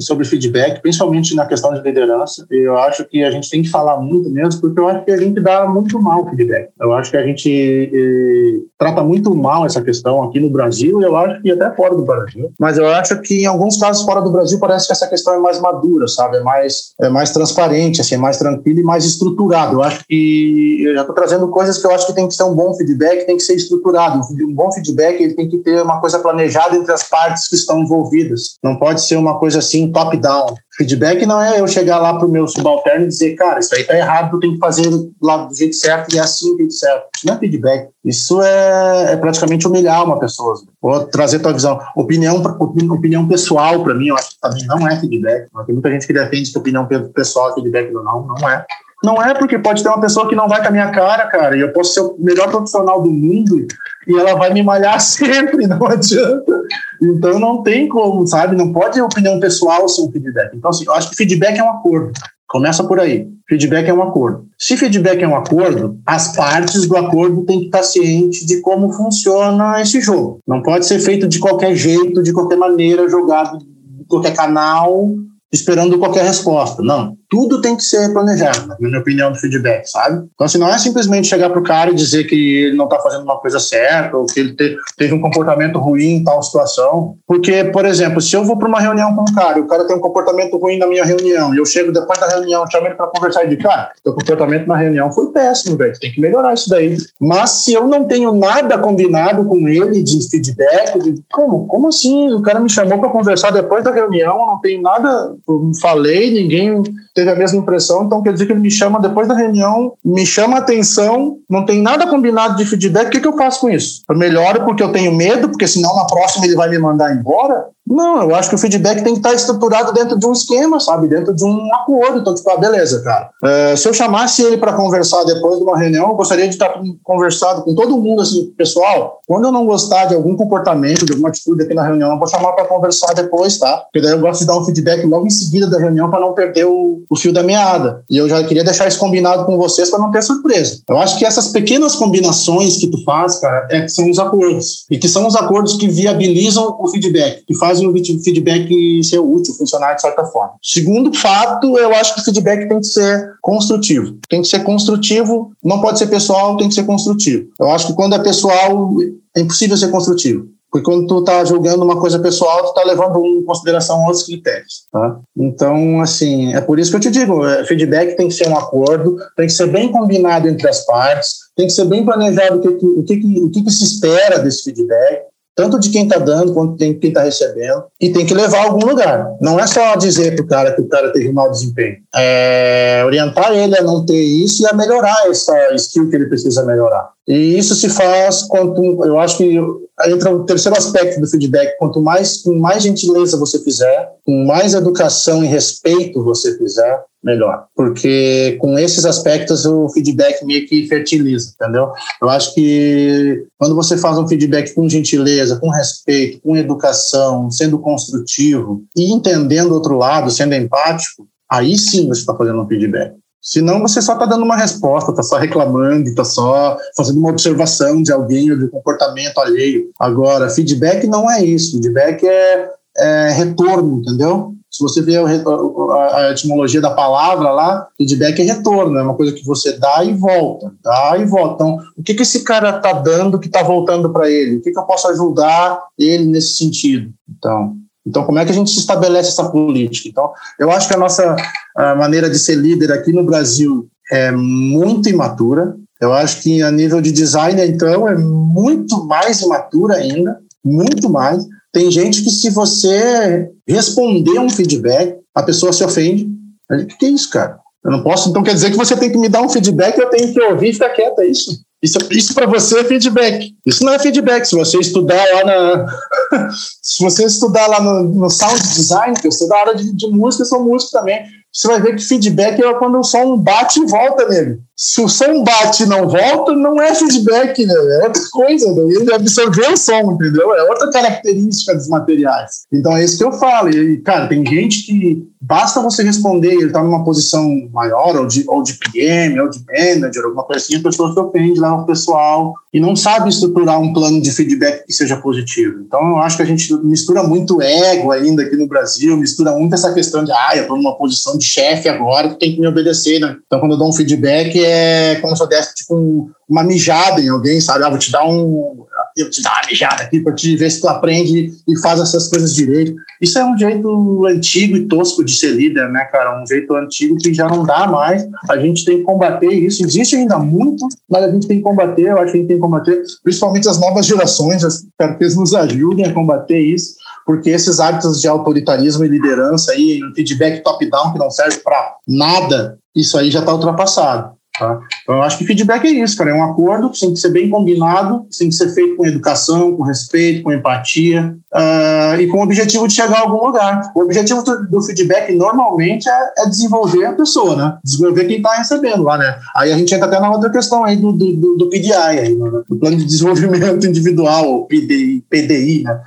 sobre 0.00 0.24
feedback, 0.24 0.82
principalmente 0.82 1.34
na 1.36 1.46
questão 1.46 1.72
de 1.72 1.80
liderança. 1.80 2.44
Eu 2.50 2.76
acho 2.76 3.04
que 3.04 3.22
a 3.22 3.30
gente 3.30 3.48
tem 3.48 3.62
que 3.62 3.68
falar 3.68 4.00
muito 4.00 4.28
mesmo, 4.28 4.60
porque 4.60 4.80
eu 4.80 4.88
acho 4.88 5.04
que 5.04 5.12
a 5.12 5.16
gente 5.16 5.40
dá 5.40 5.66
muito 5.68 6.00
mal 6.00 6.28
feedback. 6.28 6.70
Eu 6.80 6.92
acho 6.92 7.10
que 7.10 7.16
a 7.16 7.24
gente 7.24 7.50
eh, 7.50 8.66
trata 8.76 9.02
muito 9.02 9.34
mal 9.34 9.64
essa 9.64 9.80
questão 9.80 10.22
aqui 10.24 10.40
no 10.40 10.50
Brasil 10.50 11.00
eu 11.04 11.16
acho 11.16 11.42
que 11.42 11.50
até 11.50 11.70
fora 11.74 11.94
do 11.94 12.04
Brasil. 12.04 12.50
Mas 12.58 12.78
eu 12.78 12.86
acho 12.88 13.20
que 13.20 13.42
em 13.42 13.46
alguns 13.46 13.76
casos 13.76 14.04
fora 14.04 14.20
do 14.20 14.30
Brasil 14.30 14.58
parece 14.58 14.86
que 14.86 14.92
essa 14.92 15.06
questão 15.06 15.34
é 15.34 15.38
mais 15.38 15.60
madura, 15.60 16.08
sabe? 16.08 16.38
É 16.38 16.40
mais, 16.40 16.94
é 17.00 17.08
mais 17.08 17.30
transparente, 17.30 18.00
assim, 18.00 18.16
é 18.16 18.18
mais 18.18 18.38
tranquila 18.38 18.80
e 18.80 18.82
mais 18.82 19.04
estruturada. 19.04 19.74
Eu 19.74 19.82
acho 19.82 20.04
que 20.06 20.82
eu 20.82 20.94
já 20.94 21.02
estou 21.02 21.14
trazendo 21.14 21.48
coisas 21.48 21.78
que 21.78 21.86
eu 21.86 21.90
acho 21.92 22.06
que 22.06 22.14
tem 22.14 22.26
que 22.26 22.34
ser 22.34 22.44
um 22.44 22.54
bom 22.54 22.74
feedback, 22.74 23.26
tem 23.26 23.36
que 23.36 23.42
ser 23.42 23.54
estruturado. 23.54 24.20
Um 24.42 24.54
bom 24.54 24.72
feedback 24.72 25.22
ele 25.22 25.34
tem 25.34 25.48
que 25.48 25.58
ter 25.58 25.82
uma 25.82 26.00
coisa 26.00 26.18
planejada 26.18 26.76
entre 26.76 26.92
as 26.92 27.03
partes 27.08 27.48
que 27.48 27.54
estão 27.54 27.80
envolvidas. 27.80 28.56
Não 28.62 28.76
pode 28.76 29.02
ser 29.02 29.16
uma 29.16 29.38
coisa 29.38 29.58
assim 29.58 29.90
top-down. 29.90 30.54
Feedback 30.76 31.24
não 31.24 31.40
é 31.40 31.60
eu 31.60 31.68
chegar 31.68 31.98
lá 31.98 32.14
para 32.14 32.26
o 32.26 32.30
meu 32.30 32.48
subalterno 32.48 33.04
e 33.04 33.08
dizer, 33.08 33.34
cara, 33.36 33.60
isso 33.60 33.74
aí 33.74 33.82
está 33.82 33.96
errado, 33.96 34.32
tu 34.32 34.40
tem 34.40 34.52
que 34.54 34.58
fazer 34.58 34.90
lá 35.22 35.36
do 35.36 35.54
jeito 35.54 35.76
certo 35.76 36.12
e 36.12 36.18
é 36.18 36.20
assim 36.20 36.50
do 36.50 36.56
jeito 36.56 36.74
certo. 36.74 37.06
Isso 37.16 37.26
não 37.26 37.34
é 37.34 37.38
feedback. 37.38 37.88
Isso 38.04 38.42
é, 38.42 39.12
é 39.12 39.16
praticamente 39.16 39.68
humilhar 39.68 40.04
uma 40.04 40.18
pessoa. 40.18 40.54
Ou 40.82 41.04
trazer 41.06 41.38
tua 41.38 41.52
visão. 41.52 41.80
Opinião, 41.94 42.42
opinião 42.90 43.28
pessoal, 43.28 43.82
para 43.84 43.94
mim, 43.94 44.08
eu 44.08 44.16
acho 44.16 44.30
que 44.30 44.40
também 44.40 44.66
não 44.66 44.88
é 44.88 44.98
feedback. 44.98 45.48
Tem 45.64 45.74
muita 45.74 45.90
gente 45.90 46.06
que 46.06 46.12
defende 46.12 46.50
que 46.50 46.58
opinião 46.58 46.88
pessoal 47.14 47.50
é 47.50 47.54
feedback. 47.54 47.92
Não, 47.92 48.26
não 48.26 48.48
é. 48.48 48.66
Não 49.04 49.22
é 49.22 49.34
porque 49.34 49.58
pode 49.58 49.82
ter 49.82 49.88
uma 49.90 50.00
pessoa 50.00 50.26
que 50.26 50.34
não 50.34 50.48
vai 50.48 50.62
com 50.62 50.68
a 50.68 50.70
minha 50.70 50.90
cara, 50.90 51.26
cara, 51.26 51.54
e 51.54 51.60
eu 51.60 51.72
posso 51.74 51.92
ser 51.92 52.00
o 52.00 52.16
melhor 52.18 52.50
profissional 52.50 53.02
do 53.02 53.10
mundo 53.10 53.66
e 54.08 54.18
ela 54.18 54.34
vai 54.34 54.52
me 54.52 54.62
malhar 54.62 54.98
sempre, 55.00 55.66
não 55.66 55.86
adianta. 55.86 56.62
Então 57.02 57.38
não 57.38 57.62
tem 57.62 57.86
como, 57.86 58.26
sabe? 58.26 58.56
Não 58.56 58.72
pode 58.72 58.98
opinião 59.00 59.38
pessoal 59.38 59.86
ser 59.88 60.02
um 60.02 60.10
feedback. 60.10 60.56
Então, 60.56 60.70
assim, 60.70 60.84
eu 60.86 60.94
acho 60.94 61.10
que 61.10 61.16
feedback 61.16 61.58
é 61.58 61.62
um 61.62 61.70
acordo. 61.70 62.12
Começa 62.48 62.82
por 62.84 62.98
aí. 62.98 63.28
Feedback 63.46 63.88
é 63.88 63.92
um 63.92 64.02
acordo. 64.02 64.46
Se 64.58 64.74
feedback 64.74 65.20
é 65.20 65.28
um 65.28 65.36
acordo, 65.36 65.98
as 66.06 66.34
partes 66.34 66.86
do 66.86 66.96
acordo 66.96 67.44
têm 67.44 67.60
que 67.60 67.66
estar 67.66 67.82
cientes 67.82 68.46
de 68.46 68.62
como 68.62 68.90
funciona 68.90 69.82
esse 69.82 70.00
jogo. 70.00 70.38
Não 70.48 70.62
pode 70.62 70.86
ser 70.86 70.98
feito 70.98 71.28
de 71.28 71.38
qualquer 71.38 71.74
jeito, 71.74 72.22
de 72.22 72.32
qualquer 72.32 72.56
maneira, 72.56 73.08
jogado 73.08 73.58
em 74.00 74.04
qualquer 74.04 74.34
canal, 74.34 75.10
esperando 75.52 75.98
qualquer 75.98 76.24
resposta. 76.24 76.82
Não 76.82 77.14
tudo 77.28 77.60
tem 77.60 77.76
que 77.76 77.82
ser 77.82 78.12
planejado, 78.12 78.66
na 78.66 78.76
minha 78.78 78.98
opinião, 78.98 79.32
do 79.32 79.38
feedback, 79.38 79.86
sabe? 79.86 80.26
Então, 80.34 80.44
assim, 80.46 80.58
não 80.58 80.68
é 80.68 80.78
simplesmente 80.78 81.28
chegar 81.28 81.50
pro 81.50 81.62
cara 81.62 81.90
e 81.90 81.94
dizer 81.94 82.24
que 82.24 82.64
ele 82.64 82.76
não 82.76 82.84
está 82.84 82.98
fazendo 83.00 83.22
uma 83.22 83.38
coisa 83.38 83.58
certa 83.58 84.16
ou 84.16 84.26
que 84.26 84.40
ele 84.40 84.54
te, 84.54 84.76
teve 84.96 85.14
um 85.14 85.20
comportamento 85.20 85.78
ruim 85.78 86.16
em 86.16 86.24
tal 86.24 86.42
situação. 86.42 87.16
Porque, 87.26 87.64
por 87.64 87.84
exemplo, 87.84 88.20
se 88.20 88.34
eu 88.36 88.44
vou 88.44 88.56
para 88.56 88.68
uma 88.68 88.80
reunião 88.80 89.14
com 89.14 89.22
um 89.22 89.34
cara 89.34 89.58
e 89.58 89.62
o 89.62 89.66
cara 89.66 89.86
tem 89.86 89.96
um 89.96 90.00
comportamento 90.00 90.56
ruim 90.56 90.78
na 90.78 90.86
minha 90.86 91.04
reunião 91.04 91.54
e 91.54 91.58
eu 91.58 91.66
chego 91.66 91.92
depois 91.92 92.18
da 92.18 92.28
reunião, 92.28 92.64
chamo 92.70 92.86
ele 92.86 92.94
para 92.94 93.06
conversar 93.08 93.44
e 93.44 93.48
digo, 93.48 93.62
cara, 93.62 93.90
teu 94.02 94.14
comportamento 94.14 94.66
na 94.66 94.76
reunião 94.76 95.12
foi 95.12 95.30
péssimo, 95.30 95.76
velho, 95.76 95.98
tem 95.98 96.12
que 96.12 96.20
melhorar 96.20 96.54
isso 96.54 96.68
daí. 96.68 96.96
Mas 97.20 97.50
se 97.50 97.72
eu 97.72 97.86
não 97.86 98.04
tenho 98.04 98.32
nada 98.32 98.78
combinado 98.78 99.44
com 99.44 99.68
ele 99.68 100.02
de 100.02 100.28
feedback, 100.28 100.98
de, 100.98 101.22
como? 101.32 101.66
Como 101.66 101.88
assim? 101.88 102.32
O 102.32 102.42
cara 102.42 102.60
me 102.60 102.70
chamou 102.70 102.98
para 102.98 103.10
conversar 103.10 103.50
depois 103.50 103.84
da 103.84 103.92
reunião, 103.92 104.36
não 104.46 104.60
tem 104.60 104.80
nada, 104.80 105.34
falei, 105.80 106.32
ninguém 106.32 106.82
teve 107.14 107.30
a 107.30 107.36
mesma 107.36 107.58
impressão, 107.58 108.04
então 108.04 108.22
quer 108.22 108.32
dizer 108.32 108.46
que 108.46 108.52
ele 108.52 108.60
me 108.60 108.70
chama 108.70 109.00
depois 109.00 109.28
da 109.28 109.34
reunião, 109.34 109.94
me 110.04 110.26
chama 110.26 110.56
a 110.56 110.58
atenção, 110.58 111.38
não 111.48 111.64
tem 111.64 111.80
nada 111.80 112.08
combinado 112.08 112.56
de 112.56 112.66
feedback, 112.66 113.06
o 113.06 113.10
que, 113.10 113.20
que 113.20 113.28
eu 113.28 113.36
faço 113.36 113.60
com 113.60 113.70
isso? 113.70 114.02
Eu 114.08 114.16
melhoro 114.16 114.64
porque 114.64 114.82
eu 114.82 114.90
tenho 114.90 115.14
medo, 115.14 115.48
porque 115.48 115.68
senão 115.68 115.94
na 115.94 116.06
próxima 116.06 116.44
ele 116.44 116.56
vai 116.56 116.68
me 116.68 116.78
mandar 116.78 117.14
embora? 117.14 117.66
Não, 117.86 118.22
eu 118.22 118.34
acho 118.34 118.48
que 118.48 118.54
o 118.54 118.58
feedback 118.58 119.02
tem 119.02 119.12
que 119.12 119.18
estar 119.18 119.34
estruturado 119.34 119.92
dentro 119.92 120.18
de 120.18 120.26
um 120.26 120.32
esquema, 120.32 120.80
sabe? 120.80 121.06
Dentro 121.06 121.34
de 121.34 121.44
um 121.44 121.74
acordo. 121.74 122.18
Então, 122.18 122.34
tipo, 122.34 122.48
ah, 122.50 122.56
beleza, 122.56 123.02
cara. 123.02 123.30
É, 123.42 123.76
se 123.76 123.86
eu 123.86 123.92
chamasse 123.92 124.42
ele 124.42 124.56
para 124.56 124.72
conversar 124.72 125.22
depois 125.24 125.58
de 125.58 125.64
uma 125.64 125.78
reunião, 125.78 126.08
eu 126.08 126.14
gostaria 126.14 126.46
de 126.46 126.54
estar 126.54 126.80
conversado 127.02 127.62
com 127.62 127.74
todo 127.74 127.98
mundo, 127.98 128.22
assim, 128.22 128.46
pessoal. 128.56 129.20
Quando 129.26 129.44
eu 129.44 129.52
não 129.52 129.66
gostar 129.66 130.06
de 130.06 130.14
algum 130.14 130.34
comportamento, 130.34 131.04
de 131.04 131.12
alguma 131.12 131.28
atitude 131.28 131.62
aqui 131.62 131.74
na 131.74 131.86
reunião, 131.86 132.12
eu 132.12 132.18
vou 132.18 132.26
chamar 132.26 132.52
para 132.52 132.64
conversar 132.64 133.12
depois, 133.14 133.58
tá? 133.58 133.76
Porque 133.76 134.00
daí 134.00 134.12
eu 134.12 134.20
gosto 134.20 134.40
de 134.40 134.46
dar 134.46 134.58
um 134.58 134.64
feedback 134.64 135.04
logo 135.06 135.26
em 135.26 135.30
seguida 135.30 135.66
da 135.66 135.78
reunião 135.78 136.10
para 136.10 136.20
não 136.20 136.32
perder 136.32 136.64
o, 136.64 137.02
o 137.08 137.16
fio 137.16 137.32
da 137.32 137.42
meada. 137.42 138.02
E 138.08 138.16
eu 138.16 138.28
já 138.28 138.42
queria 138.44 138.64
deixar 138.64 138.88
isso 138.88 138.98
combinado 138.98 139.44
com 139.44 139.58
vocês 139.58 139.90
para 139.90 139.98
não 139.98 140.10
ter 140.10 140.22
surpresa. 140.22 140.80
Eu 140.88 140.98
acho 140.98 141.18
que 141.18 141.24
essas 141.24 141.48
pequenas 141.48 141.94
combinações 141.94 142.78
que 142.78 142.86
tu 142.86 143.02
faz, 143.04 143.38
cara, 143.40 143.68
é 143.70 143.82
que 143.82 143.88
são 143.88 144.08
os 144.10 144.18
acordos. 144.18 144.86
E 144.90 144.98
que 144.98 145.08
são 145.08 145.26
os 145.26 145.36
acordos 145.36 145.74
que 145.74 145.88
viabilizam 145.88 146.76
o 146.78 146.88
feedback, 146.88 147.44
que 147.46 147.54
fazem 147.54 147.73
fazem 147.74 147.88
o 147.88 148.22
feedback 148.22 149.02
ser 149.02 149.18
útil, 149.18 149.54
funcionar 149.54 149.94
de 149.94 150.00
certa 150.00 150.24
forma. 150.24 150.54
Segundo 150.62 151.12
fato, 151.12 151.76
eu 151.78 151.94
acho 151.94 152.14
que 152.14 152.20
o 152.20 152.24
feedback 152.24 152.68
tem 152.68 152.80
que 152.80 152.86
ser 152.86 153.34
construtivo. 153.42 154.16
Tem 154.28 154.42
que 154.42 154.48
ser 154.48 154.62
construtivo, 154.62 155.52
não 155.62 155.80
pode 155.80 155.98
ser 155.98 156.06
pessoal, 156.06 156.56
tem 156.56 156.68
que 156.68 156.74
ser 156.74 156.84
construtivo. 156.84 157.48
Eu 157.58 157.70
acho 157.70 157.88
que 157.88 157.94
quando 157.94 158.14
é 158.14 158.18
pessoal, 158.18 158.90
é 159.36 159.40
impossível 159.40 159.76
ser 159.76 159.90
construtivo. 159.90 160.46
Porque 160.70 160.90
quando 160.90 161.06
tu 161.06 161.22
tá 161.22 161.44
julgando 161.44 161.84
uma 161.84 162.00
coisa 162.00 162.18
pessoal, 162.18 162.66
tu 162.66 162.74
tá 162.74 162.82
levando 162.82 163.24
em 163.24 163.44
consideração 163.44 164.02
outros 164.06 164.24
critérios, 164.24 164.86
tá? 164.90 165.20
Então, 165.36 166.00
assim, 166.00 166.52
é 166.52 166.60
por 166.60 166.80
isso 166.80 166.90
que 166.90 166.96
eu 166.96 167.00
te 167.00 167.12
digo, 167.12 167.46
é, 167.46 167.64
feedback 167.64 168.16
tem 168.16 168.26
que 168.26 168.34
ser 168.34 168.48
um 168.48 168.58
acordo, 168.58 169.16
tem 169.36 169.46
que 169.46 169.52
ser 169.52 169.68
bem 169.68 169.92
combinado 169.92 170.48
entre 170.48 170.68
as 170.68 170.84
partes, 170.84 171.44
tem 171.54 171.68
que 171.68 171.72
ser 171.72 171.84
bem 171.84 172.04
planejado 172.04 172.58
o 172.58 172.60
que, 172.60 172.68
o 172.68 173.04
que, 173.04 173.40
o 173.40 173.50
que, 173.50 173.62
que 173.62 173.70
se 173.70 173.84
espera 173.84 174.40
desse 174.40 174.64
feedback, 174.64 175.22
tanto 175.54 175.78
de 175.78 175.90
quem 175.90 176.04
está 176.04 176.18
dando 176.18 176.52
quanto 176.52 176.76
de 176.76 176.94
quem 176.94 177.10
está 177.10 177.22
recebendo, 177.22 177.84
e 178.00 178.10
tem 178.10 178.26
que 178.26 178.34
levar 178.34 178.58
a 178.58 178.64
algum 178.64 178.86
lugar. 178.86 179.26
Não 179.40 179.58
é 179.58 179.66
só 179.66 179.94
dizer 179.96 180.34
para 180.34 180.44
o 180.44 180.48
cara 180.48 180.72
que 180.72 180.82
o 180.82 180.88
cara 180.88 181.12
teve 181.12 181.32
mau 181.32 181.50
desempenho. 181.50 181.96
É 182.14 183.02
orientar 183.04 183.52
ele 183.52 183.76
a 183.76 183.82
não 183.82 184.04
ter 184.04 184.20
isso 184.20 184.62
e 184.62 184.66
a 184.66 184.72
melhorar 184.72 185.28
essa 185.28 185.74
skill 185.74 186.08
que 186.10 186.16
ele 186.16 186.26
precisa 186.26 186.64
melhorar. 186.64 187.10
E 187.26 187.58
isso 187.58 187.74
se 187.74 187.88
faz 187.88 188.42
quanto, 188.42 189.04
eu 189.04 189.18
acho 189.18 189.38
que 189.38 189.58
entra 190.06 190.34
o 190.34 190.44
terceiro 190.44 190.76
aspecto 190.76 191.20
do 191.20 191.28
feedback, 191.28 191.76
quanto 191.78 192.00
mais 192.00 192.42
com 192.42 192.54
mais 192.58 192.82
gentileza 192.82 193.38
você 193.38 193.58
fizer, 193.60 194.10
com 194.26 194.44
mais 194.44 194.74
educação 194.74 195.42
e 195.44 195.46
respeito 195.46 196.24
você 196.24 196.56
fizer, 196.58 197.00
melhor. 197.24 197.66
Porque 197.74 198.56
com 198.60 198.78
esses 198.78 199.04
aspectos 199.04 199.64
o 199.64 199.88
feedback 199.88 200.44
meio 200.44 200.66
que 200.66 200.86
fertiliza, 200.86 201.54
entendeu? 201.54 201.90
Eu 202.20 202.28
acho 202.28 202.54
que 202.54 203.46
quando 203.58 203.74
você 203.74 203.96
faz 203.96 204.18
um 204.18 204.28
feedback 204.28 204.74
com 204.74 204.88
gentileza, 204.88 205.56
com 205.56 205.70
respeito, 205.70 206.40
com 206.42 206.56
educação, 206.56 207.50
sendo 207.50 207.78
construtivo 207.78 208.84
e 208.94 209.12
entendendo 209.12 209.70
o 209.70 209.74
outro 209.74 209.96
lado, 209.96 210.30
sendo 210.30 210.54
empático, 210.54 211.26
aí 211.50 211.78
sim 211.78 212.06
você 212.06 212.20
está 212.20 212.34
fazendo 212.34 212.60
um 212.60 212.68
feedback. 212.68 213.14
Senão 213.40 213.80
você 213.80 214.00
só 214.00 214.14
está 214.14 214.24
dando 214.24 214.42
uma 214.42 214.56
resposta, 214.56 215.10
está 215.10 215.22
só 215.22 215.36
reclamando, 215.36 216.08
está 216.08 216.24
só 216.24 216.78
fazendo 216.96 217.18
uma 217.18 217.28
observação 217.28 218.02
de 218.02 218.10
alguém 218.10 218.50
ou 218.50 218.56
de 218.56 218.64
um 218.64 218.70
comportamento 218.70 219.38
alheio. 219.38 219.90
Agora, 220.00 220.48
feedback 220.48 221.06
não 221.06 221.30
é 221.30 221.44
isso. 221.44 221.72
Feedback 221.72 222.26
é, 222.26 222.70
é 222.96 223.30
retorno, 223.32 223.98
entendeu? 223.98 224.53
Se 224.74 224.82
você 224.82 225.00
vê 225.00 225.16
a, 225.16 226.32
etimologia 226.32 226.80
da 226.80 226.90
palavra 226.90 227.48
lá, 227.52 227.86
feedback 227.96 228.40
é 228.40 228.42
retorno, 228.42 228.98
é 228.98 229.02
uma 229.04 229.14
coisa 229.14 229.32
que 229.32 229.46
você 229.46 229.78
dá 229.78 230.04
e 230.04 230.12
volta, 230.12 230.72
dá 230.82 231.16
e 231.16 231.24
volta. 231.24 231.54
Então, 231.54 231.78
o 231.96 232.02
que, 232.02 232.12
que 232.12 232.22
esse 232.22 232.42
cara 232.42 232.78
está 232.78 232.92
dando 232.92 233.38
que 233.38 233.46
está 233.46 233.62
voltando 233.62 234.12
para 234.12 234.28
ele? 234.28 234.56
O 234.56 234.60
que, 234.60 234.72
que 234.72 234.78
eu 234.78 234.82
posso 234.82 235.06
ajudar 235.06 235.80
ele 235.96 236.24
nesse 236.24 236.56
sentido? 236.56 237.12
Então, 237.38 237.76
então, 238.04 238.24
como 238.24 238.40
é 238.40 238.44
que 238.44 238.50
a 238.50 238.54
gente 238.54 238.76
estabelece 238.76 239.28
essa 239.28 239.48
política? 239.48 240.08
Então, 240.08 240.32
eu 240.58 240.72
acho 240.72 240.88
que 240.88 240.94
a 240.94 240.98
nossa 240.98 241.36
a 241.76 241.94
maneira 241.94 242.28
de 242.28 242.38
ser 242.40 242.56
líder 242.56 242.90
aqui 242.90 243.12
no 243.12 243.22
Brasil 243.22 243.86
é 244.10 244.32
muito 244.32 245.08
imatura. 245.08 245.76
Eu 246.00 246.12
acho 246.12 246.42
que 246.42 246.60
a 246.62 246.72
nível 246.72 247.00
de 247.00 247.12
design, 247.12 247.64
então, 247.64 248.08
é 248.08 248.18
muito 248.18 249.06
mais 249.06 249.40
imatura 249.40 249.94
ainda, 249.94 250.36
muito 250.64 251.08
mais. 251.08 251.46
Tem 251.72 251.88
gente 251.92 252.24
que, 252.24 252.30
se 252.30 252.50
você 252.50 253.53
responder 253.68 254.38
um 254.38 254.50
feedback, 254.50 255.18
a 255.34 255.42
pessoa 255.42 255.72
se 255.72 255.84
ofende. 255.84 256.28
O 256.70 256.86
que 256.86 257.06
é 257.06 257.10
isso, 257.10 257.30
cara? 257.30 257.58
Eu 257.84 257.90
não 257.90 258.02
posso, 258.02 258.30
então 258.30 258.42
quer 258.42 258.54
dizer 258.54 258.70
que 258.70 258.76
você 258.76 258.96
tem 258.96 259.10
que 259.10 259.18
me 259.18 259.28
dar 259.28 259.42
um 259.42 259.48
feedback, 259.48 259.98
eu 259.98 260.08
tenho 260.08 260.32
que 260.32 260.40
ouvir 260.40 260.70
e 260.70 260.72
ficar 260.72 260.90
quieto, 260.90 261.20
é 261.20 261.26
isso? 261.26 261.62
Isso, 261.82 261.98
isso 262.12 262.34
para 262.34 262.46
você 262.46 262.78
é 262.78 262.84
feedback. 262.84 263.54
Isso 263.66 263.84
não 263.84 263.92
é 263.92 263.98
feedback. 263.98 264.46
Se 264.46 264.56
você 264.56 264.78
estudar 264.78 265.22
lá 265.34 265.44
na. 265.44 266.48
se 266.80 267.04
você 267.04 267.26
estudar 267.26 267.66
lá 267.66 267.82
no, 267.82 268.04
no 268.04 268.30
sound 268.30 268.62
design, 268.62 269.14
que 269.20 269.26
eu 269.26 269.32
sou 269.32 269.46
da 269.48 269.58
área 269.58 269.74
de, 269.74 269.94
de 269.94 270.06
música, 270.08 270.44
eu 270.44 270.46
sou 270.46 270.64
músico 270.64 270.92
também 270.92 271.26
você 271.54 271.68
vai 271.68 271.80
ver 271.80 271.94
que 271.94 272.02
feedback 272.02 272.60
é 272.60 272.74
quando 272.74 272.98
o 272.98 273.04
som 273.04 273.38
bate 273.38 273.78
e 273.78 273.86
volta 273.86 274.28
nele. 274.28 274.58
Se 274.76 275.00
o 275.00 275.08
som 275.08 275.44
bate 275.44 275.84
e 275.84 275.86
não 275.86 276.08
volta, 276.08 276.52
não 276.52 276.80
é 276.82 276.94
feedback, 276.94 277.64
né? 277.64 277.74
É 277.74 278.06
outra 278.06 278.22
coisa, 278.32 278.74
daí 278.74 278.90
ele 278.90 279.14
absorveu 279.14 279.72
o 279.72 279.76
som, 279.76 280.12
entendeu? 280.12 280.52
É 280.54 280.62
outra 280.64 280.90
característica 280.90 281.74
dos 281.74 281.88
materiais. 281.88 282.64
Então 282.72 282.96
é 282.96 283.04
isso 283.04 283.18
que 283.18 283.24
eu 283.24 283.32
falo. 283.32 283.70
E, 283.70 283.98
cara, 283.98 284.26
tem 284.26 284.44
gente 284.44 284.84
que 284.84 285.28
basta 285.40 285.80
você 285.80 286.02
responder, 286.02 286.54
ele 286.54 286.66
está 286.66 286.82
numa 286.82 287.04
posição 287.04 287.68
maior, 287.72 288.16
ou 288.16 288.26
de, 288.26 288.44
ou 288.48 288.62
de 288.62 288.74
PM, 288.74 289.38
ou 289.40 289.48
de 289.48 289.60
manager, 289.66 290.24
alguma 290.24 290.42
coisa 290.42 290.64
assim, 290.64 290.76
a 290.76 290.82
pessoa 290.82 291.12
se 291.12 291.20
ofende 291.20 291.60
lá 291.60 291.76
no 291.76 291.86
pessoal 291.86 292.54
e 292.72 292.80
não 292.80 292.96
sabe 292.96 293.28
estruturar 293.28 293.80
um 293.80 293.92
plano 293.92 294.20
de 294.20 294.32
feedback 294.32 294.86
que 294.86 294.92
seja 294.92 295.16
positivo. 295.18 295.80
Então 295.86 296.00
eu 296.08 296.18
acho 296.18 296.36
que 296.36 296.42
a 296.42 296.46
gente 296.46 296.74
mistura 296.82 297.22
muito 297.22 297.60
ego 297.60 298.10
ainda 298.10 298.42
aqui 298.42 298.56
no 298.56 298.66
Brasil, 298.66 299.16
mistura 299.16 299.52
muito 299.52 299.74
essa 299.74 299.92
questão 299.92 300.24
de, 300.24 300.32
ah, 300.32 300.52
eu 300.56 300.62
estou 300.62 300.76
numa 300.76 300.96
posição 300.96 301.36
de 301.36 301.44
chefe 301.44 301.88
agora 301.88 302.30
que 302.30 302.38
tem 302.38 302.54
que 302.54 302.60
me 302.60 302.66
obedecer, 302.66 303.20
né? 303.20 303.36
Então, 303.46 303.60
quando 303.60 303.72
eu 303.72 303.78
dou 303.78 303.88
um 303.88 303.92
feedback, 303.92 304.58
é 304.64 305.16
como 305.16 305.36
se 305.36 305.42
eu 305.42 305.46
desse 305.46 305.74
tipo 305.74 305.94
um, 305.94 306.30
uma 306.48 306.64
mijada 306.64 307.20
em 307.20 307.28
alguém, 307.28 307.60
sabe? 307.60 307.84
Ah, 307.84 307.90
vou 307.90 307.98
te 307.98 308.10
dar 308.10 308.26
um. 308.26 308.84
Eu 309.16 309.30
te 309.30 309.42
dar 309.42 309.52
uma 309.52 309.68
mijada 309.68 310.02
aqui 310.02 310.20
para 310.20 310.34
te 310.34 310.56
ver 310.56 310.70
se 310.70 310.80
tu 310.80 310.88
aprende 310.88 311.52
e 311.68 311.80
faz 311.80 312.00
essas 312.00 312.28
coisas 312.28 312.54
direito. 312.54 312.94
Isso 313.20 313.38
é 313.38 313.44
um 313.44 313.56
jeito 313.56 314.26
antigo 314.26 314.76
e 314.76 314.88
tosco 314.88 315.24
de 315.24 315.36
ser 315.36 315.52
líder, 315.52 315.88
né, 315.90 316.04
cara? 316.06 316.42
Um 316.42 316.46
jeito 316.46 316.74
antigo 316.74 317.16
que 317.16 317.32
já 317.32 317.46
não 317.46 317.64
dá 317.64 317.86
mais. 317.86 318.26
A 318.50 318.58
gente 318.58 318.84
tem 318.84 318.98
que 318.98 319.04
combater 319.04 319.52
isso. 319.52 319.84
Existe 319.84 320.16
ainda 320.16 320.38
muito, 320.38 320.86
mas 321.08 321.24
a 321.24 321.30
gente 321.30 321.46
tem 321.46 321.58
que 321.58 321.62
combater. 321.62 322.06
Eu 322.06 322.18
acho 322.18 322.32
que 322.32 322.38
a 322.38 322.40
gente 322.40 322.48
tem 322.48 322.56
que 322.56 322.62
combater, 322.62 323.02
principalmente 323.22 323.68
as 323.68 323.78
novas 323.78 324.06
gerações. 324.06 324.62
Espero 324.62 325.16
que 325.16 325.24
eles 325.24 325.36
nos 325.36 325.54
ajudem 325.54 326.06
a 326.06 326.12
combater 326.12 326.58
isso 326.58 326.94
porque 327.24 327.50
esses 327.50 327.80
hábitos 327.80 328.20
de 328.20 328.28
autoritarismo 328.28 329.04
e 329.04 329.08
liderança 329.08 329.72
aí, 329.72 330.00
um 330.04 330.14
feedback 330.14 330.62
top-down 330.62 331.12
que 331.12 331.18
não 331.18 331.30
serve 331.30 331.58
para 331.58 331.96
nada, 332.06 332.78
isso 332.94 333.16
aí 333.18 333.30
já 333.30 333.40
está 333.40 333.52
ultrapassado. 333.52 334.36
Tá? 334.58 334.78
Então, 335.02 335.16
eu 335.16 335.22
acho 335.22 335.36
que 335.36 335.46
feedback 335.46 335.84
é 335.84 335.90
isso, 335.90 336.16
cara. 336.16 336.30
É 336.30 336.34
um 336.34 336.44
acordo 336.44 336.88
que 336.88 337.00
tem 337.00 337.12
que 337.12 337.18
ser 337.18 337.30
bem 337.30 337.50
combinado, 337.50 338.24
tem 338.38 338.48
que 338.48 338.54
ser 338.54 338.72
feito 338.72 338.96
com 338.96 339.06
educação, 339.06 339.76
com 339.76 339.82
respeito, 339.82 340.44
com 340.44 340.52
empatia 340.52 341.36
uh, 341.52 342.20
e 342.20 342.28
com 342.28 342.38
o 342.38 342.42
objetivo 342.42 342.86
de 342.86 342.94
chegar 342.94 343.18
a 343.18 343.20
algum 343.22 343.46
lugar. 343.46 343.90
O 343.96 344.02
objetivo 344.02 344.42
do, 344.42 344.68
do 344.68 344.82
feedback 344.82 345.34
normalmente 345.34 346.08
é, 346.08 346.32
é, 346.38 346.48
desenvolver 346.48 347.04
a 347.04 347.12
pessoa, 347.14 347.56
né? 347.56 347.78
Desenvolver 347.84 348.26
quem 348.26 348.36
está 348.36 348.54
recebendo 348.54 349.02
lá, 349.02 349.18
né? 349.18 349.36
Aí 349.56 349.72
a 349.72 349.76
gente 349.76 349.92
entra 349.92 350.06
até 350.06 350.20
na 350.20 350.30
outra 350.30 350.50
questão 350.50 350.84
aí 350.84 350.96
do, 350.96 351.12
do, 351.12 351.56
do 351.56 351.68
PDI, 351.68 351.92
aí, 351.92 352.34
né? 352.34 352.50
do 352.68 352.76
Plano 352.76 352.96
de 352.96 353.04
Desenvolvimento 353.04 353.86
Individual, 353.86 354.54
o 354.54 354.66
PDI, 354.66 355.24
PDI 355.28 355.82
né? 355.82 356.00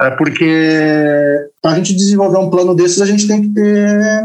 É 0.00 0.10
porque 0.10 1.50
para 1.60 1.72
a 1.72 1.74
gente 1.74 1.94
desenvolver 1.94 2.38
um 2.38 2.50
plano 2.50 2.74
desses, 2.74 3.00
a 3.00 3.06
gente 3.06 3.28
tem 3.28 3.42
que 3.42 3.48
ter 3.48 4.24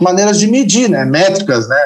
maneiras 0.00 0.38
de 0.38 0.46
medir, 0.46 0.88
né? 0.88 1.04
métricas, 1.04 1.68
né? 1.68 1.76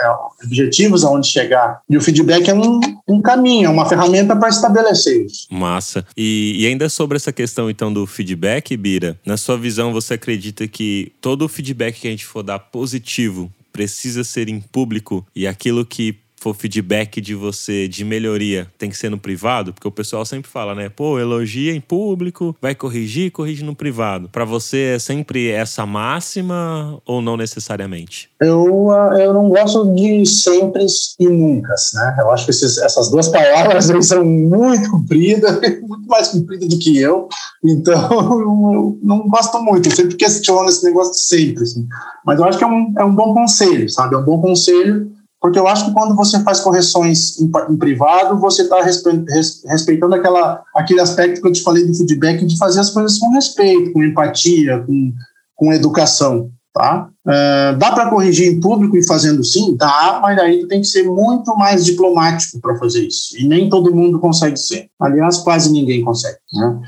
objetivos 0.45 1.05
aonde 1.05 1.29
chegar. 1.29 1.81
E 1.89 1.97
o 1.97 2.01
feedback 2.01 2.49
é 2.49 2.55
um, 2.55 2.81
um 3.09 3.21
caminho, 3.21 3.67
é 3.67 3.69
uma 3.69 3.89
ferramenta 3.89 4.37
para 4.37 4.49
estabelecer 4.49 5.25
isso. 5.25 5.47
Massa. 5.51 6.05
E, 6.17 6.57
e, 6.59 6.67
ainda 6.67 6.89
sobre 6.89 7.17
essa 7.17 7.33
questão, 7.33 7.71
então, 7.71 7.93
do 7.93 8.07
feedback, 8.07 8.77
Bira, 8.77 9.19
na 9.25 9.37
sua 9.37 9.57
visão, 9.57 9.93
você 9.93 10.15
acredita 10.15 10.67
que 10.69 11.13
todo 11.21 11.45
o 11.45 11.49
feedback 11.49 12.01
que 12.01 12.09
a 12.09 12.11
gente 12.11 12.27
for 12.27 12.43
dar 12.43 12.59
positivo 12.59 13.51
precisa 13.73 14.23
ser 14.23 14.49
em 14.49 14.61
público 14.61 15.27
e 15.35 15.47
aquilo 15.47 15.85
que 15.87 16.17
for 16.43 16.55
feedback 16.55 17.21
de 17.21 17.37
você 17.37 17.87
de 17.87 18.05
melhoria 18.05 18.67
tem 18.77 18.91
que 18.91 18.97
ser 18.97 19.09
no 19.09 19.19
privado? 19.19 19.73
Porque 19.73 19.87
o 19.87 19.93
pessoal 19.93 20.25
sempre 20.27 20.51
fala, 20.51 20.75
né? 20.75 20.89
Pô, 20.89 21.19
elogia 21.19 21.73
em 21.73 21.81
público, 21.81 22.57
vai 22.61 22.75
corrigir, 22.75 23.31
corrige 23.31 23.63
no 23.63 23.77
privado. 23.77 24.29
Para 24.29 24.45
você 24.45 24.95
é 24.97 24.99
sempre 24.99 25.51
essa 25.51 25.87
máxima 25.87 27.01
ou 27.07 27.23
não 27.23 27.37
necessariamente? 27.37 28.29
Eu, 28.41 28.91
ah, 28.91 29.17
eu 29.21 29.33
não 29.33 29.49
gosto 29.49 29.95
de 29.95 30.27
sempre 30.27 30.85
e 31.21 31.29
nunca, 31.29 31.75
né? 31.95 32.17
Eu 32.19 32.31
acho 32.33 32.47
que 32.47 32.51
esses, 32.51 32.77
essas 32.79 33.09
duas 33.09 33.29
palavras 33.29 33.85
são 34.05 34.25
muito 34.25 34.91
compridas, 34.91 35.61
muito 35.87 36.09
mais 36.09 36.29
compridas 36.29 36.69
do 36.69 36.79
que 36.79 36.99
eu. 36.99 37.29
Então, 37.65 38.11
eu 38.41 38.99
não 39.01 39.29
gosto 39.29 39.63
muito. 39.63 39.89
Eu 39.89 39.95
sempre 39.95 40.17
questiono 40.17 40.69
esse 40.69 40.85
negócio 40.85 41.13
de 41.13 41.21
sempre, 41.21 41.63
assim. 41.63 41.87
Mas 42.27 42.41
eu 42.41 42.45
acho 42.45 42.59
que 42.59 42.65
é 42.65 42.67
um, 42.67 42.93
é 42.99 43.05
um 43.05 43.15
bom 43.15 43.33
conselho, 43.33 43.89
sabe? 43.89 44.17
É 44.17 44.19
um 44.19 44.25
bom 44.25 44.41
conselho 44.41 45.22
porque 45.43 45.59
eu 45.59 45.67
acho 45.67 45.87
que 45.87 45.93
quando 45.93 46.15
você 46.15 46.41
faz 46.45 46.61
correções 46.61 47.41
em, 47.41 47.51
em 47.69 47.77
privado, 47.77 48.39
você 48.39 48.63
está 48.63 48.81
respe, 48.81 49.11
res, 49.29 49.61
respeitando 49.67 50.15
aquela, 50.15 50.63
aquele 50.73 51.01
aspecto 51.01 51.43
que 51.43 51.49
eu 51.49 51.53
te 51.53 51.65
falei 51.65 51.85
do 51.85 51.93
feedback, 51.93 52.47
de 52.47 52.57
fazer 52.57 52.79
as 52.79 52.91
coisas 52.91 53.19
com 53.19 53.33
respeito, 53.33 53.93
com 53.93 54.05
empatia, 54.05 54.79
com, 54.87 55.13
com 55.57 55.73
educação. 55.73 56.49
Tá? 56.73 57.09
Uh, 57.27 57.77
dá 57.77 57.93
para 57.93 58.09
corrigir 58.09 58.51
em 58.51 58.61
público 58.61 58.97
e 58.97 59.07
fazendo 59.07 59.45
sim? 59.45 59.77
Dá, 59.77 60.21
mas 60.23 60.39
aí 60.39 60.67
tem 60.69 60.81
que 60.81 60.87
ser 60.87 61.03
muito 61.03 61.55
mais 61.57 61.85
diplomático 61.85 62.61
para 62.61 62.79
fazer 62.79 63.05
isso. 63.05 63.37
E 63.37 63.47
nem 63.47 63.69
todo 63.69 63.95
mundo 63.95 64.21
consegue 64.21 64.57
ser. 64.57 64.87
Aliás, 64.99 65.39
quase 65.39 65.71
ninguém 65.73 66.03
consegue. 66.03 66.39
Né? 66.55 66.81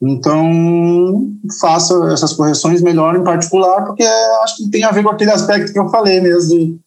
Então, 0.00 1.28
faça 1.60 1.94
essas 2.12 2.32
correções 2.32 2.80
melhor 2.80 3.16
em 3.16 3.24
particular, 3.24 3.84
porque 3.84 4.04
acho 4.04 4.56
que 4.58 4.70
tem 4.70 4.84
a 4.84 4.92
ver 4.92 5.02
com 5.02 5.10
aquele 5.10 5.32
aspecto 5.32 5.72
que 5.72 5.78
eu 5.78 5.88
falei 5.88 6.20
mesmo, 6.20 6.50
de 6.50 6.85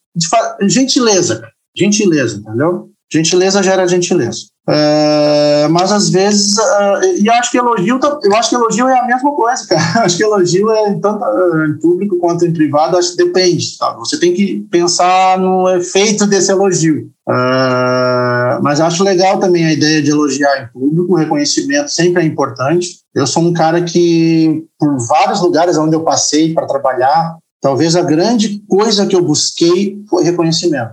gentileza, 0.62 1.42
gentileza, 1.76 2.36
entendeu? 2.36 2.90
Gentileza 3.12 3.62
gera 3.62 3.88
gentileza. 3.88 4.50
É, 4.68 5.66
mas 5.68 5.90
às 5.90 6.10
vezes, 6.10 6.56
uh, 6.56 7.20
e 7.20 7.28
acho 7.28 7.50
que 7.50 7.58
elogio, 7.58 7.98
eu 8.22 8.34
acho 8.36 8.50
que 8.50 8.54
elogio 8.54 8.86
é 8.88 9.00
a 9.00 9.06
mesma 9.06 9.34
coisa, 9.34 9.66
cara. 9.66 9.82
acho 10.06 10.16
que 10.16 10.22
elogio 10.22 10.70
é 10.70 10.94
tanto 11.00 11.24
em 11.66 11.76
público 11.80 12.18
quanto 12.18 12.46
em 12.46 12.52
privado, 12.52 12.96
acho 12.96 13.16
que 13.16 13.24
depende, 13.24 13.76
tá? 13.76 13.96
Você 13.98 14.20
tem 14.20 14.32
que 14.32 14.64
pensar 14.70 15.38
no 15.38 15.68
efeito 15.70 16.24
desse 16.24 16.52
elogio. 16.52 17.10
Uh, 17.28 18.62
mas 18.62 18.80
acho 18.80 19.02
legal 19.02 19.40
também 19.40 19.64
a 19.64 19.72
ideia 19.72 20.00
de 20.00 20.10
elogiar 20.10 20.62
em 20.62 20.68
público, 20.68 21.14
o 21.14 21.16
reconhecimento 21.16 21.88
sempre 21.88 22.22
é 22.22 22.26
importante. 22.26 23.00
Eu 23.12 23.26
sou 23.26 23.42
um 23.42 23.52
cara 23.52 23.82
que, 23.82 24.64
por 24.78 24.98
vários 25.08 25.40
lugares 25.40 25.76
onde 25.76 25.96
eu 25.96 26.04
passei 26.04 26.54
para 26.54 26.66
trabalhar, 26.66 27.38
Talvez 27.60 27.94
a 27.94 28.02
grande 28.02 28.62
coisa 28.68 29.06
que 29.06 29.14
eu 29.14 29.22
busquei 29.22 30.02
foi 30.08 30.24
reconhecimento, 30.24 30.92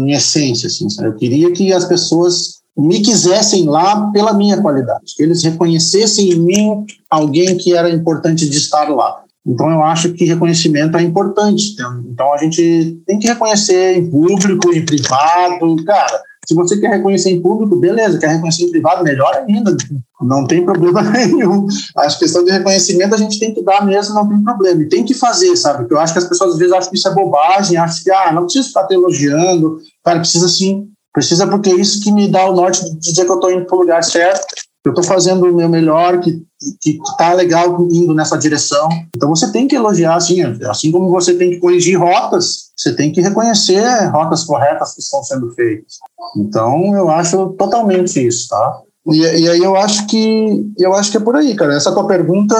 em 0.00 0.12
essência. 0.12 0.66
Assim, 0.66 0.86
eu 1.02 1.14
queria 1.14 1.52
que 1.52 1.72
as 1.72 1.84
pessoas 1.84 2.56
me 2.76 3.00
quisessem 3.00 3.64
lá 3.64 4.10
pela 4.12 4.34
minha 4.34 4.60
qualidade, 4.60 5.14
que 5.16 5.22
eles 5.22 5.42
reconhecessem 5.42 6.32
em 6.32 6.38
mim 6.38 6.86
alguém 7.10 7.56
que 7.56 7.74
era 7.74 7.90
importante 7.90 8.48
de 8.48 8.56
estar 8.56 8.88
lá. 8.88 9.22
Então, 9.46 9.70
eu 9.70 9.82
acho 9.82 10.12
que 10.12 10.24
reconhecimento 10.24 10.96
é 10.96 11.02
importante. 11.02 11.76
Então, 12.10 12.34
a 12.34 12.36
gente 12.36 13.00
tem 13.06 13.18
que 13.18 13.28
reconhecer 13.28 13.96
em 13.96 14.10
público, 14.10 14.72
em 14.72 14.84
privado. 14.84 15.76
Cara, 15.84 16.20
se 16.46 16.54
você 16.54 16.78
quer 16.78 16.90
reconhecer 16.90 17.30
em 17.30 17.42
público, 17.42 17.74
beleza. 17.76 18.18
Quer 18.18 18.28
reconhecer 18.28 18.64
em 18.64 18.70
privado, 18.70 19.02
melhor 19.02 19.34
ainda. 19.34 19.76
Não 20.22 20.46
tem 20.46 20.64
problema 20.64 21.02
nenhum. 21.10 21.66
A 21.96 22.06
questão 22.06 22.44
de 22.44 22.52
reconhecimento 22.52 23.14
a 23.14 23.18
gente 23.18 23.38
tem 23.40 23.52
que 23.52 23.62
dar 23.62 23.84
mesmo, 23.84 24.14
não 24.14 24.28
tem 24.28 24.42
problema. 24.42 24.82
E 24.82 24.88
tem 24.88 25.04
que 25.04 25.12
fazer, 25.12 25.56
sabe? 25.56 25.80
Porque 25.80 25.94
eu 25.94 25.98
acho 25.98 26.12
que 26.12 26.20
as 26.20 26.28
pessoas 26.28 26.52
às 26.52 26.58
vezes 26.58 26.72
acham 26.72 26.90
que 26.90 26.96
isso 26.96 27.08
é 27.08 27.14
bobagem, 27.14 27.76
acham 27.76 28.04
que, 28.04 28.10
ah, 28.12 28.32
não 28.32 28.44
precisa 28.44 28.68
ficar 28.68 28.86
te 28.86 28.94
elogiando. 28.94 29.78
Cara, 30.04 30.20
precisa 30.20 30.48
sim. 30.48 30.88
Precisa 31.12 31.46
porque 31.46 31.70
é 31.70 31.74
isso 31.74 32.02
que 32.02 32.12
me 32.12 32.28
dá 32.28 32.48
o 32.48 32.54
norte 32.54 32.84
de 32.84 32.98
dizer 32.98 33.24
que 33.24 33.30
eu 33.30 33.36
estou 33.36 33.50
indo 33.50 33.64
para 33.64 33.76
o 33.76 33.80
lugar 33.80 34.04
certo 34.04 34.46
eu 34.88 34.92
estou 34.92 35.04
fazendo 35.04 35.46
o 35.46 35.54
meu 35.54 35.68
melhor, 35.68 36.20
que, 36.20 36.42
que, 36.80 36.98
tá 37.18 37.32
legal 37.32 37.76
indo 37.90 38.14
nessa 38.14 38.38
direção. 38.38 38.88
Então 39.16 39.28
você 39.28 39.50
tem 39.50 39.66
que 39.66 39.74
elogiar, 39.74 40.14
assim, 40.14 40.42
assim 40.68 40.92
como 40.92 41.10
você 41.10 41.34
tem 41.34 41.50
que 41.50 41.58
corrigir 41.58 41.98
rotas, 41.98 42.70
você 42.76 42.94
tem 42.94 43.10
que 43.10 43.20
reconhecer 43.20 43.82
rotas 44.10 44.44
corretas 44.44 44.94
que 44.94 45.00
estão 45.00 45.24
sendo 45.24 45.50
feitas. 45.50 45.94
Então 46.36 46.94
eu 46.94 47.10
acho 47.10 47.48
totalmente 47.58 48.24
isso, 48.24 48.48
tá? 48.48 48.80
E, 49.08 49.18
e, 49.18 49.48
aí 49.48 49.58
eu 49.58 49.76
acho 49.76 50.06
que 50.06 50.66
eu 50.78 50.94
acho 50.94 51.10
que 51.10 51.16
é 51.16 51.20
por 51.20 51.36
aí, 51.36 51.54
cara. 51.54 51.74
Essa 51.74 51.92
tua 51.92 52.06
pergunta 52.06 52.56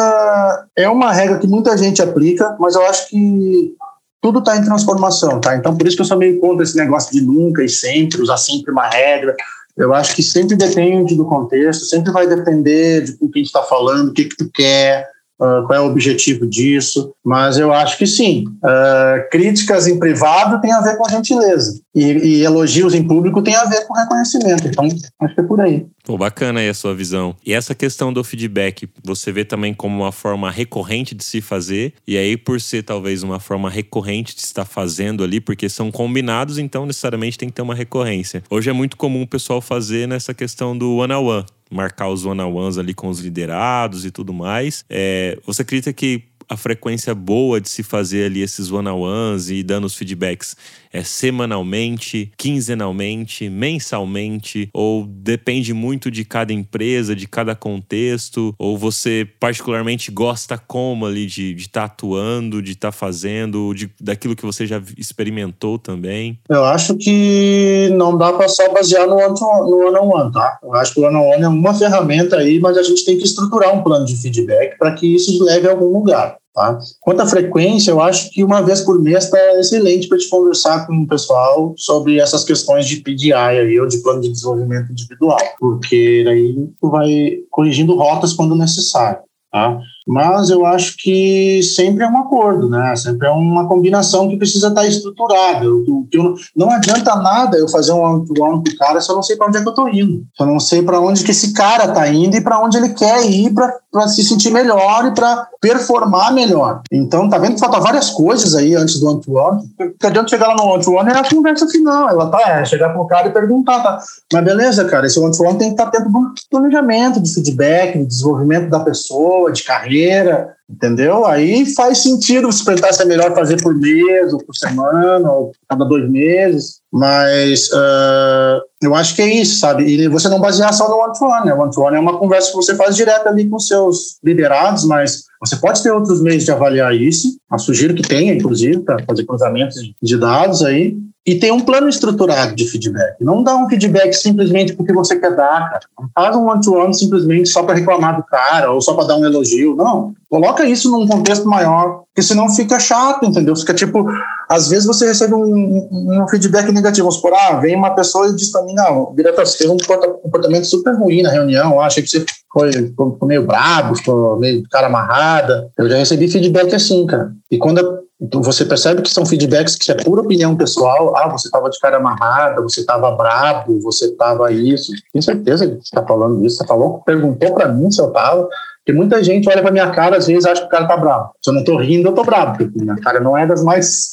é 0.77 0.89
uma 0.89 1.13
regra 1.13 1.39
que 1.39 1.47
muita 1.47 1.77
gente 1.77 2.03
aplica, 2.03 2.57
mas 2.59 2.75
eu 2.75 2.85
acho 2.87 3.09
que 3.09 3.75
tudo 4.21 4.41
está 4.41 4.57
em 4.57 4.65
transformação, 4.65 5.41
tá? 5.41 5.57
Então 5.57 5.77
por 5.77 5.87
isso 5.87 5.97
que 5.97 6.03
eu 6.03 6.07
sou 6.07 6.19
meio 6.19 6.41
contra 6.41 6.65
esse 6.65 6.77
negócio 6.77 7.13
de 7.13 7.21
nunca 7.21 7.63
e 7.63 7.69
sempre 7.69 8.21
usar 8.21 8.37
sempre 8.37 8.73
uma 8.73 8.89
regra. 8.89 9.37
Eu 9.77 9.93
acho 9.93 10.15
que 10.15 10.23
sempre 10.23 10.57
depende 10.57 11.15
do 11.15 11.27
contexto, 11.27 11.85
sempre 11.85 12.11
vai 12.11 12.27
depender 12.27 13.03
de 13.03 13.17
com 13.17 13.29
quem 13.29 13.43
está 13.43 13.63
falando, 13.63 14.09
o 14.09 14.13
que 14.13 14.25
que 14.25 14.37
tu 14.37 14.51
quer, 14.53 15.07
Uh, 15.39 15.67
qual 15.67 15.75
é 15.75 15.81
o 15.83 15.91
objetivo 15.91 16.47
disso, 16.47 17.13
mas 17.23 17.59
eu 17.59 17.71
acho 17.71 17.99
que 17.99 18.07
sim. 18.07 18.47
Uh, 18.65 19.29
críticas 19.31 19.87
em 19.87 19.99
privado 19.99 20.59
tem 20.63 20.73
a 20.73 20.81
ver 20.81 20.97
com 20.97 21.07
gentileza 21.11 21.79
e, 21.95 22.05
e, 22.05 22.43
elogios 22.43 22.95
em 22.95 23.07
público 23.07 23.43
tem 23.43 23.55
a 23.55 23.67
ver 23.67 23.87
com 23.87 23.93
reconhecimento. 23.93 24.67
Então, 24.67 24.89
acho 25.21 25.35
que 25.35 25.41
é 25.43 25.45
por 25.45 25.61
aí. 25.61 25.87
Pô, 26.07 26.17
bacana 26.17 26.61
aí 26.61 26.69
a 26.69 26.75
sua 26.75 26.95
visão. 26.95 27.35
E 27.45 27.53
essa 27.53 27.75
questão 27.75 28.13
do 28.13 28.23
feedback, 28.23 28.89
você 29.03 29.33
vê 29.33 29.45
também 29.45 29.75
como 29.75 30.05
uma 30.05 30.13
forma 30.13 30.49
recorrente 30.53 31.17
de 31.17 31.25
se 31.25 31.41
fazer, 31.41 31.95
e 32.07 32.17
aí 32.17 32.37
por 32.37 32.61
ser 32.61 32.85
talvez 32.85 33.25
uma 33.25 33.41
forma 33.41 33.69
recorrente 33.69 34.33
de 34.33 34.43
estar 34.43 34.65
fazendo 34.65 35.25
ali, 35.25 35.41
porque 35.41 35.69
são 35.69 35.91
combinados, 35.91 36.59
então 36.59 36.87
necessariamente 36.87 37.37
tem 37.37 37.49
que 37.49 37.57
ter 37.57 37.63
uma 37.63 37.75
recorrência. 37.75 38.41
Hoje 38.49 38.71
é 38.71 38.73
muito 38.73 38.97
comum 38.97 39.23
o 39.23 39.27
pessoal 39.27 39.61
fazer 39.61 40.07
nessa 40.07 40.33
questão 40.33 40.79
do 40.79 40.95
one-on-one. 40.99 41.41
-on 41.41 41.45
-one 41.45 41.57
marcar 41.71 42.09
os 42.09 42.25
one-on-ones 42.25 42.79
ali 42.79 42.95
com 42.95 43.09
os 43.09 43.19
liderados 43.19 44.05
e 44.05 44.11
tudo 44.13 44.33
mais. 44.33 44.85
É, 44.89 45.39
você 45.45 45.63
acredita 45.63 45.93
que 45.93 46.23
a 46.49 46.57
frequência 46.57 47.15
boa 47.15 47.61
de 47.61 47.69
se 47.69 47.83
fazer 47.83 48.27
ali 48.27 48.43
esses 48.43 48.71
one-on-ones 48.71 49.51
e 49.51 49.63
dando 49.63 49.85
os 49.85 49.95
feedbacks 49.95 50.57
é 50.93 51.03
semanalmente, 51.03 52.33
quinzenalmente, 52.39 53.51
mensalmente, 53.51 54.71
ou 54.73 55.07
depende 55.07 55.75
muito 55.75 56.11
de 56.11 56.25
cada 56.25 56.53
empresa, 56.55 57.15
de 57.15 57.29
cada 57.29 57.55
contexto, 57.55 58.55
ou 58.59 58.79
você 58.79 59.29
particularmente 59.39 60.11
gosta 60.11 60.57
como 60.57 61.05
ali 61.05 61.27
de 61.27 61.55
estar 61.55 61.81
tá 61.81 61.87
atuando, 61.87 62.63
de 62.63 62.73
estar 62.73 62.89
tá 62.89 62.93
fazendo, 62.93 63.75
de, 63.75 63.91
daquilo 64.01 64.35
que 64.35 64.47
você 64.47 64.67
já 64.67 64.81
experimentou 64.97 65.79
também? 65.79 66.39
Eu 66.49 66.65
acho 66.65 66.97
que 66.97 67.91
não 67.93 68.17
dá 68.17 68.33
para 68.33 68.49
só 68.49 68.73
basear 68.73 69.07
no 69.07 69.17
one-on-one, 69.17 70.33
tá? 70.33 70.59
Eu 70.63 70.75
acho 70.75 70.95
que 70.95 71.01
o 71.01 71.05
one-on-one 71.05 71.43
é 71.43 71.49
uma 71.49 71.75
ferramenta 71.75 72.37
aí, 72.37 72.59
mas 72.59 72.79
a 72.79 72.83
gente 72.83 73.05
tem 73.05 73.19
que 73.19 73.25
estruturar 73.25 73.75
um 73.75 73.83
plano 73.83 74.07
de 74.07 74.17
feedback 74.17 74.79
para 74.79 74.93
que 74.93 75.15
isso 75.15 75.45
leve 75.45 75.69
a 75.69 75.73
algum 75.73 75.93
lugar. 75.93 76.36
Tá? 76.57 76.79
Quanto 77.03 77.21
à 77.21 77.27
frequência, 77.27 77.91
eu 77.91 78.01
acho 78.01 78.31
que 78.31 78.43
uma 78.43 78.63
vez 78.63 78.81
por 78.81 78.99
mês 78.99 79.25
está 79.25 79.39
excelente 79.61 80.09
para 80.09 80.17
te 80.17 80.27
conversar 80.27 80.87
com 80.87 81.03
o 81.03 81.07
pessoal 81.07 81.75
sobre 81.77 82.19
essas 82.19 82.45
questões 82.45 82.87
de 82.87 82.97
PDI 83.03 83.35
aí, 83.35 83.79
ou 83.79 83.87
de 83.87 83.99
plano 83.99 84.23
de 84.23 84.31
desenvolvimento 84.31 84.91
individual, 84.91 85.39
porque 85.61 86.25
aí 86.27 86.57
tu 86.81 86.89
vai 86.89 87.41
corrigindo 87.51 87.95
rotas 87.95 88.33
quando 88.33 88.57
necessário. 88.57 89.19
Tá? 89.53 89.79
Mas 90.07 90.51
eu 90.51 90.65
acho 90.65 90.95
que 90.97 91.61
sempre 91.65 92.05
é 92.05 92.09
um 92.09 92.19
acordo, 92.19 92.69
né? 92.69 92.95
Sempre 92.95 93.27
é 93.27 93.31
uma 93.31 93.67
combinação 93.67 94.29
que 94.29 94.37
precisa 94.37 94.69
estar 94.69 94.87
estruturada. 94.87 95.65
Eu, 95.65 95.85
eu, 96.13 96.35
não 96.55 96.71
adianta 96.71 97.17
nada 97.17 97.59
eu 97.59 97.69
fazer 97.69 97.91
um 97.91 98.03
one-to-one 98.03 98.63
com 98.63 98.71
o 98.71 98.77
cara 98.79 99.01
se 99.01 99.11
eu 99.11 99.17
não 99.17 99.23
sei 99.23 99.35
para 99.35 99.49
onde 99.49 99.59
é 99.59 99.63
que 99.63 99.67
eu 99.67 99.71
estou 99.71 99.89
indo. 99.89 100.25
Se 100.37 100.43
eu 100.43 100.47
não 100.47 100.61
sei 100.61 100.81
para 100.81 101.01
onde 101.01 101.25
que 101.25 101.33
esse 101.33 101.53
cara 101.53 101.87
está 101.87 102.07
indo 102.07 102.37
e 102.37 102.41
para 102.41 102.63
onde 102.63 102.77
ele 102.77 102.91
quer 102.91 103.29
ir 103.29 103.53
para 103.53 104.07
se 104.07 104.23
sentir 104.23 104.51
melhor 104.51 105.07
e 105.07 105.11
para 105.11 105.49
performar 105.61 106.33
melhor. 106.33 106.83
Então, 106.93 107.29
tá 107.29 107.39
vendo 107.39 107.55
que 107.55 107.61
falta 107.61 107.81
várias 107.81 108.11
coisas 108.11 108.55
aí 108.55 108.77
antes 108.77 109.01
do 109.01 109.09
one-to-one. 109.09 109.63
Que 109.99 110.07
adianta 110.07 110.29
chegar 110.29 110.49
lá 110.49 110.55
no 110.55 110.71
one-to-one 110.71 111.11
é 111.11 111.19
a 111.19 111.29
conversa 111.29 111.67
final. 111.67 112.09
Ela 112.09 112.31
tá, 112.31 112.61
é 112.61 112.65
chegar 112.65 112.91
pro 112.91 113.07
cara 113.07 113.27
e 113.27 113.33
perguntar, 113.33 113.83
tá? 113.83 113.99
Mas 114.33 114.45
beleza, 114.45 114.85
cara, 114.85 115.07
esse 115.07 115.19
one-to-one 115.19 115.59
tem 115.59 115.75
que 115.75 115.81
estar 115.81 115.91
dentro 115.91 116.13
do 116.13 116.35
planejamento, 116.49 117.21
de 117.21 117.35
feedback, 117.35 117.99
de 117.99 118.05
desenvolvimento 118.05 118.71
da 118.71 118.81
pessoa, 118.81 119.51
de 119.51 119.65
carreira 119.65 119.96
carreira, 119.97 120.55
entendeu? 120.69 121.25
Aí 121.25 121.67
faz 121.75 121.99
sentido 121.99 122.51
você 122.51 122.65
pensar 122.65 122.93
se 122.93 123.03
é 123.03 123.07
melhor 123.07 123.35
fazer 123.35 123.61
por 123.63 123.75
mês, 123.75 124.33
ou 124.33 124.39
por 124.45 124.55
semana, 124.55 125.31
ou 125.31 125.53
cada 125.69 125.85
dois 125.85 126.09
meses, 126.11 126.81
mas 126.93 127.69
uh, 127.71 128.61
eu 128.83 128.95
acho 128.95 129.15
que 129.15 129.23
é 129.23 129.35
isso, 129.35 129.59
sabe? 129.59 129.85
E 129.85 130.09
você 130.09 130.29
não 130.29 130.41
basear 130.41 130.73
só 130.73 130.89
no 130.89 130.97
one-to-one, 130.97 131.47
né? 131.47 131.55
One-to-one 131.55 131.97
é 131.97 132.01
uma 132.01 132.19
conversa 132.19 132.51
que 132.51 132.57
você 132.57 132.75
faz 132.75 132.97
direto 132.97 133.27
ali 133.29 133.49
com 133.49 133.59
seus 133.59 134.19
liderados, 134.23 134.85
mas 134.85 135.25
você 135.41 135.57
pode 135.57 135.83
ter 135.83 135.91
outros 135.91 136.21
meios 136.21 136.45
de 136.45 136.51
avaliar 136.51 136.95
isso, 136.95 137.37
eu 137.51 137.59
sugiro 137.59 137.95
que 137.95 138.03
tenha, 138.03 138.35
inclusive, 138.35 138.81
para 138.81 139.03
fazer 139.05 139.25
cruzamentos 139.25 139.77
de 140.03 140.19
dados 140.19 140.63
aí, 140.63 140.97
e 141.27 141.35
tem 141.35 141.51
um 141.51 141.61
plano 141.61 141.89
estruturado 141.89 142.55
de 142.55 142.65
feedback. 142.69 143.17
Não 143.21 143.43
dá 143.43 143.57
um 143.57 143.69
feedback 143.69 144.13
simplesmente 144.15 144.75
porque 144.75 144.93
você 144.93 145.19
quer 145.19 145.35
dar, 145.35 145.71
cara. 145.71 145.81
Não 145.99 146.09
faz 146.15 146.37
um 146.37 146.49
one-to-one 146.49 146.95
simplesmente 146.95 147.49
só 147.49 147.65
para 147.65 147.75
reclamar 147.75 148.17
do 148.17 148.23
cara 148.23 148.71
ou 148.71 148.81
só 148.81 148.95
para 148.95 149.09
dar 149.09 149.17
um 149.17 149.25
elogio. 149.25 149.75
Não. 149.75 150.15
Coloca 150.29 150.65
isso 150.65 150.91
num 150.91 151.07
contexto 151.07 151.49
maior, 151.49 152.03
porque 152.07 152.23
senão 152.23 152.49
fica 152.49 152.81
chato, 152.81 153.25
entendeu? 153.25 153.55
Fica 153.55 153.73
tipo, 153.73 154.05
às 154.49 154.69
vezes 154.69 154.85
você 154.85 155.07
recebe 155.07 155.35
um, 155.35 155.89
um 155.93 156.29
feedback 156.29 156.73
negativo. 156.73 157.05
Vamos 157.05 157.17
supor, 157.17 157.33
ah, 157.35 157.61
vem 157.61 157.77
uma 157.77 157.95
pessoa 157.95 158.29
e 158.29 158.35
diz 158.35 158.51
para 158.51 158.65
mim, 158.65 158.75
não, 158.75 159.15
diretor, 159.15 159.47
você 159.47 159.59
teve 159.59 159.71
um 159.71 159.77
comportamento 160.23 160.65
super 160.65 160.95
ruim 160.95 161.23
na 161.23 161.31
reunião, 161.31 161.81
achei 161.81 162.03
que 162.03 162.09
você 162.09 162.25
foi, 162.53 162.73
foi 162.97 163.29
meio 163.29 163.47
brabo, 163.47 163.95
foi 164.03 164.39
meio 164.41 164.63
cara 164.69 164.89
amarrada. 164.89 165.71
Eu 165.79 165.89
já 165.89 165.97
recebi 165.97 166.29
feedback 166.29 166.75
assim, 166.75 167.07
cara. 167.07 167.31
E 167.51 167.57
quando 167.57 168.05
você 168.43 168.65
percebe 168.65 169.03
que 169.03 169.11
são 169.11 169.27
feedbacks 169.27 169.77
que 169.77 169.93
é 169.93 169.95
pura 169.95 170.23
opinião 170.23 170.57
pessoal. 170.57 171.15
Ah, 171.17 171.29
você 171.29 171.49
estava 171.49 171.69
de 171.69 171.79
cara 171.79 171.99
amarrada, 171.99 172.63
você 172.63 172.81
estava 172.81 173.11
brabo, 173.11 173.79
você 173.81 174.07
estava 174.07 174.51
isso. 174.51 174.91
Tenho 175.13 175.23
certeza 175.23 175.67
que 175.67 175.75
você 175.75 175.83
está 175.83 176.03
falando 176.03 176.45
isso. 176.45 176.57
Você 176.57 176.67
falou, 176.67 177.03
perguntou 177.05 177.55
para 177.55 177.69
mim 177.69 177.91
se 177.91 178.01
eu 178.01 178.09
estava. 178.09 178.49
Porque 178.87 178.97
muita 178.97 179.21
gente 179.21 179.49
olha 179.49 179.63
para 179.63 179.73
minha 179.73 179.91
cara, 179.91 180.17
às 180.17 180.29
vezes 180.29 180.47
acha 180.47 180.61
que 180.61 180.69
o 180.69 180.71
cara 180.71 180.87
tá 180.87 180.97
bravo. 180.97 181.33
Se 181.43 181.51
eu 181.51 181.55
não 181.55 181.65
tô 181.65 181.77
rindo, 181.77 182.09
eu 182.09 182.15
tô 182.15 182.23
bravo, 182.23 182.57
porque 182.57 182.71
minha 182.79 182.95
cara 182.95 183.19
não 183.19 183.37
é 183.37 183.45
das 183.45 183.65
mais 183.65 184.13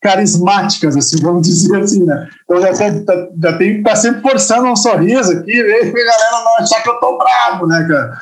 carismáticas, 0.00 0.96
assim, 0.96 1.20
vamos 1.20 1.42
dizer 1.42 1.80
assim, 1.80 2.04
né? 2.04 2.28
Então 2.44 2.60
já, 2.62 2.72
tem, 2.72 3.04
já, 3.42 3.58
tem 3.58 3.72
que 3.72 3.78
estar 3.78 3.90
tá 3.90 3.96
sempre 3.96 4.22
forçando 4.22 4.68
um 4.68 4.76
sorriso 4.76 5.32
aqui, 5.32 5.52
pra 5.52 6.04
galera 6.04 6.44
não 6.44 6.56
achar 6.58 6.82
que 6.82 6.88
eu 6.88 7.00
tô 7.00 7.18
bravo, 7.18 7.66
né, 7.66 7.86
cara? 7.88 8.18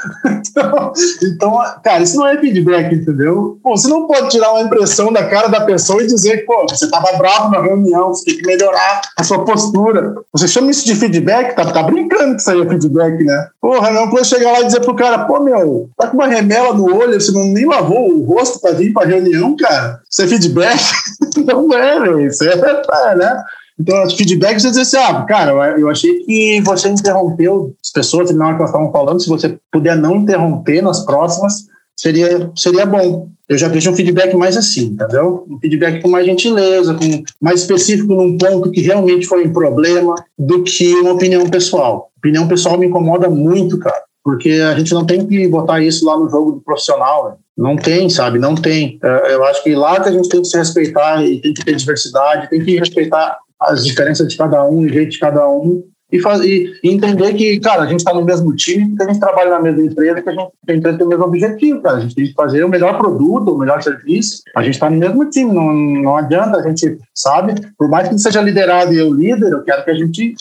Então, 0.56 0.92
então, 1.22 1.58
cara, 1.84 2.02
isso 2.02 2.16
não 2.16 2.26
é 2.26 2.38
feedback, 2.38 2.94
entendeu? 2.94 3.58
Pô, 3.62 3.76
você 3.76 3.88
não 3.88 4.06
pode 4.06 4.30
tirar 4.30 4.52
uma 4.52 4.62
impressão 4.62 5.12
da 5.12 5.28
cara 5.28 5.48
da 5.48 5.60
pessoa 5.60 6.02
e 6.02 6.06
dizer 6.06 6.38
que, 6.38 6.42
pô, 6.44 6.66
você 6.66 6.88
tava 6.88 7.16
bravo 7.18 7.50
na 7.50 7.60
reunião, 7.60 8.08
você 8.08 8.24
tem 8.24 8.38
que 8.38 8.46
melhorar 8.46 9.02
a 9.18 9.22
sua 9.22 9.44
postura. 9.44 10.14
Você 10.32 10.48
chama 10.48 10.70
isso 10.70 10.86
de 10.86 10.94
feedback? 10.94 11.54
Tá, 11.54 11.70
tá 11.70 11.82
brincando 11.82 12.36
que 12.36 12.40
isso 12.40 12.50
aí 12.50 12.62
é 12.62 12.66
feedback, 12.66 13.22
né? 13.22 13.48
Porra, 13.60 13.90
não 13.90 14.08
pode 14.08 14.26
chegar 14.26 14.52
lá 14.52 14.60
e 14.60 14.66
dizer 14.66 14.80
pro 14.80 14.96
cara, 14.96 15.26
pô, 15.26 15.40
meu, 15.40 15.90
tá 15.96 16.06
com 16.06 16.16
uma 16.16 16.26
remela 16.26 16.72
no 16.72 16.96
olho, 16.96 17.20
você 17.20 17.32
não 17.32 17.44
nem 17.44 17.66
lavou 17.66 18.10
o 18.10 18.24
rosto 18.24 18.60
pra 18.60 18.72
vir 18.72 18.94
pra 18.94 19.06
reunião, 19.06 19.54
cara? 19.56 20.00
Isso 20.16 20.22
é 20.22 20.28
feedback? 20.28 20.80
não 21.44 21.70
é, 21.74 22.00
velho. 22.00 22.26
Isso 22.26 22.42
é, 22.42 23.14
né? 23.16 23.44
Então, 23.78 24.08
feedback, 24.08 24.58
você 24.58 24.70
diz 24.70 24.78
assim, 24.78 24.96
ah, 24.96 25.22
cara, 25.24 25.52
eu 25.78 25.90
achei 25.90 26.20
que 26.20 26.62
você 26.62 26.88
interrompeu 26.88 27.74
as 27.84 27.90
pessoas 27.92 28.30
na 28.30 28.46
hora 28.46 28.54
que 28.54 28.62
elas 28.62 28.70
estavam 28.70 28.90
falando, 28.90 29.20
se 29.20 29.28
você 29.28 29.58
puder 29.70 29.94
não 29.94 30.16
interromper 30.16 30.80
nas 30.80 31.04
próximas, 31.04 31.66
seria, 31.94 32.50
seria 32.56 32.86
bom. 32.86 33.28
Eu 33.46 33.58
já 33.58 33.68
vejo 33.68 33.90
um 33.90 33.94
feedback 33.94 34.34
mais 34.34 34.56
assim, 34.56 34.86
entendeu? 34.86 35.46
Um 35.50 35.58
feedback 35.60 36.00
com 36.00 36.08
mais 36.08 36.24
gentileza, 36.24 36.94
com 36.94 37.22
mais 37.38 37.60
específico 37.60 38.14
num 38.14 38.38
ponto 38.38 38.70
que 38.70 38.80
realmente 38.80 39.26
foi 39.26 39.46
um 39.46 39.52
problema, 39.52 40.14
do 40.38 40.62
que 40.62 40.94
uma 40.94 41.12
opinião 41.12 41.46
pessoal. 41.50 42.10
Opinião 42.16 42.48
pessoal 42.48 42.78
me 42.78 42.86
incomoda 42.86 43.28
muito, 43.28 43.78
cara 43.78 44.06
porque 44.26 44.50
a 44.50 44.76
gente 44.76 44.92
não 44.92 45.06
tem 45.06 45.24
que 45.24 45.46
botar 45.46 45.80
isso 45.80 46.04
lá 46.04 46.18
no 46.18 46.28
jogo 46.28 46.50
do 46.50 46.60
profissional. 46.60 47.28
Né? 47.28 47.36
Não 47.56 47.76
tem, 47.76 48.10
sabe? 48.10 48.40
Não 48.40 48.56
tem. 48.56 48.98
É, 49.00 49.34
eu 49.34 49.44
acho 49.44 49.62
que 49.62 49.72
lá 49.72 50.00
que 50.00 50.08
a 50.08 50.12
gente 50.12 50.28
tem 50.28 50.42
que 50.42 50.48
se 50.48 50.58
respeitar 50.58 51.24
e 51.24 51.40
tem 51.40 51.54
que 51.54 51.64
ter 51.64 51.76
diversidade, 51.76 52.50
tem 52.50 52.60
que 52.60 52.76
respeitar 52.76 53.38
as 53.60 53.86
diferenças 53.86 54.26
de 54.26 54.36
cada 54.36 54.64
um, 54.64 54.80
o 54.80 54.88
jeito 54.88 55.12
de 55.12 55.20
cada 55.20 55.48
um, 55.48 55.84
e, 56.10 56.20
faz, 56.20 56.40
e, 56.40 56.72
entender 56.82 57.34
que, 57.34 57.60
cara, 57.60 57.82
a 57.82 57.86
gente 57.86 58.00
está 58.00 58.12
no 58.12 58.24
mesmo 58.24 58.52
time, 58.56 58.96
que 58.96 59.02
a 59.04 59.06
gente 59.06 59.20
trabalha 59.20 59.50
na 59.50 59.60
mesma 59.60 59.82
empresa, 59.82 60.20
que 60.20 60.28
a 60.28 60.32
gente 60.32 60.50
tem 60.66 60.80
que 60.80 60.92
ter 60.92 61.04
o 61.04 61.08
mesmo 61.08 61.24
objetivo, 61.24 61.80
cara. 61.80 61.98
A 61.98 62.00
gente 62.00 62.16
tem 62.16 62.26
que 62.26 62.32
fazer 62.32 62.64
o 62.64 62.68
melhor 62.68 62.98
produto, 62.98 63.54
o 63.54 63.58
melhor 63.58 63.80
serviço. 63.80 64.42
A 64.56 64.62
gente 64.64 64.74
está 64.74 64.90
no 64.90 64.98
mesmo 64.98 65.30
time, 65.30 65.52
não, 65.52 65.72
não 65.72 66.16
adianta 66.16 66.58
a 66.58 66.62
gente, 66.62 66.98
sabe? 67.14 67.54
Por 67.78 67.88
mais 67.88 68.08
que 68.08 68.18
seja 68.18 68.42
liderado 68.42 68.92
e 68.92 68.98
eu 68.98 69.14
líder, 69.14 69.52
eu 69.52 69.62
quero 69.62 69.84
que 69.84 69.90
a 69.92 69.94
gente 69.94 70.34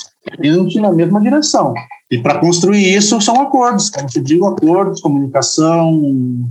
entre 0.43 0.80
na 0.80 0.91
mesma 0.91 1.21
direção. 1.21 1.73
E 2.11 2.19
para 2.19 2.39
construir 2.39 2.95
isso 2.95 3.19
são 3.19 3.41
acordos, 3.41 3.89
como 3.89 4.05
te 4.05 4.21
digo, 4.21 4.45
acordos, 4.45 5.01
comunicação, 5.01 5.99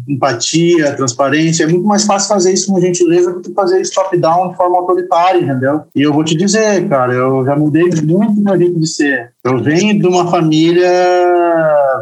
empatia, 0.09 0.97
transparência. 0.97 1.63
É 1.63 1.67
muito 1.69 1.87
mais 1.87 2.05
fácil 2.05 2.29
fazer 2.29 2.53
isso 2.53 2.73
com 2.73 2.81
gentileza 2.81 3.33
do 3.33 3.41
que 3.41 3.53
fazer 3.53 3.81
isso 3.81 3.95
top-down 3.95 4.51
de 4.51 4.57
forma 4.57 4.79
autoritária, 4.79 5.41
entendeu? 5.41 5.83
E 5.95 6.03
eu 6.03 6.13
vou 6.13 6.25
te 6.25 6.37
dizer, 6.37 6.89
cara, 6.89 7.13
eu 7.13 7.45
já 7.45 7.55
mudei 7.55 7.89
muito 8.03 8.41
meu 8.41 8.59
jeito 8.59 8.81
de 8.81 8.87
ser. 8.89 9.33
Eu 9.45 9.63
venho 9.63 9.97
de 9.97 10.07
uma 10.09 10.29
família 10.29 10.91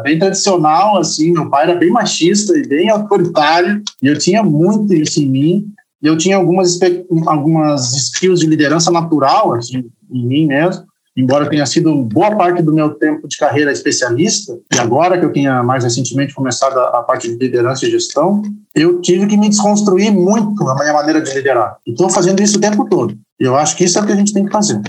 bem 0.01 0.17
tradicional, 0.17 0.97
assim, 0.97 1.31
meu 1.31 1.47
pai 1.47 1.69
era 1.69 1.75
bem 1.75 1.91
machista 1.91 2.57
e 2.57 2.67
bem 2.67 2.89
autoritário, 2.89 3.83
e 4.01 4.07
eu 4.07 4.17
tinha 4.17 4.41
muito 4.41 4.93
isso 4.95 5.21
em 5.21 5.29
mim. 5.29 5.65
Eu 6.01 6.17
tinha 6.17 6.35
algumas, 6.35 6.79
algumas 7.27 7.93
skills 7.93 8.39
de 8.39 8.47
liderança 8.47 8.91
natural, 8.91 9.53
assim, 9.53 9.85
em 10.11 10.27
mim 10.27 10.47
mesmo 10.47 10.83
embora 11.15 11.49
tenha 11.49 11.65
sido 11.65 11.95
boa 12.03 12.35
parte 12.35 12.61
do 12.61 12.73
meu 12.73 12.91
tempo 12.91 13.27
de 13.27 13.37
carreira 13.37 13.71
especialista, 13.71 14.57
e 14.73 14.79
agora 14.79 15.19
que 15.19 15.25
eu 15.25 15.31
tinha 15.31 15.61
mais 15.63 15.83
recentemente 15.83 16.33
começado 16.33 16.77
a, 16.77 16.99
a 16.99 17.03
parte 17.03 17.27
de 17.27 17.37
liderança 17.37 17.85
e 17.85 17.91
gestão, 17.91 18.41
eu 18.75 18.99
tive 19.01 19.27
que 19.27 19.37
me 19.37 19.49
desconstruir 19.49 20.11
muito 20.11 20.67
a 20.67 20.75
minha 20.75 20.93
maneira 20.93 21.21
de 21.21 21.33
liderar. 21.33 21.77
E 21.85 21.91
estou 21.91 22.09
fazendo 22.09 22.41
isso 22.41 22.57
o 22.57 22.61
tempo 22.61 22.87
todo. 22.89 23.15
E 23.39 23.43
eu 23.43 23.55
acho 23.55 23.75
que 23.75 23.83
isso 23.83 23.97
é 23.97 24.01
o 24.01 24.05
que 24.05 24.11
a 24.11 24.15
gente 24.15 24.33
tem 24.33 24.45
que 24.45 24.51
fazer. 24.51 24.81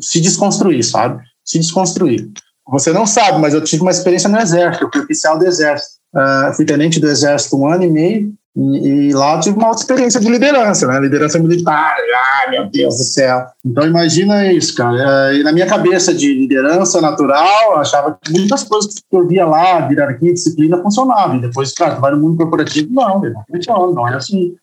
Se 0.00 0.20
desconstruir, 0.20 0.84
sabe? 0.84 1.20
Se 1.44 1.58
desconstruir. 1.58 2.30
Você 2.68 2.92
não 2.92 3.06
sabe, 3.06 3.40
mas 3.40 3.54
eu 3.54 3.62
tive 3.62 3.82
uma 3.82 3.90
experiência 3.90 4.28
no 4.28 4.38
Exército, 4.38 4.84
eu 4.84 4.90
fui 4.92 5.02
oficial 5.02 5.38
do 5.38 5.46
Exército. 5.46 6.00
Uh, 6.14 6.52
fui 6.54 6.64
tenente 6.64 7.00
do 7.00 7.08
Exército 7.08 7.56
um 7.56 7.66
ano 7.66 7.84
e 7.84 7.90
meio, 7.90 8.34
e, 8.54 9.08
e, 9.08 9.12
lá 9.14 9.36
eu 9.36 9.40
tive 9.40 9.56
uma 9.56 9.68
outra 9.68 9.82
experiência 9.82 10.20
de 10.20 10.28
liderança, 10.28 10.86
né? 10.86 11.00
Liderança 11.00 11.38
militar. 11.38 11.94
Ah, 12.14 12.50
meu 12.50 12.68
Deus 12.68 12.98
do 12.98 13.04
céu. 13.04 13.46
Então 13.64 13.86
imagina 13.86 14.52
isso, 14.52 14.74
cara. 14.74 15.30
É, 15.30 15.36
e 15.36 15.42
na 15.42 15.52
minha 15.52 15.66
cabeça 15.66 16.12
de 16.12 16.34
liderança 16.34 17.00
natural, 17.00 17.72
eu 17.72 17.78
achava 17.78 18.18
que 18.20 18.30
muitas 18.30 18.62
coisas 18.64 18.94
que 18.94 19.16
eu 19.16 19.26
via 19.26 19.46
lá, 19.46 19.88
hierarquia, 19.90 20.34
disciplina, 20.34 20.82
funcionavam. 20.82 21.36
E 21.36 21.40
depois, 21.40 21.72
cara, 21.72 21.94
tu 21.94 22.02
vai 22.02 22.12
no 22.12 22.20
mundo 22.20 22.36
corporativo, 22.36 22.92
não, 22.92 23.22
não 23.22 23.92
não 23.92 24.08
é 24.08 24.16
assim. 24.16 24.54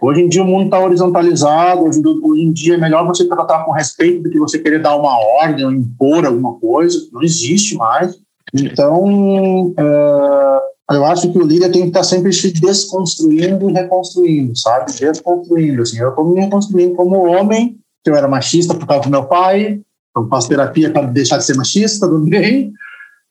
Hoje 0.00 0.20
em 0.20 0.28
dia 0.28 0.42
o 0.42 0.46
mundo 0.46 0.66
está 0.66 0.78
horizontalizado, 0.78 1.82
hoje, 1.82 2.00
hoje, 2.04 2.42
em 2.42 2.52
dia 2.52 2.74
é 2.74 2.78
melhor 2.78 3.04
você 3.06 3.26
tratar 3.26 3.64
com 3.64 3.72
respeito 3.72 4.22
do 4.22 4.30
que 4.30 4.38
você 4.38 4.58
querer 4.58 4.80
dar 4.80 4.94
uma 4.94 5.18
ordem 5.40 5.64
ou 5.64 5.72
impor 5.72 6.24
alguma 6.24 6.54
coisa, 6.54 6.98
não 7.12 7.22
existe 7.22 7.76
mais. 7.76 8.14
Então, 8.54 9.74
é, 9.76 10.57
eu 10.90 11.04
acho 11.04 11.30
que 11.30 11.38
o 11.38 11.46
líder 11.46 11.70
tem 11.70 11.82
que 11.82 11.88
estar 11.88 12.02
sempre 12.02 12.32
se 12.32 12.50
desconstruindo 12.50 13.68
e 13.68 13.72
reconstruindo, 13.72 14.56
sabe? 14.56 14.92
Desconstruindo, 14.92 15.82
assim. 15.82 15.98
Eu 15.98 16.10
estou 16.10 16.24
me 16.24 16.40
reconstruindo 16.40 16.94
como 16.94 17.26
homem, 17.26 17.78
que 18.02 18.10
eu 18.10 18.16
era 18.16 18.26
machista 18.26 18.74
por 18.74 18.86
causa 18.86 19.04
do 19.04 19.10
meu 19.10 19.24
pai, 19.24 19.80
então 20.10 20.28
faço 20.28 20.48
terapia 20.48 20.90
para 20.90 21.06
deixar 21.06 21.38
de 21.38 21.44
ser 21.44 21.56
machista 21.56 22.08
também, 22.08 22.72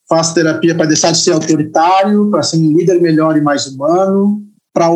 faço 0.08 0.36
terapia 0.36 0.76
para 0.76 0.86
deixar 0.86 1.12
de 1.12 1.18
ser 1.18 1.32
autoritário, 1.32 2.30
para 2.30 2.44
ser 2.44 2.58
um 2.58 2.78
líder 2.78 3.02
melhor 3.02 3.36
e 3.36 3.42
mais 3.42 3.66
humano, 3.66 4.44
para 4.72 4.88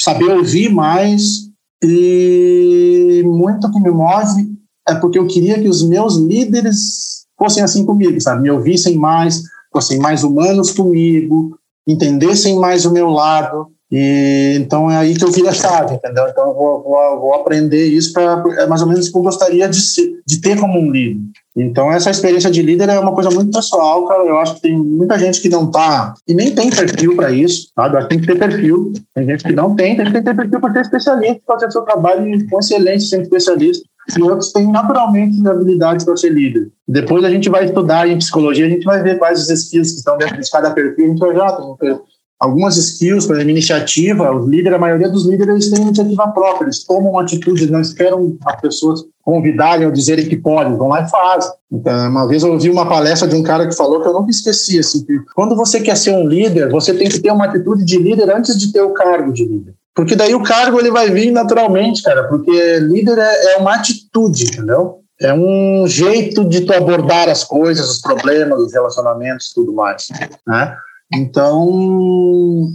saber 0.00 0.30
ouvir 0.30 0.70
mais, 0.70 1.48
e 1.82 3.22
muito 3.24 3.70
que 3.70 3.80
me 3.80 3.90
move 3.90 4.58
é 4.88 4.94
porque 4.94 5.18
eu 5.18 5.26
queria 5.26 5.60
que 5.60 5.68
os 5.68 5.86
meus 5.86 6.16
líderes 6.16 7.26
fossem 7.38 7.62
assim 7.62 7.84
comigo, 7.84 8.18
sabe? 8.20 8.42
Me 8.42 8.50
ouvissem 8.50 8.96
mais, 8.96 9.42
fossem 9.70 9.98
mais 9.98 10.24
humanos 10.24 10.72
comigo, 10.72 11.57
entendessem 11.88 12.58
mais 12.58 12.84
o 12.84 12.92
meu 12.92 13.08
lado. 13.08 13.68
E 13.90 14.54
então 14.58 14.90
é 14.90 14.98
aí 14.98 15.14
que 15.14 15.24
eu 15.24 15.32
vi 15.32 15.48
a 15.48 15.52
chave, 15.52 15.94
entendeu? 15.94 16.26
Então 16.28 16.48
eu 16.48 16.54
vou, 16.54 16.82
vou, 16.82 17.20
vou 17.20 17.34
aprender 17.34 17.86
isso 17.86 18.12
para 18.12 18.44
é 18.58 18.66
mais 18.66 18.82
ou 18.82 18.88
menos 18.88 19.08
o 19.08 19.12
que 19.12 19.16
eu 19.16 19.22
gostaria 19.22 19.66
de, 19.66 19.80
ser, 19.80 20.12
de 20.26 20.42
ter 20.42 20.60
como 20.60 20.78
um 20.78 20.90
líder. 20.90 21.22
Então 21.56 21.90
essa 21.90 22.10
experiência 22.10 22.50
de 22.50 22.60
líder 22.60 22.90
é 22.90 23.00
uma 23.00 23.14
coisa 23.14 23.30
muito 23.30 23.50
pessoal, 23.50 24.06
cara. 24.06 24.24
Eu 24.24 24.36
acho 24.38 24.56
que 24.56 24.60
tem 24.60 24.76
muita 24.76 25.18
gente 25.18 25.40
que 25.40 25.48
não 25.48 25.70
tá 25.70 26.12
e 26.28 26.34
nem 26.34 26.54
tem 26.54 26.68
perfil 26.68 27.16
para 27.16 27.30
isso, 27.30 27.70
sabe? 27.74 27.94
Eu 27.94 27.98
acho 28.00 28.08
que 28.08 28.14
tem 28.14 28.20
que 28.20 28.26
ter 28.26 28.38
perfil. 28.38 28.92
Tem 29.14 29.24
gente 29.24 29.44
que 29.44 29.52
não 29.54 29.74
tem, 29.74 29.96
tem 29.96 30.04
que 30.04 30.20
ter 30.20 30.36
perfil 30.36 30.60
para 30.60 30.72
ser 30.74 30.80
especialista, 30.82 31.42
fazer 31.46 31.72
seu 31.72 31.82
trabalho 31.82 32.46
com 32.50 32.58
excelência, 32.58 33.08
sendo 33.08 33.22
especialista 33.22 33.87
e 34.16 34.22
outros 34.22 34.52
têm 34.52 34.70
naturalmente 34.70 35.46
habilidades 35.46 36.04
para 36.04 36.16
ser 36.16 36.30
líder. 36.30 36.70
Depois 36.86 37.24
a 37.24 37.30
gente 37.30 37.48
vai 37.48 37.64
estudar 37.64 38.08
em 38.08 38.18
psicologia, 38.18 38.66
a 38.66 38.70
gente 38.70 38.84
vai 38.84 39.02
ver 39.02 39.18
quais 39.18 39.42
os 39.42 39.50
skills 39.50 39.90
que 39.90 39.98
estão 39.98 40.16
dentro 40.16 40.40
de 40.40 40.50
cada 40.50 40.70
perfil, 40.70 41.04
a 41.04 41.08
gente 41.08 41.18
vai 41.18 41.32
ver, 41.32 41.42
ah, 41.42 42.00
algumas 42.40 42.76
skills, 42.76 43.26
por 43.26 43.34
exemplo, 43.34 43.50
iniciativa, 43.50 44.34
os 44.34 44.48
líderes, 44.48 44.76
a 44.76 44.80
maioria 44.80 45.08
dos 45.08 45.26
líderes 45.26 45.70
têm 45.70 45.82
iniciativa 45.82 46.28
própria, 46.28 46.66
eles 46.66 46.84
tomam 46.84 47.12
uma 47.12 47.22
atitude, 47.22 47.70
não 47.70 47.80
esperam 47.80 48.36
as 48.46 48.60
pessoas 48.60 49.04
convidarem 49.22 49.86
ou 49.86 49.92
dizerem 49.92 50.26
que 50.26 50.36
podem, 50.36 50.76
vão 50.76 50.88
lá 50.88 51.02
e 51.02 51.10
fazem. 51.10 51.50
Então, 51.70 52.08
uma 52.08 52.26
vez 52.26 52.42
eu 52.42 52.52
ouvi 52.52 52.70
uma 52.70 52.88
palestra 52.88 53.28
de 53.28 53.36
um 53.36 53.42
cara 53.42 53.66
que 53.66 53.76
falou 53.76 54.00
que 54.00 54.08
eu 54.08 54.14
nunca 54.14 54.30
esqueci, 54.30 54.78
assim, 54.78 55.04
que 55.04 55.18
quando 55.34 55.54
você 55.54 55.80
quer 55.80 55.96
ser 55.96 56.12
um 56.12 56.26
líder, 56.26 56.70
você 56.70 56.94
tem 56.94 57.08
que 57.08 57.18
ter 57.18 57.30
uma 57.30 57.44
atitude 57.44 57.84
de 57.84 57.98
líder 57.98 58.30
antes 58.34 58.56
de 58.56 58.72
ter 58.72 58.80
o 58.80 58.94
cargo 58.94 59.32
de 59.32 59.44
líder. 59.44 59.74
Porque 59.98 60.14
daí 60.14 60.32
o 60.32 60.44
cargo 60.44 60.78
ele 60.78 60.92
vai 60.92 61.10
vir 61.10 61.32
naturalmente, 61.32 62.04
cara, 62.04 62.28
porque 62.28 62.78
líder 62.78 63.18
é, 63.18 63.54
é 63.54 63.56
uma 63.56 63.74
atitude, 63.74 64.44
entendeu? 64.44 65.00
É 65.20 65.34
um 65.34 65.88
jeito 65.88 66.44
de 66.44 66.60
tu 66.60 66.72
abordar 66.72 67.28
as 67.28 67.42
coisas, 67.42 67.90
os 67.90 68.00
problemas, 68.00 68.60
os 68.60 68.72
relacionamentos, 68.72 69.50
tudo 69.52 69.72
mais, 69.72 70.06
né? 70.46 70.76
Então, 71.12 71.66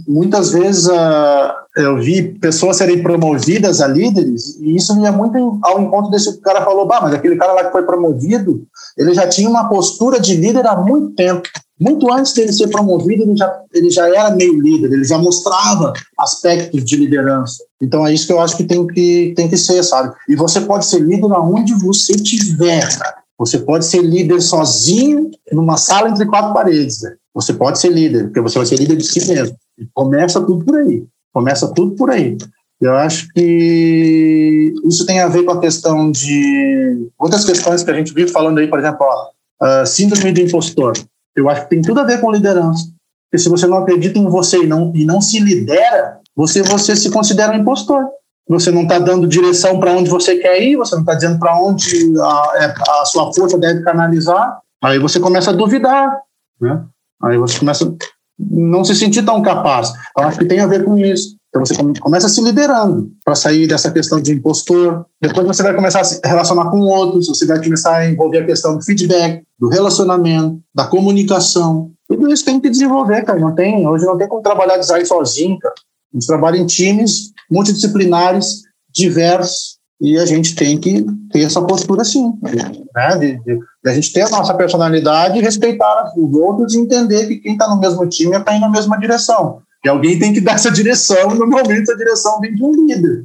muitas 0.06 0.50
vezes 0.50 0.86
uh, 0.86 1.54
eu 1.78 1.96
vi 1.96 2.34
pessoas 2.34 2.76
serem 2.76 3.02
promovidas 3.02 3.80
a 3.80 3.88
líderes 3.88 4.58
e 4.60 4.76
isso 4.76 4.94
ia 5.00 5.10
muito 5.10 5.58
ao 5.62 5.80
encontro 5.80 6.10
desse 6.10 6.30
que 6.30 6.40
o 6.40 6.42
cara 6.42 6.62
falou, 6.62 6.86
bah, 6.86 7.00
mas 7.00 7.14
aquele 7.14 7.36
cara 7.36 7.54
lá 7.54 7.64
que 7.64 7.72
foi 7.72 7.86
promovido, 7.86 8.66
ele 8.98 9.14
já 9.14 9.26
tinha 9.26 9.48
uma 9.48 9.66
postura 9.66 10.20
de 10.20 10.36
líder 10.36 10.66
há 10.66 10.76
muito 10.76 11.14
tempo. 11.14 11.48
Muito 11.80 12.10
antes 12.12 12.32
dele 12.32 12.52
ser 12.52 12.68
promovido, 12.68 13.24
ele 13.24 13.36
já, 13.36 13.62
ele 13.72 13.90
já 13.90 14.08
era 14.08 14.30
meio 14.34 14.60
líder, 14.60 14.92
ele 14.92 15.04
já 15.04 15.18
mostrava 15.18 15.92
aspectos 16.18 16.84
de 16.84 16.96
liderança. 16.96 17.64
Então 17.82 18.06
é 18.06 18.14
isso 18.14 18.26
que 18.26 18.32
eu 18.32 18.40
acho 18.40 18.56
que 18.56 18.64
tem 18.64 18.86
que, 18.86 19.32
tem 19.36 19.48
que 19.48 19.56
ser, 19.56 19.82
sabe? 19.82 20.14
E 20.28 20.36
você 20.36 20.60
pode 20.60 20.86
ser 20.86 21.00
líder 21.00 21.32
aonde 21.32 21.74
você 21.74 22.12
estiver, 22.12 22.96
cara. 22.96 23.16
Você 23.38 23.58
pode 23.58 23.84
ser 23.84 24.02
líder 24.02 24.40
sozinho 24.40 25.30
numa 25.52 25.76
sala 25.76 26.08
entre 26.08 26.26
quatro 26.26 26.54
paredes, 26.54 27.00
velho. 27.00 27.16
Você 27.34 27.52
pode 27.52 27.80
ser 27.80 27.88
líder, 27.88 28.24
porque 28.24 28.40
você 28.40 28.58
vai 28.58 28.66
ser 28.66 28.76
líder 28.76 28.96
de 28.96 29.04
si 29.04 29.26
mesmo. 29.26 29.56
E 29.76 29.86
começa 29.92 30.40
tudo 30.40 30.64
por 30.64 30.76
aí. 30.76 31.04
Começa 31.32 31.66
tudo 31.74 31.96
por 31.96 32.10
aí. 32.10 32.38
Eu 32.80 32.94
acho 32.94 33.28
que 33.32 34.72
isso 34.84 35.04
tem 35.04 35.20
a 35.20 35.28
ver 35.28 35.42
com 35.42 35.52
a 35.52 35.60
questão 35.60 36.12
de 36.12 37.08
outras 37.18 37.44
questões 37.44 37.82
que 37.82 37.90
a 37.90 37.94
gente 37.94 38.14
vive 38.14 38.30
falando 38.30 38.58
aí, 38.58 38.68
por 38.68 38.78
exemplo, 38.78 38.98
ó, 39.00 39.82
uh, 39.82 39.86
síndrome 39.86 40.32
do 40.32 40.40
impostor. 40.40 40.92
Eu 41.36 41.48
acho 41.48 41.62
que 41.62 41.70
tem 41.70 41.82
tudo 41.82 42.00
a 42.00 42.04
ver 42.04 42.20
com 42.20 42.30
liderança. 42.30 42.84
Porque 43.30 43.42
se 43.42 43.48
você 43.48 43.66
não 43.66 43.78
acredita 43.78 44.18
em 44.18 44.28
você 44.28 44.62
e 44.62 44.66
não, 44.66 44.92
e 44.94 45.04
não 45.04 45.20
se 45.20 45.40
lidera, 45.40 46.20
você, 46.36 46.62
você 46.62 46.94
se 46.94 47.10
considera 47.10 47.52
um 47.52 47.60
impostor. 47.60 48.04
Você 48.48 48.70
não 48.70 48.82
está 48.82 48.98
dando 48.98 49.26
direção 49.26 49.80
para 49.80 49.92
onde 49.92 50.10
você 50.10 50.36
quer 50.36 50.62
ir, 50.62 50.76
você 50.76 50.94
não 50.94 51.02
está 51.02 51.14
dizendo 51.14 51.38
para 51.38 51.58
onde 51.58 52.12
a, 52.20 52.52
é, 52.56 52.74
a, 53.00 53.04
sua 53.06 53.32
força 53.32 53.58
deve 53.58 53.82
canalizar. 53.82 54.58
Aí 54.82 54.98
você 54.98 55.18
começa 55.18 55.50
a 55.50 55.54
duvidar. 55.54 56.20
Né? 56.60 56.84
Aí 57.22 57.38
você 57.38 57.58
começa 57.58 57.86
a 57.86 57.92
não 58.38 58.84
se 58.84 58.94
sentir 58.94 59.24
tão 59.24 59.40
capaz. 59.40 59.92
Eu 60.16 60.24
acho 60.24 60.38
que 60.38 60.44
tem 60.44 60.60
a 60.60 60.66
ver 60.66 60.84
com 60.84 60.98
isso. 60.98 61.36
Então 61.54 61.64
você 61.64 62.00
começa 62.00 62.28
se 62.28 62.40
liderando 62.40 63.12
para 63.24 63.36
sair 63.36 63.68
dessa 63.68 63.88
questão 63.88 64.20
de 64.20 64.32
impostor. 64.32 65.06
Depois 65.22 65.46
você 65.46 65.62
vai 65.62 65.72
começar 65.72 66.00
a 66.00 66.04
se 66.04 66.20
relacionar 66.24 66.68
com 66.68 66.80
outros, 66.80 67.28
você 67.28 67.46
vai 67.46 67.62
começar 67.62 67.94
a 67.94 68.10
envolver 68.10 68.38
a 68.38 68.46
questão 68.46 68.76
do 68.76 68.84
feedback, 68.84 69.44
do 69.56 69.68
relacionamento, 69.68 70.60
da 70.74 70.84
comunicação. 70.84 71.92
Tudo 72.08 72.28
isso 72.32 72.44
tem 72.44 72.58
que 72.58 72.68
desenvolver, 72.68 73.22
cara. 73.22 73.38
Não 73.38 73.54
tem, 73.54 73.86
hoje 73.86 74.04
não 74.04 74.18
tem 74.18 74.26
como 74.26 74.42
trabalhar 74.42 74.78
design 74.78 75.06
sozinho, 75.06 75.56
cara. 75.60 75.74
A 76.12 76.16
gente 76.16 76.26
trabalha 76.26 76.56
em 76.56 76.66
times 76.66 77.30
multidisciplinares, 77.48 78.62
diversos, 78.92 79.78
e 80.00 80.18
a 80.18 80.26
gente 80.26 80.56
tem 80.56 80.76
que 80.76 81.06
ter 81.30 81.44
essa 81.44 81.62
postura 81.62 82.02
assim, 82.02 82.32
né? 82.42 83.16
De, 83.16 83.38
de, 83.38 83.58
de, 83.58 83.90
a 83.90 83.94
gente 83.94 84.12
ter 84.12 84.22
a 84.22 84.28
nossa 84.28 84.52
personalidade 84.54 85.40
respeitar 85.40 86.12
os 86.16 86.34
outros 86.34 86.74
e 86.74 86.80
entender 86.80 87.28
que 87.28 87.36
quem 87.36 87.52
está 87.52 87.68
no 87.68 87.78
mesmo 87.78 88.04
time 88.08 88.36
está 88.36 88.56
indo 88.56 88.62
na 88.62 88.70
mesma 88.70 88.98
direção. 88.98 89.62
E 89.84 89.88
alguém 89.88 90.18
tem 90.18 90.32
que 90.32 90.40
dar 90.40 90.54
essa 90.54 90.70
direção, 90.70 91.34
normalmente 91.34 91.90
a 91.90 91.96
direção 91.96 92.40
vem 92.40 92.54
de 92.54 92.64
um 92.64 92.72
líder. 92.86 93.22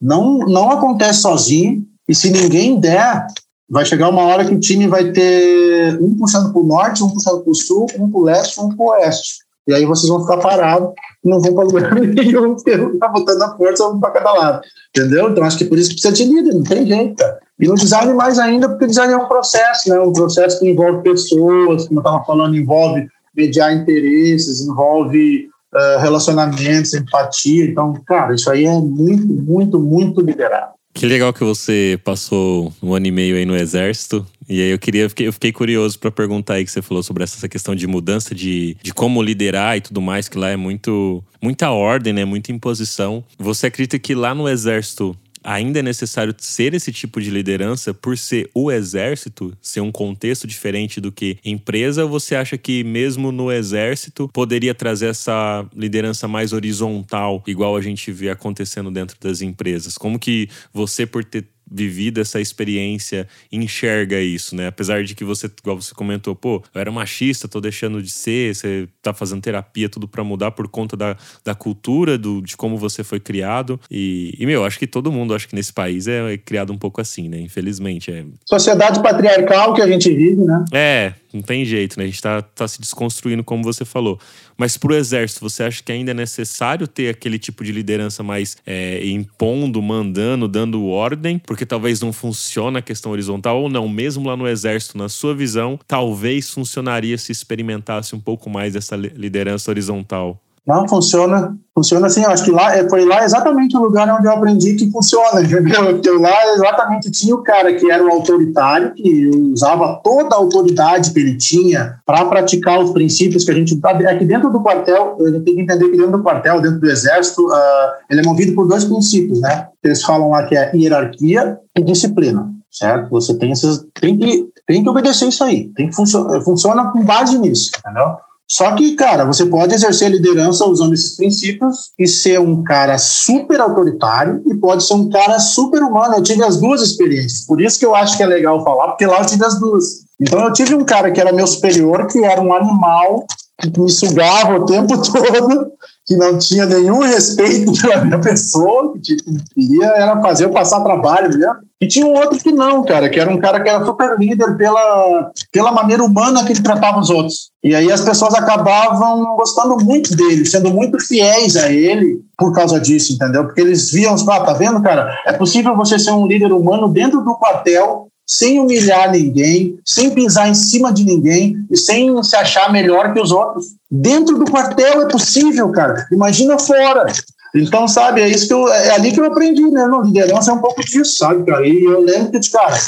Não, 0.00 0.38
não 0.38 0.70
acontece 0.70 1.20
sozinho, 1.20 1.84
e 2.08 2.14
se 2.14 2.30
ninguém 2.30 2.80
der, 2.80 3.26
vai 3.68 3.84
chegar 3.84 4.08
uma 4.08 4.22
hora 4.22 4.44
que 4.44 4.54
o 4.54 4.60
time 4.60 4.86
vai 4.86 5.12
ter 5.12 6.00
um 6.00 6.16
puxando 6.16 6.52
para 6.52 6.62
o 6.62 6.66
norte, 6.66 7.04
um 7.04 7.10
puxando 7.10 7.42
para 7.42 7.50
o 7.50 7.54
sul, 7.54 7.86
um 7.98 8.10
para 8.10 8.20
o 8.20 8.24
leste, 8.24 8.60
um 8.60 8.74
para 8.74 8.84
o 8.84 8.88
oeste. 8.90 9.48
E 9.66 9.74
aí 9.74 9.84
vocês 9.84 10.08
vão 10.08 10.22
ficar 10.22 10.38
parados, 10.38 10.94
não 11.22 11.42
vão 11.42 11.54
para 11.54 11.64
lugar 11.64 11.94
nenhum, 12.00 12.54
porque 12.54 12.74
um 12.74 12.94
está 12.94 13.08
botando 13.08 13.42
a 13.42 13.54
força 13.54 13.86
um 13.86 14.00
para 14.00 14.12
cada 14.12 14.32
lado. 14.32 14.62
Entendeu? 14.96 15.28
Então 15.28 15.44
acho 15.44 15.58
que 15.58 15.66
por 15.66 15.76
isso 15.76 15.90
precisa 15.90 16.14
de 16.14 16.24
líder, 16.24 16.54
não 16.54 16.62
tem 16.62 16.86
jeito. 16.86 17.22
E 17.60 17.68
no 17.68 17.74
design 17.74 18.14
mais 18.14 18.38
ainda, 18.38 18.66
porque 18.70 18.86
o 18.86 18.88
design 18.88 19.12
é 19.12 19.16
um 19.16 19.28
processo, 19.28 19.90
né? 19.90 20.00
Um 20.00 20.12
processo 20.12 20.58
que 20.58 20.70
envolve 20.70 21.02
pessoas, 21.02 21.86
como 21.86 22.00
eu 22.00 22.02
estava 22.02 22.24
falando, 22.24 22.56
envolve 22.56 23.06
mediar 23.36 23.74
interesses, 23.74 24.62
envolve 24.62 25.50
uh, 25.74 26.00
relacionamentos, 26.00 26.94
empatia. 26.94 27.64
Então, 27.64 27.94
cara, 28.06 28.34
isso 28.34 28.50
aí 28.50 28.64
é 28.64 28.78
muito, 28.78 29.26
muito, 29.26 29.78
muito 29.78 30.20
liderado. 30.20 30.78
Que 30.94 31.06
legal 31.06 31.32
que 31.32 31.44
você 31.44 32.00
passou 32.02 32.72
um 32.82 32.92
ano 32.92 33.06
e 33.06 33.12
meio 33.12 33.36
aí 33.36 33.44
no 33.44 33.54
exército 33.54 34.26
E 34.48 34.60
aí 34.60 34.70
eu 34.70 34.78
queria, 34.80 35.02
eu 35.02 35.08
fiquei, 35.08 35.28
eu 35.28 35.32
fiquei 35.32 35.52
curioso 35.52 35.96
para 35.96 36.10
perguntar 36.10 36.54
aí 36.54 36.64
que 36.64 36.72
você 36.72 36.82
falou 36.82 37.04
sobre 37.04 37.22
essa 37.22 37.48
questão 37.48 37.72
de 37.72 37.86
mudança 37.86 38.34
de, 38.34 38.76
de 38.82 38.92
como 38.92 39.22
liderar 39.22 39.76
e 39.76 39.80
tudo 39.80 40.00
mais, 40.00 40.28
que 40.28 40.36
lá 40.36 40.48
é 40.48 40.56
muito 40.56 41.22
muita 41.40 41.70
ordem, 41.70 42.12
né? 42.12 42.24
Muita 42.24 42.50
imposição. 42.50 43.22
Você 43.38 43.68
acredita 43.68 43.96
que 43.96 44.12
lá 44.12 44.34
no 44.34 44.48
exército 44.48 45.16
ainda 45.48 45.78
é 45.78 45.82
necessário 45.82 46.34
ser 46.36 46.74
esse 46.74 46.92
tipo 46.92 47.22
de 47.22 47.30
liderança 47.30 47.94
por 47.94 48.18
ser 48.18 48.50
o 48.54 48.70
exército, 48.70 49.56
ser 49.62 49.80
um 49.80 49.90
contexto 49.90 50.46
diferente 50.46 51.00
do 51.00 51.10
que 51.10 51.38
empresa, 51.42 52.04
você 52.04 52.36
acha 52.36 52.58
que 52.58 52.84
mesmo 52.84 53.32
no 53.32 53.50
exército 53.50 54.28
poderia 54.28 54.74
trazer 54.74 55.06
essa 55.06 55.66
liderança 55.74 56.28
mais 56.28 56.52
horizontal, 56.52 57.42
igual 57.46 57.76
a 57.76 57.80
gente 57.80 58.12
vê 58.12 58.28
acontecendo 58.28 58.90
dentro 58.90 59.16
das 59.18 59.40
empresas? 59.40 59.96
Como 59.96 60.18
que 60.18 60.50
você, 60.70 61.06
por 61.06 61.24
ter 61.24 61.46
vivido 61.70 62.20
essa 62.20 62.40
experiência 62.40 63.28
enxerga 63.50 64.20
isso, 64.20 64.56
né? 64.56 64.68
Apesar 64.68 65.04
de 65.04 65.14
que 65.14 65.24
você, 65.24 65.46
igual 65.46 65.80
você 65.80 65.94
comentou, 65.94 66.34
pô, 66.34 66.62
eu 66.74 66.80
era 66.80 66.90
machista, 66.90 67.48
tô 67.48 67.60
deixando 67.60 68.02
de 68.02 68.10
ser, 68.10 68.54
você 68.54 68.88
tá 69.02 69.12
fazendo 69.12 69.42
terapia, 69.42 69.88
tudo 69.88 70.08
para 70.08 70.24
mudar 70.24 70.50
por 70.52 70.68
conta 70.68 70.96
da, 70.96 71.16
da 71.44 71.54
cultura, 71.54 72.16
do, 72.16 72.40
de 72.40 72.56
como 72.56 72.76
você 72.76 73.04
foi 73.04 73.20
criado. 73.20 73.80
E, 73.90 74.34
e, 74.38 74.46
meu, 74.46 74.64
acho 74.64 74.78
que 74.78 74.86
todo 74.86 75.12
mundo, 75.12 75.34
acho 75.34 75.48
que 75.48 75.54
nesse 75.54 75.72
país 75.72 76.06
é, 76.08 76.34
é 76.34 76.38
criado 76.38 76.72
um 76.72 76.78
pouco 76.78 77.00
assim, 77.00 77.28
né? 77.28 77.40
Infelizmente. 77.40 78.10
É... 78.10 78.24
Sociedade 78.46 79.02
patriarcal 79.02 79.74
que 79.74 79.82
a 79.82 79.86
gente 79.86 80.12
vive, 80.12 80.42
né? 80.42 80.64
É, 80.72 81.14
não 81.32 81.42
tem 81.42 81.64
jeito, 81.64 81.98
né? 81.98 82.04
A 82.04 82.08
gente 82.08 82.22
tá, 82.22 82.40
tá 82.42 82.66
se 82.66 82.80
desconstruindo, 82.80 83.44
como 83.44 83.62
você 83.62 83.84
falou. 83.84 84.18
Mas 84.58 84.76
para 84.76 84.92
o 84.92 84.96
exército, 84.96 85.40
você 85.40 85.62
acha 85.62 85.80
que 85.82 85.92
ainda 85.92 86.10
é 86.10 86.14
necessário 86.14 86.88
ter 86.88 87.08
aquele 87.08 87.38
tipo 87.38 87.62
de 87.62 87.70
liderança 87.70 88.24
mais 88.24 88.56
é, 88.66 89.06
impondo, 89.06 89.80
mandando, 89.80 90.48
dando 90.48 90.84
ordem? 90.86 91.38
Porque 91.38 91.64
talvez 91.64 92.00
não 92.00 92.12
funcione 92.12 92.78
a 92.78 92.82
questão 92.82 93.12
horizontal, 93.12 93.62
ou 93.62 93.68
não, 93.68 93.88
mesmo 93.88 94.26
lá 94.26 94.36
no 94.36 94.48
exército, 94.48 94.98
na 94.98 95.08
sua 95.08 95.32
visão, 95.32 95.78
talvez 95.86 96.50
funcionaria 96.50 97.16
se 97.16 97.30
experimentasse 97.30 98.16
um 98.16 98.20
pouco 98.20 98.50
mais 98.50 98.74
essa 98.74 98.96
liderança 98.96 99.70
horizontal. 99.70 100.42
Não, 100.68 100.86
funciona. 100.86 101.56
Funciona 101.74 102.08
assim, 102.08 102.24
eu 102.24 102.30
acho 102.30 102.44
que 102.44 102.50
lá 102.50 102.76
é, 102.76 102.86
foi 102.88 103.06
lá 103.06 103.24
exatamente 103.24 103.74
o 103.74 103.80
lugar 103.80 104.12
onde 104.12 104.26
eu 104.26 104.32
aprendi 104.32 104.74
que 104.74 104.90
funciona, 104.90 105.40
entendeu? 105.40 105.94
Porque 105.94 106.10
lá 106.10 106.52
exatamente 106.54 107.10
tinha 107.10 107.34
o 107.34 107.42
cara 107.42 107.72
que 107.72 107.90
era 107.90 108.04
o 108.04 108.10
autoritário, 108.10 108.92
que 108.92 109.30
usava 109.52 109.98
toda 110.04 110.34
a 110.34 110.38
autoridade 110.38 111.12
que 111.12 111.18
ele 111.20 111.38
tinha 111.38 111.98
para 112.04 112.26
praticar 112.26 112.80
os 112.80 112.90
princípios 112.90 113.44
que 113.44 113.50
a 113.50 113.54
gente. 113.54 113.80
Aqui 113.82 114.26
dentro 114.26 114.50
do 114.50 114.60
quartel, 114.60 115.16
a 115.18 115.30
gente 115.30 115.44
tem 115.44 115.54
que 115.54 115.60
entender 115.62 115.88
que 115.88 115.96
dentro 115.96 116.12
do 116.12 116.22
quartel, 116.22 116.60
dentro 116.60 116.80
do 116.80 116.90
exército, 116.90 117.46
uh, 117.46 117.90
ele 118.10 118.20
é 118.20 118.24
movido 118.24 118.54
por 118.54 118.68
dois 118.68 118.84
princípios, 118.84 119.40
né? 119.40 119.68
Eles 119.82 120.02
falam 120.02 120.30
lá 120.30 120.42
que 120.42 120.56
é 120.56 120.70
hierarquia 120.76 121.56
e 121.78 121.82
disciplina, 121.82 122.46
certo? 122.70 123.08
Você 123.10 123.34
tem 123.38 123.52
esses. 123.52 123.86
Tem 123.98 124.18
que, 124.18 124.48
tem 124.66 124.82
que 124.82 124.90
obedecer 124.90 125.28
isso 125.28 125.44
aí. 125.44 125.70
Tem 125.76 125.88
que 125.88 125.94
funcionar, 125.94 126.42
funciona 126.42 126.90
com 126.90 127.02
base 127.04 127.38
nisso, 127.38 127.70
entendeu? 127.78 128.16
Só 128.50 128.74
que, 128.74 128.94
cara, 128.94 129.26
você 129.26 129.44
pode 129.44 129.74
exercer 129.74 130.10
liderança 130.10 130.64
usando 130.64 130.94
esses 130.94 131.16
princípios 131.16 131.90
e 131.98 132.08
ser 132.08 132.40
um 132.40 132.62
cara 132.64 132.96
super 132.96 133.60
autoritário 133.60 134.42
e 134.46 134.54
pode 134.54 134.84
ser 134.84 134.94
um 134.94 135.10
cara 135.10 135.38
super 135.38 135.82
humano. 135.82 136.14
Eu 136.16 136.22
tive 136.22 136.42
as 136.42 136.58
duas 136.58 136.80
experiências, 136.80 137.44
por 137.44 137.60
isso 137.60 137.78
que 137.78 137.84
eu 137.84 137.94
acho 137.94 138.16
que 138.16 138.22
é 138.22 138.26
legal 138.26 138.64
falar, 138.64 138.88
porque 138.88 139.04
lá 139.04 139.20
eu 139.20 139.26
tive 139.26 139.44
as 139.44 139.60
duas. 139.60 139.84
Então 140.18 140.40
eu 140.40 140.52
tive 140.52 140.74
um 140.74 140.84
cara 140.84 141.12
que 141.12 141.20
era 141.20 141.32
meu 141.32 141.46
superior, 141.46 142.06
que 142.06 142.24
era 142.24 142.40
um 142.40 142.54
animal 142.54 143.26
que 143.60 143.80
me 143.80 143.90
sugava 143.90 144.56
o 144.56 144.64
tempo 144.64 144.96
todo, 145.02 145.72
que 146.08 146.16
não 146.16 146.38
tinha 146.38 146.64
nenhum 146.64 147.00
respeito 147.00 147.70
pela 147.80 148.02
minha 148.02 148.18
pessoa, 148.18 148.94
que 149.04 149.14
queria 149.54 149.86
era 149.88 150.20
fazer 150.22 150.46
eu 150.46 150.50
passar 150.50 150.82
trabalho 150.82 151.28
mesmo. 151.28 151.68
E 151.80 151.86
tinha 151.86 152.06
um 152.06 152.14
outro 152.14 152.38
que 152.38 152.50
não, 152.50 152.82
cara, 152.82 153.08
que 153.08 153.20
era 153.20 153.30
um 153.30 153.38
cara 153.38 153.62
que 153.62 153.68
era 153.68 153.84
super 153.84 154.18
líder 154.18 154.56
pela, 154.56 155.30
pela 155.52 155.70
maneira 155.70 156.02
humana 156.02 156.44
que 156.44 156.52
ele 156.52 156.62
tratava 156.62 156.98
os 156.98 157.10
outros. 157.10 157.50
E 157.62 157.72
aí 157.72 157.92
as 157.92 158.00
pessoas 158.00 158.34
acabavam 158.34 159.36
gostando 159.36 159.76
muito 159.84 160.16
dele, 160.16 160.44
sendo 160.44 160.70
muito 160.70 160.98
fiéis 160.98 161.56
a 161.56 161.70
ele 161.70 162.20
por 162.36 162.52
causa 162.52 162.80
disso, 162.80 163.12
entendeu? 163.12 163.44
Porque 163.44 163.60
eles 163.60 163.92
viam, 163.92 164.16
ah, 164.28 164.40
tá 164.40 164.54
vendo, 164.54 164.82
cara? 164.82 165.14
É 165.26 165.32
possível 165.32 165.76
você 165.76 165.98
ser 165.98 166.10
um 166.12 166.26
líder 166.26 166.52
humano 166.52 166.88
dentro 166.88 167.20
do 167.20 167.36
quartel, 167.36 168.08
sem 168.28 168.60
humilhar 168.60 169.10
ninguém, 169.10 169.78
sem 169.86 170.10
pisar 170.10 170.50
em 170.50 170.54
cima 170.54 170.92
de 170.92 171.02
ninguém 171.02 171.56
e 171.70 171.76
sem 171.78 172.22
se 172.22 172.36
achar 172.36 172.70
melhor 172.70 173.14
que 173.14 173.20
os 173.20 173.32
outros. 173.32 173.68
Dentro 173.90 174.38
do 174.38 174.44
quartel 174.44 175.00
é 175.00 175.08
possível, 175.08 175.72
cara. 175.72 176.06
Imagina 176.12 176.58
fora. 176.58 177.06
Então, 177.54 177.88
sabe, 177.88 178.20
é 178.20 178.28
isso 178.28 178.46
que 178.46 178.52
eu, 178.52 178.68
é 178.68 178.90
ali 178.90 179.12
que 179.12 179.18
eu 179.18 179.24
aprendi, 179.24 179.62
né? 179.70 179.86
Não, 179.86 180.02
liderança 180.02 180.50
é 180.50 180.54
um 180.54 180.60
pouco 180.60 180.84
disso, 180.84 181.16
sabe, 181.16 181.46
cara? 181.46 181.66
E 181.66 181.82
eu 181.82 182.02
lembro 182.02 182.38
que, 182.38 182.50
cara, 182.50 182.78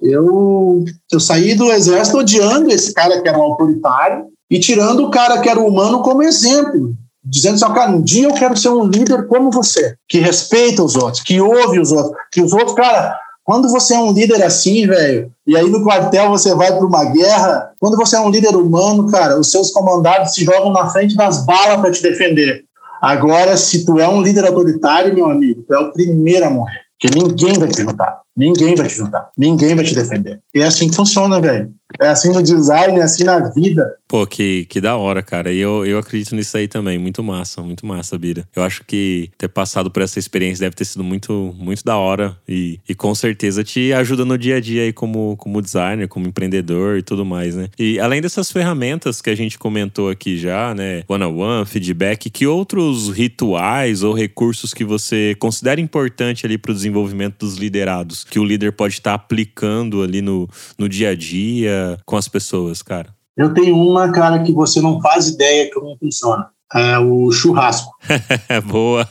eu, 0.00 0.82
eu 1.12 1.20
saí 1.20 1.54
do 1.54 1.70
exército 1.70 2.16
odiando 2.16 2.72
esse 2.72 2.94
cara 2.94 3.20
que 3.20 3.28
era 3.28 3.38
um 3.38 3.42
autoritário 3.42 4.24
e 4.50 4.58
tirando 4.58 5.04
o 5.04 5.10
cara 5.10 5.38
que 5.40 5.48
era 5.50 5.60
humano 5.60 6.00
como 6.00 6.22
exemplo. 6.22 6.94
Dizendo 7.22 7.56
assim, 7.56 7.74
cara, 7.74 7.90
um 7.90 8.00
dia 8.00 8.28
eu 8.28 8.34
quero 8.34 8.56
ser 8.56 8.70
um 8.70 8.86
líder 8.86 9.26
como 9.26 9.50
você, 9.50 9.96
que 10.08 10.20
respeita 10.20 10.82
os 10.82 10.96
outros, 10.96 11.22
que 11.22 11.38
ouve 11.38 11.78
os 11.80 11.92
outros, 11.92 12.16
que 12.32 12.40
os 12.40 12.52
outros, 12.52 12.74
cara, 12.74 13.18
quando 13.46 13.70
você 13.70 13.94
é 13.94 13.98
um 14.00 14.12
líder 14.12 14.42
assim, 14.42 14.88
velho, 14.88 15.30
e 15.46 15.56
aí 15.56 15.70
no 15.70 15.84
quartel 15.84 16.30
você 16.30 16.52
vai 16.52 16.76
para 16.76 16.84
uma 16.84 17.04
guerra, 17.04 17.70
quando 17.78 17.96
você 17.96 18.16
é 18.16 18.20
um 18.20 18.28
líder 18.28 18.56
humano, 18.56 19.08
cara, 19.08 19.38
os 19.38 19.52
seus 19.52 19.70
comandados 19.70 20.34
se 20.34 20.44
jogam 20.44 20.72
na 20.72 20.90
frente 20.90 21.14
das 21.14 21.46
balas 21.46 21.80
para 21.80 21.92
te 21.92 22.02
defender. 22.02 22.64
Agora, 23.00 23.56
se 23.56 23.86
tu 23.86 24.00
é 24.00 24.08
um 24.08 24.20
líder 24.20 24.46
autoritário, 24.46 25.14
meu 25.14 25.30
amigo, 25.30 25.62
tu 25.62 25.72
é 25.72 25.78
o 25.78 25.92
primeiro 25.92 26.44
a 26.44 26.50
morrer. 26.50 26.80
Porque 27.00 27.16
ninguém 27.16 27.56
vai 27.56 27.68
te 27.68 27.82
ajudar. 27.82 28.20
Ninguém 28.36 28.74
vai 28.74 28.86
te 28.86 28.94
ajudar. 28.94 29.30
Ninguém 29.36 29.74
vai 29.74 29.84
te 29.84 29.94
defender. 29.94 30.40
E 30.54 30.60
é 30.60 30.66
assim 30.66 30.88
que 30.88 30.96
funciona, 30.96 31.40
velho. 31.40 31.72
É 32.00 32.08
assim 32.08 32.32
no 32.32 32.42
design, 32.42 32.98
é 32.98 33.02
assim 33.02 33.24
na 33.24 33.38
vida. 33.50 33.94
Pô, 34.08 34.26
que, 34.26 34.66
que 34.66 34.80
da 34.80 34.96
hora, 34.96 35.22
cara. 35.22 35.52
E 35.52 35.58
eu, 35.58 35.86
eu 35.86 35.98
acredito 35.98 36.34
nisso 36.34 36.56
aí 36.56 36.68
também. 36.68 36.98
Muito 36.98 37.22
massa, 37.22 37.62
muito 37.62 37.86
massa, 37.86 38.18
Bira. 38.18 38.46
Eu 38.54 38.62
acho 38.62 38.84
que 38.84 39.30
ter 39.38 39.48
passado 39.48 39.90
por 39.90 40.02
essa 40.02 40.18
experiência 40.18 40.64
deve 40.64 40.76
ter 40.76 40.84
sido 40.84 41.02
muito, 41.02 41.54
muito 41.56 41.84
da 41.84 41.96
hora. 41.96 42.36
E, 42.46 42.80
e 42.88 42.94
com 42.94 43.14
certeza 43.14 43.64
te 43.64 43.92
ajuda 43.92 44.24
no 44.24 44.36
dia 44.36 44.56
a 44.56 44.60
dia 44.60 44.82
aí 44.82 44.92
como, 44.92 45.36
como 45.36 45.62
designer, 45.62 46.08
como 46.08 46.26
empreendedor 46.26 46.98
e 46.98 47.02
tudo 47.02 47.24
mais, 47.24 47.54
né? 47.54 47.68
E 47.78 47.98
além 47.98 48.20
dessas 48.20 48.50
ferramentas 48.50 49.22
que 49.22 49.30
a 49.30 49.34
gente 49.34 49.58
comentou 49.58 50.10
aqui 50.10 50.36
já, 50.36 50.74
né? 50.74 51.04
One-on-one, 51.08 51.66
feedback, 51.66 52.28
que 52.30 52.46
outros 52.46 53.08
rituais 53.08 54.02
ou 54.02 54.12
recursos 54.12 54.74
que 54.74 54.84
você 54.84 55.34
considera 55.38 55.80
importante 55.80 56.44
ali 56.44 56.58
para 56.58 56.72
o 56.72 56.74
desenvolvimento 56.74 57.38
dos 57.38 57.56
liderados? 57.56 58.25
Que 58.30 58.38
o 58.38 58.44
líder 58.44 58.72
pode 58.72 58.94
estar 58.94 59.14
aplicando 59.14 60.02
ali 60.02 60.20
no, 60.20 60.48
no 60.78 60.88
dia 60.88 61.10
a 61.10 61.14
dia 61.14 61.98
com 62.04 62.16
as 62.16 62.28
pessoas, 62.28 62.82
cara? 62.82 63.14
Eu 63.36 63.52
tenho 63.52 63.76
uma, 63.76 64.10
cara, 64.10 64.42
que 64.42 64.52
você 64.52 64.80
não 64.80 65.00
faz 65.00 65.28
ideia 65.28 65.70
como 65.72 65.96
funciona. 65.98 66.48
É 66.74 66.98
o 66.98 67.30
churrasco. 67.30 67.92
Boa. 68.66 69.06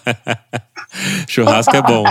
churrasco 1.27 1.75
é 1.75 1.81
bom. 1.81 2.03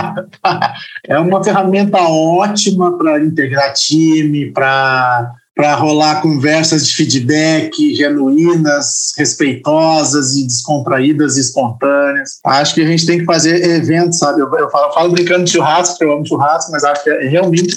é 1.07 1.19
uma 1.19 1.43
ferramenta 1.43 1.99
ótima 1.99 2.97
para 2.97 3.23
integrar 3.23 3.73
time, 3.73 4.51
para 4.51 5.33
para 5.55 5.73
rolar 5.75 6.21
conversas 6.21 6.85
de 6.85 6.93
feedback 6.93 7.95
genuínas, 7.95 9.13
respeitosas 9.17 10.35
e 10.35 10.45
descontraídas 10.45 11.37
e 11.37 11.41
espontâneas. 11.41 12.39
Acho 12.45 12.75
que 12.75 12.81
a 12.81 12.87
gente 12.87 13.05
tem 13.05 13.19
que 13.19 13.25
fazer 13.25 13.63
eventos, 13.63 14.19
sabe? 14.19 14.41
Eu, 14.41 14.53
eu, 14.53 14.69
falo, 14.69 14.87
eu 14.87 14.93
falo, 14.93 15.11
brincando 15.11 15.45
de 15.45 15.51
churrasco, 15.51 16.03
eu 16.03 16.11
amo 16.11 16.27
churrasco, 16.27 16.71
mas 16.71 16.83
acho 16.83 17.03
que 17.03 17.09
é 17.09 17.29
realmente 17.29 17.73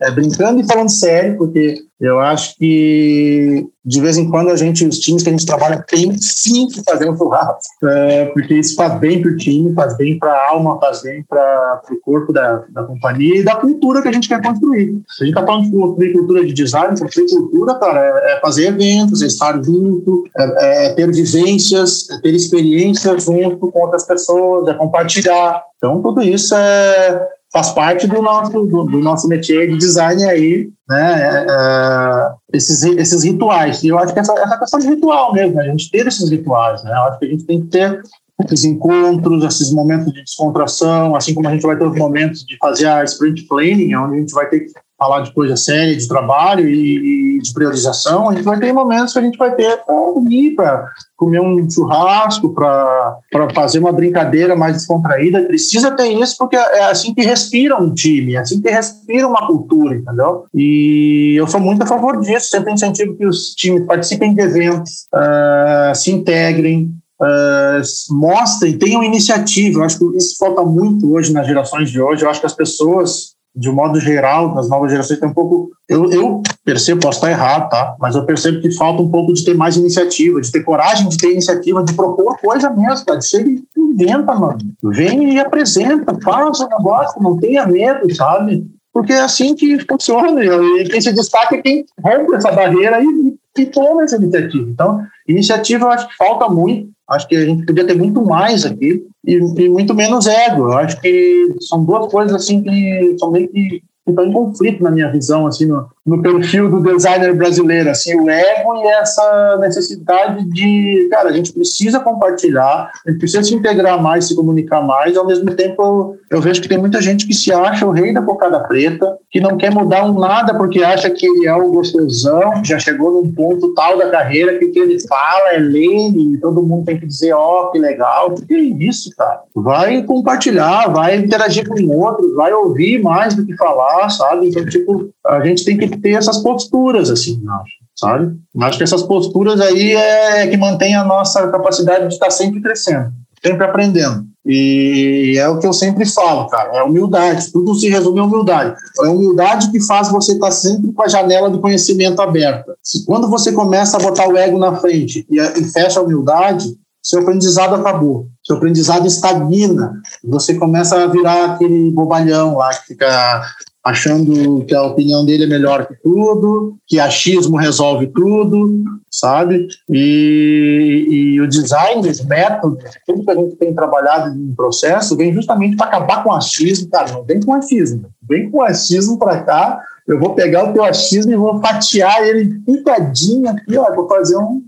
é, 0.00 0.10
brincando 0.10 0.60
e 0.60 0.66
falando 0.66 0.88
sério, 0.88 1.36
porque 1.36 1.82
eu 2.00 2.18
acho 2.18 2.56
que 2.56 3.66
de 3.84 4.00
vez 4.00 4.16
em 4.16 4.30
quando 4.30 4.50
a 4.50 4.56
gente, 4.56 4.86
os 4.86 4.98
times 4.98 5.22
que 5.22 5.28
a 5.28 5.32
gente 5.32 5.44
trabalha, 5.44 5.84
tem 5.86 6.16
sim 6.18 6.66
que 6.68 6.82
fazer 6.82 7.10
um 7.10 7.16
churrasco, 7.16 7.86
é, 7.86 8.26
porque 8.26 8.54
isso 8.54 8.74
faz 8.74 8.98
bem 8.98 9.20
para 9.20 9.30
o 9.30 9.36
time, 9.36 9.74
faz 9.74 9.96
bem 9.96 10.18
para 10.18 10.32
a 10.32 10.50
alma, 10.50 10.78
faz 10.78 11.02
bem 11.02 11.22
para 11.22 11.82
o 11.90 11.96
corpo 12.00 12.32
da, 12.32 12.64
da 12.70 12.84
companhia 12.84 13.40
e 13.40 13.42
da 13.42 13.56
cultura 13.56 14.00
que 14.00 14.08
a 14.08 14.12
gente 14.12 14.28
quer 14.28 14.42
construir. 14.42 15.00
Se 15.08 15.22
a 15.22 15.26
gente 15.26 15.36
está 15.36 15.46
falando 15.46 15.64
de 15.64 15.72
construir 15.72 16.12
cultura 16.12 16.46
de 16.46 16.52
design, 16.52 16.98
construir 16.98 17.28
cultura, 17.28 17.74
cara, 17.74 18.00
é, 18.00 18.32
é 18.32 18.40
fazer 18.40 18.68
eventos, 18.68 19.22
é 19.22 19.26
estar 19.26 19.62
junto, 19.62 20.24
é, 20.36 20.86
é 20.86 20.94
ter 20.94 21.10
vivências, 21.12 22.08
é 22.10 22.18
ter 22.20 22.34
experiências 22.34 23.24
junto 23.24 23.58
com 23.70 23.78
outras 23.78 24.06
pessoas, 24.06 24.68
é 24.68 24.74
compartilhar. 24.74 25.62
Então, 25.76 26.00
tudo 26.00 26.22
isso 26.22 26.54
é, 26.54 27.28
faz 27.52 27.70
parte 27.70 28.06
do 28.06 28.22
nosso, 28.22 28.52
do, 28.52 28.84
do 28.84 29.00
nosso 29.00 29.28
métier 29.28 29.68
de 29.68 29.76
design 29.76 30.24
aí, 30.24 30.70
né? 30.88 31.22
É, 31.22 31.46
é, 31.48 32.32
esses, 32.52 32.82
esses 32.82 33.24
rituais. 33.24 33.82
E 33.82 33.88
eu 33.88 33.98
acho 33.98 34.12
que 34.12 34.20
essa, 34.20 34.32
essa 34.34 34.58
questão 34.58 34.80
de 34.80 34.88
ritual 34.88 35.32
mesmo, 35.32 35.56
né? 35.56 35.64
a 35.64 35.70
gente 35.70 35.90
ter 35.90 36.06
esses 36.06 36.28
rituais, 36.30 36.82
né? 36.84 36.92
Eu 36.92 37.02
acho 37.02 37.18
que 37.18 37.24
a 37.24 37.28
gente 37.28 37.44
tem 37.44 37.60
que 37.60 37.68
ter 37.68 38.02
esses 38.44 38.64
encontros, 38.64 39.44
esses 39.44 39.72
momentos 39.72 40.12
de 40.12 40.22
descontração, 40.22 41.14
assim 41.14 41.34
como 41.34 41.48
a 41.48 41.52
gente 41.52 41.62
vai 41.62 41.76
ter 41.76 41.84
os 41.84 41.96
momentos 41.96 42.44
de 42.44 42.56
fazer 42.56 42.86
a 42.86 43.04
sprint 43.04 43.42
planning, 43.46 43.94
onde 43.94 44.16
a 44.16 44.20
gente 44.20 44.32
vai 44.32 44.48
ter 44.48 44.60
que 44.60 44.72
falar 45.00 45.22
de 45.22 45.32
coisa 45.32 45.56
séria, 45.56 45.96
de 45.96 46.06
trabalho 46.06 46.68
e, 46.68 47.38
e 47.38 47.40
de 47.40 47.54
priorização, 47.54 48.28
a 48.28 48.34
gente 48.34 48.44
vai 48.44 48.60
ter 48.60 48.70
momentos 48.70 49.14
que 49.14 49.18
a 49.18 49.22
gente 49.22 49.38
vai 49.38 49.54
ter 49.54 49.78
para 49.78 49.94
unir, 50.12 50.54
para 50.54 50.86
comer 51.16 51.40
um 51.40 51.70
churrasco, 51.70 52.52
para 52.52 53.18
fazer 53.54 53.78
uma 53.78 53.92
brincadeira 53.92 54.54
mais 54.54 54.74
descontraída. 54.74 55.44
Precisa 55.44 55.90
ter 55.92 56.08
isso 56.08 56.36
porque 56.36 56.54
é 56.54 56.84
assim 56.90 57.14
que 57.14 57.22
respira 57.22 57.76
um 57.76 57.94
time, 57.94 58.34
é 58.34 58.40
assim 58.40 58.60
que 58.60 58.68
respira 58.68 59.26
uma 59.26 59.46
cultura, 59.46 59.96
entendeu? 59.96 60.44
E 60.54 61.34
eu 61.34 61.46
sou 61.46 61.60
muito 61.60 61.82
a 61.82 61.86
favor 61.86 62.20
disso, 62.20 62.50
sempre 62.50 62.74
incentivo 62.74 63.16
que 63.16 63.24
os 63.24 63.54
times 63.54 63.86
participem 63.86 64.34
de 64.34 64.42
eventos, 64.42 65.06
uh, 65.14 65.94
se 65.94 66.12
integrem, 66.12 66.94
Uh, 67.22 67.84
mostrem, 68.14 68.78
tenham 68.78 69.04
iniciativa. 69.04 69.80
Eu 69.80 69.84
acho 69.84 69.98
que 69.98 70.16
isso 70.16 70.38
falta 70.38 70.62
muito 70.62 71.12
hoje 71.12 71.34
nas 71.34 71.46
gerações 71.46 71.90
de 71.90 72.00
hoje. 72.00 72.24
Eu 72.24 72.30
acho 72.30 72.40
que 72.40 72.46
as 72.46 72.54
pessoas 72.54 73.34
de 73.54 73.68
um 73.68 73.74
modo 73.74 73.98
geral, 73.98 74.54
nas 74.54 74.68
novas 74.68 74.90
gerações, 74.90 75.18
tem 75.18 75.28
um 75.28 75.34
pouco. 75.34 75.70
Eu, 75.88 76.10
eu 76.10 76.42
percebo, 76.64 77.00
posso 77.00 77.18
estar 77.18 77.30
errado, 77.30 77.68
tá? 77.68 77.96
Mas 77.98 78.14
eu 78.14 78.24
percebo 78.24 78.60
que 78.60 78.70
falta 78.72 79.02
um 79.02 79.10
pouco 79.10 79.32
de 79.32 79.44
ter 79.44 79.54
mais 79.54 79.76
iniciativa, 79.76 80.40
de 80.40 80.52
ter 80.52 80.62
coragem 80.62 81.08
de 81.08 81.16
ter 81.16 81.32
iniciativa, 81.32 81.82
de 81.82 81.92
propor 81.94 82.38
coisa 82.38 82.70
mesmo, 82.70 83.04
cara. 83.04 83.20
Chega 83.20 83.50
e 83.50 83.62
inventa, 83.76 84.34
mano. 84.34 84.58
Vem 84.82 85.34
e 85.34 85.40
apresenta, 85.40 86.16
faz 86.22 86.60
o 86.60 86.68
negócio, 86.68 87.22
não 87.22 87.36
tenha 87.36 87.66
medo, 87.66 88.14
sabe? 88.14 88.64
Porque 88.92 89.12
é 89.12 89.20
assim 89.20 89.54
que 89.54 89.78
funciona. 89.86 90.44
E 90.44 90.88
quem 90.88 91.00
se 91.00 91.12
destaca 91.12 91.56
é 91.56 91.62
quem 91.62 91.84
rompe 92.02 92.34
essa 92.34 92.52
barreira 92.52 93.00
e, 93.02 93.34
e 93.58 93.66
toma 93.66 94.04
essa 94.04 94.16
iniciativa. 94.16 94.68
Então, 94.68 95.02
iniciativa 95.26 95.84
eu 95.84 95.90
acho 95.90 96.08
que 96.08 96.16
falta 96.16 96.48
muito. 96.48 96.90
Acho 97.10 97.26
que 97.26 97.36
a 97.36 97.44
gente 97.44 97.66
podia 97.66 97.86
ter 97.86 97.96
muito 97.96 98.24
mais 98.24 98.64
aqui 98.64 99.04
e, 99.26 99.34
e 99.34 99.68
muito 99.68 99.94
menos 99.94 100.26
ego. 100.26 100.64
Eu 100.64 100.78
acho 100.78 101.00
que 101.00 101.56
são 101.60 101.84
duas 101.84 102.10
coisas 102.10 102.34
assim 102.34 102.62
que 102.62 103.16
são 103.18 103.30
meio 103.30 103.48
que 103.48 103.82
estão 104.06 104.24
em 104.24 104.32
conflito 104.32 104.82
na 104.82 104.90
minha 104.90 105.10
visão, 105.10 105.46
assim, 105.46 105.66
no, 105.66 105.86
no 106.04 106.22
perfil 106.22 106.70
do 106.70 106.82
designer 106.82 107.34
brasileiro, 107.34 107.90
assim, 107.90 108.14
o 108.18 108.28
ego 108.28 108.74
e 108.76 108.86
essa 108.88 109.58
necessidade 109.60 110.44
de, 110.50 111.08
cara, 111.10 111.28
a 111.28 111.32
gente 111.32 111.52
precisa 111.52 112.00
compartilhar, 112.00 112.90
a 113.06 113.10
gente 113.10 113.20
precisa 113.20 113.42
se 113.42 113.54
integrar 113.54 114.02
mais, 114.02 114.26
se 114.26 114.34
comunicar 114.34 114.80
mais, 114.80 115.16
ao 115.16 115.26
mesmo 115.26 115.54
tempo 115.54 116.16
eu 116.30 116.40
vejo 116.40 116.62
que 116.62 116.68
tem 116.68 116.78
muita 116.78 117.02
gente 117.02 117.26
que 117.26 117.34
se 117.34 117.52
acha 117.52 117.84
o 117.84 117.90
rei 117.90 118.14
da 118.14 118.22
cocada 118.22 118.60
preta, 118.60 119.18
que 119.30 119.40
não 119.40 119.56
quer 119.56 119.70
mudar 119.72 120.06
um 120.06 120.18
nada 120.18 120.54
porque 120.54 120.82
acha 120.82 121.10
que 121.10 121.26
ele 121.26 121.46
é 121.46 121.54
o 121.54 121.70
gostosão, 121.70 122.62
que 122.62 122.68
já 122.68 122.78
chegou 122.78 123.12
num 123.12 123.32
ponto 123.32 123.74
tal 123.74 123.98
da 123.98 124.10
carreira 124.10 124.58
que 124.58 124.64
o 124.66 124.72
que 124.72 124.78
ele 124.78 124.98
fala 125.06 125.54
é 125.54 125.58
lei 125.58 126.08
e 126.08 126.38
todo 126.38 126.62
mundo 126.62 126.86
tem 126.86 126.98
que 126.98 127.06
dizer, 127.06 127.32
ó, 127.32 127.64
oh, 127.64 127.70
que 127.72 127.78
legal, 127.78 128.34
que 128.34 128.54
é 128.54 128.58
isso, 128.58 129.10
cara? 129.16 129.40
Vai 129.54 130.02
compartilhar, 130.04 130.88
vai 130.88 131.16
interagir 131.16 131.68
com 131.68 131.84
outros, 131.88 132.34
vai 132.34 132.52
ouvir 132.52 133.02
mais 133.02 133.34
do 133.34 133.44
que 133.44 133.56
falar, 133.56 134.08
sabe? 134.08 134.48
Então, 134.48 134.64
tipo, 134.64 135.10
a 135.26 135.44
gente 135.44 135.64
tem 135.64 135.76
que 135.76 135.89
ter 135.98 136.12
essas 136.12 136.38
posturas, 136.38 137.10
assim, 137.10 137.42
acho, 137.48 137.74
sabe? 137.96 138.36
Acho 138.60 138.78
que 138.78 138.84
essas 138.84 139.02
posturas 139.02 139.60
aí 139.60 139.92
é 139.92 140.46
que 140.46 140.56
mantém 140.56 140.94
a 140.94 141.04
nossa 141.04 141.48
capacidade 141.48 142.08
de 142.08 142.14
estar 142.14 142.30
sempre 142.30 142.60
crescendo, 142.60 143.12
sempre 143.42 143.64
aprendendo. 143.64 144.30
E 144.44 145.36
é 145.38 145.46
o 145.48 145.58
que 145.58 145.66
eu 145.66 145.72
sempre 145.72 146.06
falo, 146.06 146.48
cara, 146.48 146.78
é 146.78 146.82
humildade, 146.82 147.52
tudo 147.52 147.74
se 147.74 147.90
resume 147.90 148.20
em 148.20 148.24
humildade. 148.24 148.74
É 149.02 149.06
a 149.06 149.10
humildade 149.10 149.70
que 149.70 149.80
faz 149.80 150.10
você 150.10 150.32
estar 150.32 150.50
sempre 150.50 150.92
com 150.92 151.02
a 151.02 151.08
janela 151.08 151.50
do 151.50 151.60
conhecimento 151.60 152.22
aberta. 152.22 152.74
Quando 153.06 153.28
você 153.28 153.52
começa 153.52 153.98
a 153.98 154.00
botar 154.00 154.28
o 154.28 154.36
ego 154.36 154.58
na 154.58 154.76
frente 154.76 155.26
e 155.30 155.64
fecha 155.64 156.00
a 156.00 156.02
humildade, 156.02 156.74
seu 157.02 157.20
aprendizado 157.20 157.74
acabou, 157.74 158.28
seu 158.44 158.56
aprendizado 158.56 159.06
estagna, 159.06 160.00
você 160.22 160.54
começa 160.54 161.02
a 161.02 161.06
virar 161.06 161.52
aquele 161.52 161.90
bobalhão 161.90 162.56
lá 162.56 162.70
que 162.74 162.88
fica 162.88 163.42
achando 163.84 164.64
que 164.64 164.74
a 164.74 164.82
opinião 164.82 165.24
dele 165.24 165.44
é 165.44 165.46
melhor 165.46 165.86
que 165.86 165.94
tudo, 166.02 166.76
que 166.86 167.00
achismo 167.00 167.56
resolve 167.56 168.06
tudo, 168.08 168.84
sabe? 169.10 169.66
E, 169.88 171.06
e 171.08 171.40
o 171.40 171.48
design, 171.48 172.08
os 172.08 172.24
métodos, 172.24 172.84
tudo 173.06 173.24
que 173.24 173.30
a 173.30 173.34
gente 173.34 173.56
tem 173.56 173.74
trabalhado 173.74 174.34
no 174.34 174.54
processo, 174.54 175.16
vem 175.16 175.32
justamente 175.32 175.76
para 175.76 175.86
acabar 175.86 176.22
com 176.22 176.32
achismo, 176.32 176.90
cara, 176.90 177.12
não 177.12 177.24
vem 177.24 177.40
com 177.40 177.54
achismo, 177.54 178.06
vem 178.28 178.50
com 178.50 178.62
achismo 178.62 179.18
para 179.18 179.42
cá 179.42 179.80
eu 180.10 180.18
vou 180.18 180.34
pegar 180.34 180.68
o 180.68 180.72
teu 180.72 180.82
achismo 180.82 181.32
e 181.32 181.36
vou 181.36 181.60
fatiar 181.60 182.20
ele 182.26 182.60
picadinho 182.66 183.48
aqui, 183.48 183.76
ó, 183.76 183.94
vou 183.94 184.08
fazer 184.08 184.36
um, 184.36 184.60